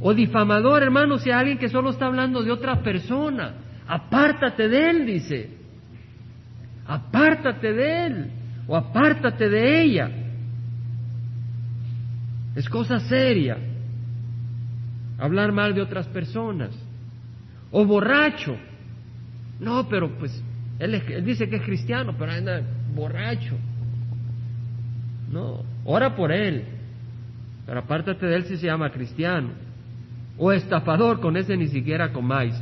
O 0.00 0.14
difamador, 0.14 0.84
hermanos, 0.84 1.22
si 1.22 1.32
alguien 1.32 1.58
que 1.58 1.68
solo 1.68 1.90
está 1.90 2.06
hablando 2.06 2.42
de 2.42 2.52
otra 2.52 2.80
persona. 2.80 3.54
Apártate 3.88 4.68
de 4.68 4.90
él, 4.90 5.04
dice. 5.04 5.50
Apártate 6.86 7.72
de 7.72 8.06
él. 8.06 8.30
O 8.68 8.76
apártate 8.76 9.48
de 9.48 9.82
ella. 9.82 10.10
Es 12.54 12.68
cosa 12.68 13.00
seria. 13.00 13.58
Hablar 15.18 15.50
mal 15.50 15.74
de 15.74 15.80
otras 15.80 16.06
personas. 16.06 16.70
O 17.72 17.84
borracho. 17.84 18.56
No, 19.58 19.88
pero 19.88 20.16
pues 20.18 20.40
él, 20.78 20.94
él, 20.94 21.24
dice 21.24 21.48
que 21.48 21.56
es 21.56 21.62
cristiano, 21.62 22.14
pero 22.18 22.32
anda 22.32 22.62
borracho. 22.94 23.56
No, 25.30 25.62
ora 25.84 26.14
por 26.14 26.32
él. 26.32 26.64
Pero 27.66 27.80
apártate 27.80 28.26
de 28.26 28.36
él 28.36 28.44
si 28.44 28.56
se 28.56 28.66
llama 28.66 28.90
cristiano. 28.90 29.50
O 30.36 30.52
estafador, 30.52 31.20
con 31.20 31.36
ese 31.36 31.56
ni 31.56 31.68
siquiera 31.68 32.12
comáis. 32.12 32.54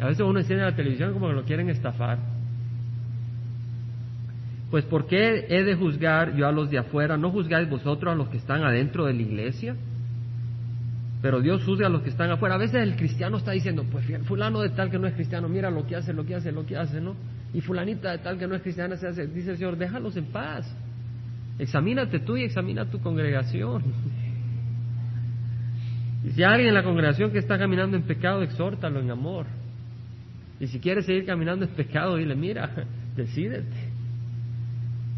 A 0.00 0.06
veces 0.06 0.20
uno 0.20 0.38
enciende 0.38 0.64
la 0.64 0.74
televisión 0.74 1.12
como 1.12 1.28
que 1.28 1.34
lo 1.34 1.44
quieren 1.44 1.68
estafar. 1.68 2.18
Pues 4.70 4.84
¿por 4.84 5.06
qué 5.06 5.46
he 5.48 5.64
de 5.64 5.74
juzgar 5.74 6.36
yo 6.36 6.46
a 6.46 6.52
los 6.52 6.70
de 6.70 6.78
afuera? 6.78 7.16
¿No 7.16 7.30
juzgáis 7.30 7.68
vosotros 7.68 8.12
a 8.12 8.16
los 8.16 8.28
que 8.28 8.36
están 8.36 8.62
adentro 8.62 9.06
de 9.06 9.14
la 9.14 9.22
iglesia? 9.22 9.76
Pero 11.22 11.40
Dios 11.40 11.62
juzga 11.64 11.86
a 11.86 11.90
los 11.90 12.02
que 12.02 12.10
están 12.10 12.30
afuera. 12.30 12.54
A 12.54 12.58
veces 12.58 12.82
el 12.82 12.96
cristiano 12.96 13.36
está 13.36 13.52
diciendo, 13.52 13.84
pues 13.90 14.06
fulano 14.24 14.60
de 14.60 14.70
tal 14.70 14.90
que 14.90 14.98
no 14.98 15.06
es 15.06 15.14
cristiano, 15.14 15.48
mira 15.48 15.70
lo 15.70 15.86
que 15.86 15.96
hace, 15.96 16.12
lo 16.12 16.24
que 16.24 16.34
hace, 16.34 16.50
lo 16.50 16.64
que 16.64 16.76
hace, 16.76 17.00
¿no? 17.00 17.14
Y 17.52 17.60
fulanita 17.60 18.12
de 18.12 18.18
tal 18.18 18.38
que 18.38 18.46
no 18.46 18.54
es 18.54 18.62
cristiana 18.62 18.96
se 18.96 19.06
hace, 19.06 19.26
dice 19.26 19.50
el 19.50 19.58
Señor, 19.58 19.76
déjalos 19.76 20.16
en 20.16 20.26
paz. 20.26 20.74
Examínate 21.58 22.20
tú 22.20 22.36
y 22.36 22.44
examina 22.44 22.86
tu 22.86 23.00
congregación. 23.00 23.82
Y 26.22 26.32
si 26.32 26.42
hay 26.42 26.52
alguien 26.52 26.68
en 26.68 26.74
la 26.74 26.82
congregación 26.82 27.30
que 27.30 27.38
está 27.38 27.58
caminando 27.58 27.96
en 27.96 28.02
pecado, 28.02 28.42
exhórtalo 28.42 29.00
en 29.00 29.10
amor. 29.10 29.46
Y 30.60 30.66
si 30.66 30.78
quiere 30.78 31.02
seguir 31.02 31.24
caminando 31.24 31.64
en 31.64 31.70
pecado, 31.70 32.16
dile, 32.16 32.34
mira, 32.34 32.70
decídete. 33.16 33.88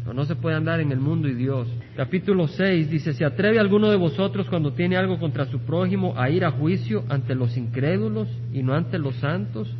No, 0.05 0.13
no 0.13 0.23
se 0.23 0.35
puede 0.35 0.55
andar 0.55 0.79
en 0.79 0.93
el 0.93 0.99
mundo 0.99 1.27
y 1.27 1.33
Dios. 1.33 1.67
Capítulo 1.95 2.47
6 2.47 2.89
dice, 2.89 3.13
¿se 3.13 3.23
atreve 3.23 3.59
alguno 3.59 3.91
de 3.91 3.97
vosotros 3.97 4.47
cuando 4.49 4.73
tiene 4.73 4.97
algo 4.97 5.19
contra 5.19 5.45
su 5.45 5.59
prójimo 5.59 6.15
a 6.17 6.27
ir 6.31 6.43
a 6.43 6.49
juicio 6.49 7.03
ante 7.07 7.35
los 7.35 7.55
incrédulos 7.55 8.27
y 8.51 8.63
no 8.63 8.73
ante 8.73 8.97
los 8.97 9.15
santos? 9.17 9.71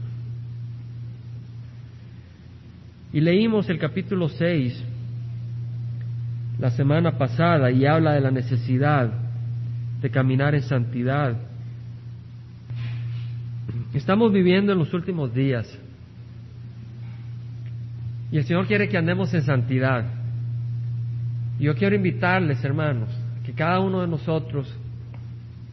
Y 3.12 3.20
leímos 3.20 3.68
el 3.70 3.80
capítulo 3.80 4.30
6 4.30 4.84
la 6.60 6.70
semana 6.70 7.18
pasada 7.18 7.72
y 7.72 7.86
habla 7.88 8.14
de 8.14 8.22
la 8.22 8.30
necesidad 8.30 9.12
de 10.00 10.10
caminar 10.12 10.54
en 10.54 10.62
santidad. 10.62 11.36
Estamos 13.96 14.32
viviendo 14.32 14.72
en 14.72 14.78
los 14.78 14.94
últimos 14.94 15.34
días 15.34 15.80
y 18.32 18.38
el 18.38 18.44
Señor 18.44 18.68
quiere 18.68 18.88
que 18.88 18.98
andemos 18.98 19.34
en 19.34 19.42
santidad. 19.42 20.23
Yo 21.64 21.76
quiero 21.76 21.96
invitarles, 21.96 22.62
hermanos, 22.66 23.08
que 23.46 23.54
cada 23.54 23.80
uno 23.80 24.02
de 24.02 24.08
nosotros 24.08 24.70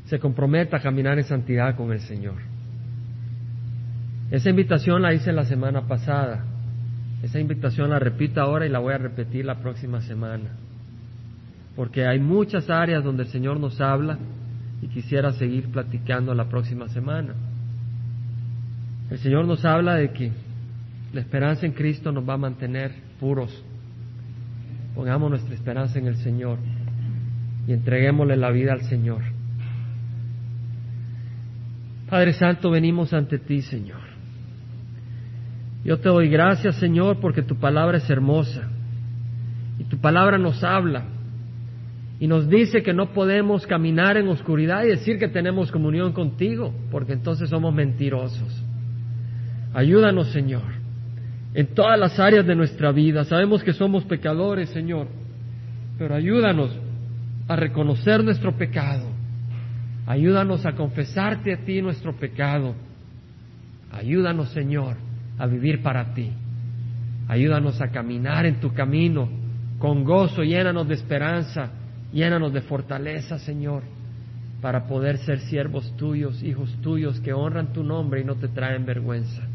se 0.05 0.21
comprometa 0.21 0.77
a 0.77 0.81
caminar 0.81 1.19
en 1.19 1.25
santidad 1.25 1.75
con 1.75 1.91
el 1.91 1.99
Señor. 1.99 2.37
Esa 4.31 4.51
invitación 4.51 5.03
la 5.03 5.13
hice 5.13 5.33
la 5.33 5.45
semana 5.47 5.89
pasada. 5.89 6.45
Esa 7.25 7.41
invitación 7.41 7.91
la 7.91 7.99
repito 7.99 8.41
ahora 8.41 8.67
y 8.67 8.69
la 8.69 8.79
voy 8.79 8.95
a 8.95 8.99
repetir 8.99 9.45
la 9.45 9.57
próxima 9.57 10.01
semana. 10.01 10.51
Porque 11.75 12.07
hay 12.07 12.21
muchas 12.21 12.71
áreas 12.71 13.03
donde 13.03 13.25
el 13.25 13.29
Señor 13.31 13.59
nos 13.59 13.81
habla 13.81 14.17
y 14.83 14.87
quisiera 14.87 15.33
seguir 15.33 15.73
platicando 15.73 16.35
la 16.37 16.49
próxima 16.49 16.89
semana. 16.89 17.35
El 19.11 19.19
Señor 19.19 19.45
nos 19.45 19.65
habla 19.65 19.97
de 19.97 20.13
que 20.13 20.31
la 21.13 21.21
esperanza 21.21 21.67
en 21.67 21.73
Cristo 21.73 22.13
nos 22.13 22.29
va 22.29 22.35
a 22.35 22.39
mantener 22.39 22.93
puros. 23.19 23.65
Pongamos 24.95 25.31
nuestra 25.31 25.55
esperanza 25.55 25.99
en 25.99 26.07
el 26.07 26.17
Señor 26.17 26.59
y 27.67 27.73
entreguémosle 27.73 28.37
la 28.37 28.51
vida 28.51 28.73
al 28.73 28.83
Señor. 28.83 29.23
Padre 32.09 32.33
Santo, 32.33 32.71
venimos 32.71 33.13
ante 33.13 33.39
ti, 33.39 33.63
Señor. 33.63 34.01
Yo 35.85 35.99
te 35.99 36.09
doy 36.09 36.29
gracias, 36.29 36.77
Señor, 36.77 37.21
porque 37.21 37.43
tu 37.43 37.57
palabra 37.57 37.99
es 37.99 38.11
hermosa 38.11 38.69
y 39.79 39.85
tu 39.85 39.99
palabra 39.99 40.37
nos 40.37 40.63
habla 40.65 41.05
y 42.19 42.27
nos 42.27 42.49
dice 42.51 42.83
que 42.83 42.93
no 42.93 43.15
podemos 43.15 43.67
caminar 43.67 44.17
en 44.17 44.29
oscuridad 44.29 44.85
y 44.85 44.89
decir 44.89 45.19
que 45.19 45.29
tenemos 45.29 45.73
comunión 45.73 46.13
contigo, 46.13 46.75
porque 46.91 47.15
entonces 47.15 47.49
somos 47.49 47.73
mentirosos. 47.73 48.63
Ayúdanos, 49.73 50.33
Señor 50.33 50.80
en 51.55 51.75
todas 51.75 51.99
las 51.99 52.19
áreas 52.19 52.47
de 52.47 52.55
nuestra 52.55 52.93
vida. 52.93 53.25
Sabemos 53.25 53.63
que 53.63 53.73
somos 53.73 54.05
pecadores, 54.05 54.71
Señor, 54.71 55.09
pero 55.99 56.15
ayúdanos 56.15 56.77
a 57.49 57.57
reconocer 57.57 58.23
nuestro 58.23 58.57
pecado. 58.57 59.09
Ayúdanos 60.07 60.65
a 60.67 60.73
confesarte 60.73 61.53
a 61.53 61.65
ti 61.65 61.83
nuestro 61.83 62.17
pecado. 62.17 62.75
Ayúdanos, 63.93 64.51
Señor, 64.51 64.97
a 65.39 65.47
vivir 65.47 65.83
para 65.83 66.15
ti. 66.15 66.31
Ayúdanos 67.29 67.81
a 67.81 67.89
caminar 67.89 68.47
en 68.47 68.61
tu 68.61 68.73
camino 68.73 69.29
con 69.79 70.05
gozo, 70.05 70.43
llénanos 70.43 70.87
de 70.89 70.95
esperanza, 70.95 71.71
llénanos 72.13 72.53
de 72.53 72.61
fortaleza, 72.61 73.39
Señor, 73.39 73.83
para 74.61 74.87
poder 74.87 75.19
ser 75.19 75.41
siervos 75.41 75.97
tuyos, 75.97 76.43
hijos 76.43 76.77
tuyos, 76.83 77.21
que 77.21 77.33
honran 77.33 77.73
tu 77.73 77.83
nombre 77.83 78.21
y 78.21 78.25
no 78.25 78.35
te 78.35 78.49
traen 78.49 78.85
vergüenza. 78.85 79.50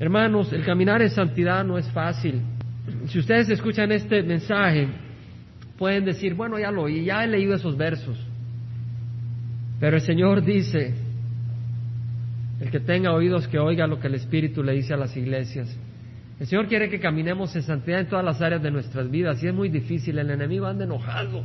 Hermanos, 0.00 0.50
el 0.54 0.64
caminar 0.64 1.02
en 1.02 1.10
santidad 1.10 1.62
no 1.62 1.76
es 1.76 1.86
fácil. 1.90 2.40
Si 3.08 3.18
ustedes 3.18 3.50
escuchan 3.50 3.92
este 3.92 4.22
mensaje, 4.22 4.88
pueden 5.76 6.06
decir, 6.06 6.34
bueno, 6.34 6.58
ya 6.58 6.70
lo 6.70 6.84
oí, 6.84 7.04
ya 7.04 7.22
he 7.22 7.28
leído 7.28 7.54
esos 7.54 7.76
versos. 7.76 8.18
Pero 9.78 9.96
el 9.96 10.02
Señor 10.02 10.42
dice, 10.42 10.94
el 12.60 12.70
que 12.70 12.80
tenga 12.80 13.12
oídos 13.12 13.46
que 13.46 13.58
oiga 13.58 13.86
lo 13.86 14.00
que 14.00 14.06
el 14.06 14.14
Espíritu 14.14 14.62
le 14.62 14.72
dice 14.72 14.94
a 14.94 14.96
las 14.96 15.14
iglesias. 15.18 15.78
El 16.38 16.46
Señor 16.46 16.66
quiere 16.68 16.88
que 16.88 16.98
caminemos 16.98 17.54
en 17.54 17.62
santidad 17.62 18.00
en 18.00 18.08
todas 18.08 18.24
las 18.24 18.40
áreas 18.40 18.62
de 18.62 18.70
nuestras 18.70 19.10
vidas 19.10 19.42
y 19.42 19.48
es 19.48 19.54
muy 19.54 19.68
difícil, 19.68 20.18
el 20.18 20.30
enemigo 20.30 20.64
anda 20.64 20.84
enojado. 20.84 21.44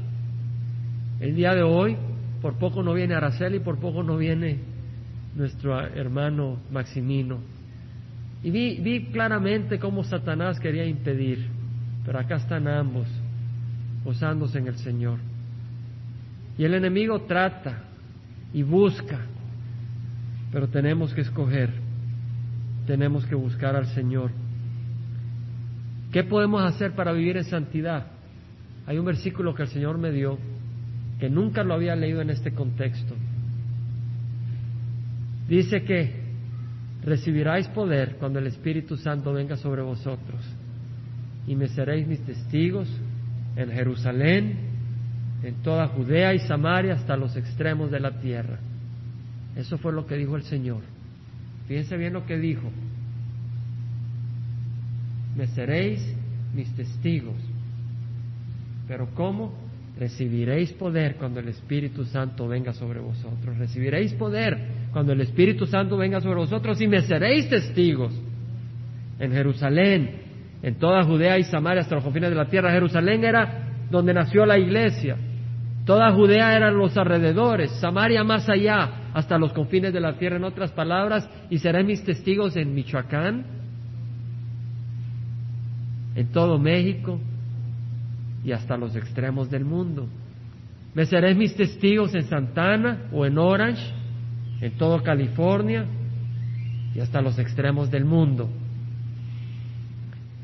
El 1.20 1.36
día 1.36 1.54
de 1.54 1.64
hoy, 1.64 1.98
por 2.42 2.58
poco 2.58 2.82
no 2.82 2.94
viene 2.94 3.16
Araceli, 3.16 3.60
por 3.60 3.80
poco 3.80 4.02
no 4.02 4.16
viene 4.16 4.60
nuestro 5.36 5.78
hermano 5.78 6.62
Maximino. 6.72 7.55
Y 8.46 8.52
vi, 8.52 8.76
vi 8.76 9.06
claramente 9.06 9.80
cómo 9.80 10.04
Satanás 10.04 10.60
quería 10.60 10.86
impedir, 10.86 11.48
pero 12.06 12.20
acá 12.20 12.36
están 12.36 12.68
ambos, 12.68 13.08
gozándose 14.04 14.60
en 14.60 14.68
el 14.68 14.78
Señor. 14.78 15.18
Y 16.56 16.64
el 16.64 16.76
enemigo 16.76 17.22
trata 17.22 17.86
y 18.54 18.62
busca, 18.62 19.22
pero 20.52 20.68
tenemos 20.68 21.12
que 21.16 21.22
escoger, 21.22 21.72
tenemos 22.86 23.26
que 23.26 23.34
buscar 23.34 23.76
al 23.76 23.88
Señor. 23.88 24.30
¿Qué 26.12 26.24
podemos 26.24 26.62
hacer 26.62 26.92
para 26.92 27.14
vivir 27.14 27.38
en 27.38 27.46
santidad? 27.46 28.06
Hay 28.86 29.00
un 29.00 29.06
versículo 29.06 29.56
que 29.56 29.64
el 29.64 29.70
Señor 29.70 29.98
me 29.98 30.12
dio 30.12 30.38
que 31.20 31.32
nunca 31.32 31.64
lo 31.64 31.74
había 31.74 31.96
leído 31.96 32.22
en 32.22 32.30
este 32.30 32.52
contexto. 32.52 33.16
Dice 35.50 35.82
que 35.82 36.25
recibiráis 37.06 37.68
poder 37.68 38.16
cuando 38.18 38.40
el 38.40 38.48
Espíritu 38.48 38.98
Santo 38.98 39.32
venga 39.32 39.56
sobre 39.56 39.84
vosotros 39.84 40.44
y 41.48 41.56
me 41.56 41.68
seréis 41.68 42.08
mis 42.08 42.20
testigos 42.22 42.90
en 43.56 43.70
Jerusalén, 43.70 44.58
en 45.44 45.56
toda 45.62 45.88
Judea 45.88 46.34
y 46.34 46.40
Samaria 46.40 46.96
hasta 46.96 47.16
los 47.16 47.36
extremos 47.38 47.92
de 47.92 48.00
la 48.00 48.20
tierra. 48.20 48.58
Eso 49.56 49.78
fue 49.78 49.94
lo 49.94 50.08
que 50.08 50.18
dijo 50.18 50.36
el 50.36 50.44
Señor. 50.44 50.82
Fíjense 51.68 51.96
bien 51.96 52.14
lo 52.14 52.26
que 52.26 52.38
dijo. 52.38 52.70
Me 55.38 55.48
seréis 55.48 56.02
mis 56.54 56.74
testigos. 56.76 57.36
Pero 58.88 59.10
¿cómo? 59.14 59.54
Recibiréis 60.00 60.74
poder 60.74 61.16
cuando 61.16 61.40
el 61.40 61.50
Espíritu 61.50 62.04
Santo 62.06 62.48
venga 62.48 62.74
sobre 62.74 63.00
vosotros. 63.00 63.58
Recibiréis 63.58 64.14
poder 64.14 64.75
cuando 64.96 65.12
el 65.12 65.20
Espíritu 65.20 65.66
Santo 65.66 65.98
venga 65.98 66.22
sobre 66.22 66.38
vosotros 66.38 66.80
y 66.80 66.88
me 66.88 67.02
seréis 67.02 67.50
testigos 67.50 68.14
en 69.20 69.34
Jerusalén, 69.34 70.22
en 70.64 70.76
toda 70.76 71.04
Judea 71.04 71.38
y 71.38 71.44
Samaria 71.44 71.82
hasta 71.82 71.96
los 71.96 72.04
confines 72.06 72.30
de 72.30 72.36
la 72.38 72.48
tierra. 72.48 72.72
Jerusalén 72.72 73.26
era 73.26 73.74
donde 73.92 74.14
nació 74.14 74.46
la 74.46 74.58
iglesia. 74.58 75.18
Toda 75.86 76.14
Judea 76.14 76.56
eran 76.56 76.78
los 76.78 76.96
alrededores, 76.96 77.72
Samaria 77.82 78.24
más 78.24 78.48
allá, 78.48 79.12
hasta 79.14 79.38
los 79.38 79.52
confines 79.52 79.92
de 79.92 80.00
la 80.00 80.14
tierra, 80.14 80.38
en 80.38 80.46
otras 80.46 80.72
palabras, 80.72 81.30
y 81.50 81.58
serán 81.58 81.88
mis 81.88 82.02
testigos 82.06 82.56
en 82.56 82.74
Michoacán, 82.74 83.46
en 86.16 86.32
todo 86.32 86.58
México 86.58 87.20
y 88.46 88.54
hasta 88.54 88.78
los 88.78 88.96
extremos 88.96 89.50
del 89.50 89.66
mundo. 89.66 90.08
Me 90.94 91.06
seréis 91.06 91.36
mis 91.36 91.54
testigos 91.54 92.16
en 92.16 92.24
Santana 92.30 93.10
o 93.12 93.26
en 93.26 93.38
Orange, 93.38 94.05
en 94.62 94.72
todo 94.78 95.04
California 95.04 95.86
y 96.94 97.00
hasta 97.00 97.22
los 97.22 97.38
extremos 97.40 97.92
del 97.92 98.06
mundo. 98.06 98.50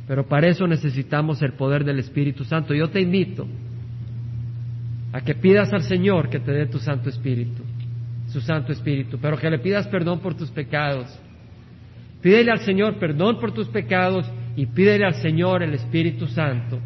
Pero 0.07 0.27
para 0.27 0.47
eso 0.47 0.67
necesitamos 0.67 1.41
el 1.41 1.53
poder 1.53 1.85
del 1.85 1.99
Espíritu 1.99 2.43
Santo. 2.43 2.73
Yo 2.73 2.89
te 2.89 2.99
invito 2.99 3.47
a 5.13 5.21
que 5.21 5.35
pidas 5.35 5.71
al 5.73 5.83
Señor 5.83 6.29
que 6.29 6.39
te 6.39 6.51
dé 6.51 6.65
tu 6.67 6.79
Santo 6.79 7.09
Espíritu, 7.09 7.63
su 8.27 8.41
Santo 8.41 8.71
Espíritu, 8.71 9.17
pero 9.21 9.37
que 9.37 9.49
le 9.49 9.59
pidas 9.59 9.87
perdón 9.87 10.19
por 10.19 10.35
tus 10.35 10.49
pecados. 10.51 11.07
Pídele 12.21 12.51
al 12.51 12.59
Señor 12.59 12.99
perdón 12.99 13.39
por 13.39 13.53
tus 13.53 13.67
pecados 13.67 14.29
y 14.55 14.65
pídele 14.65 15.05
al 15.05 15.15
Señor 15.15 15.63
el 15.63 15.73
Espíritu 15.73 16.27
Santo 16.27 16.79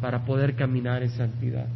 para 0.00 0.24
poder 0.24 0.54
caminar 0.54 1.02
en 1.02 1.10
santidad. 1.10 1.66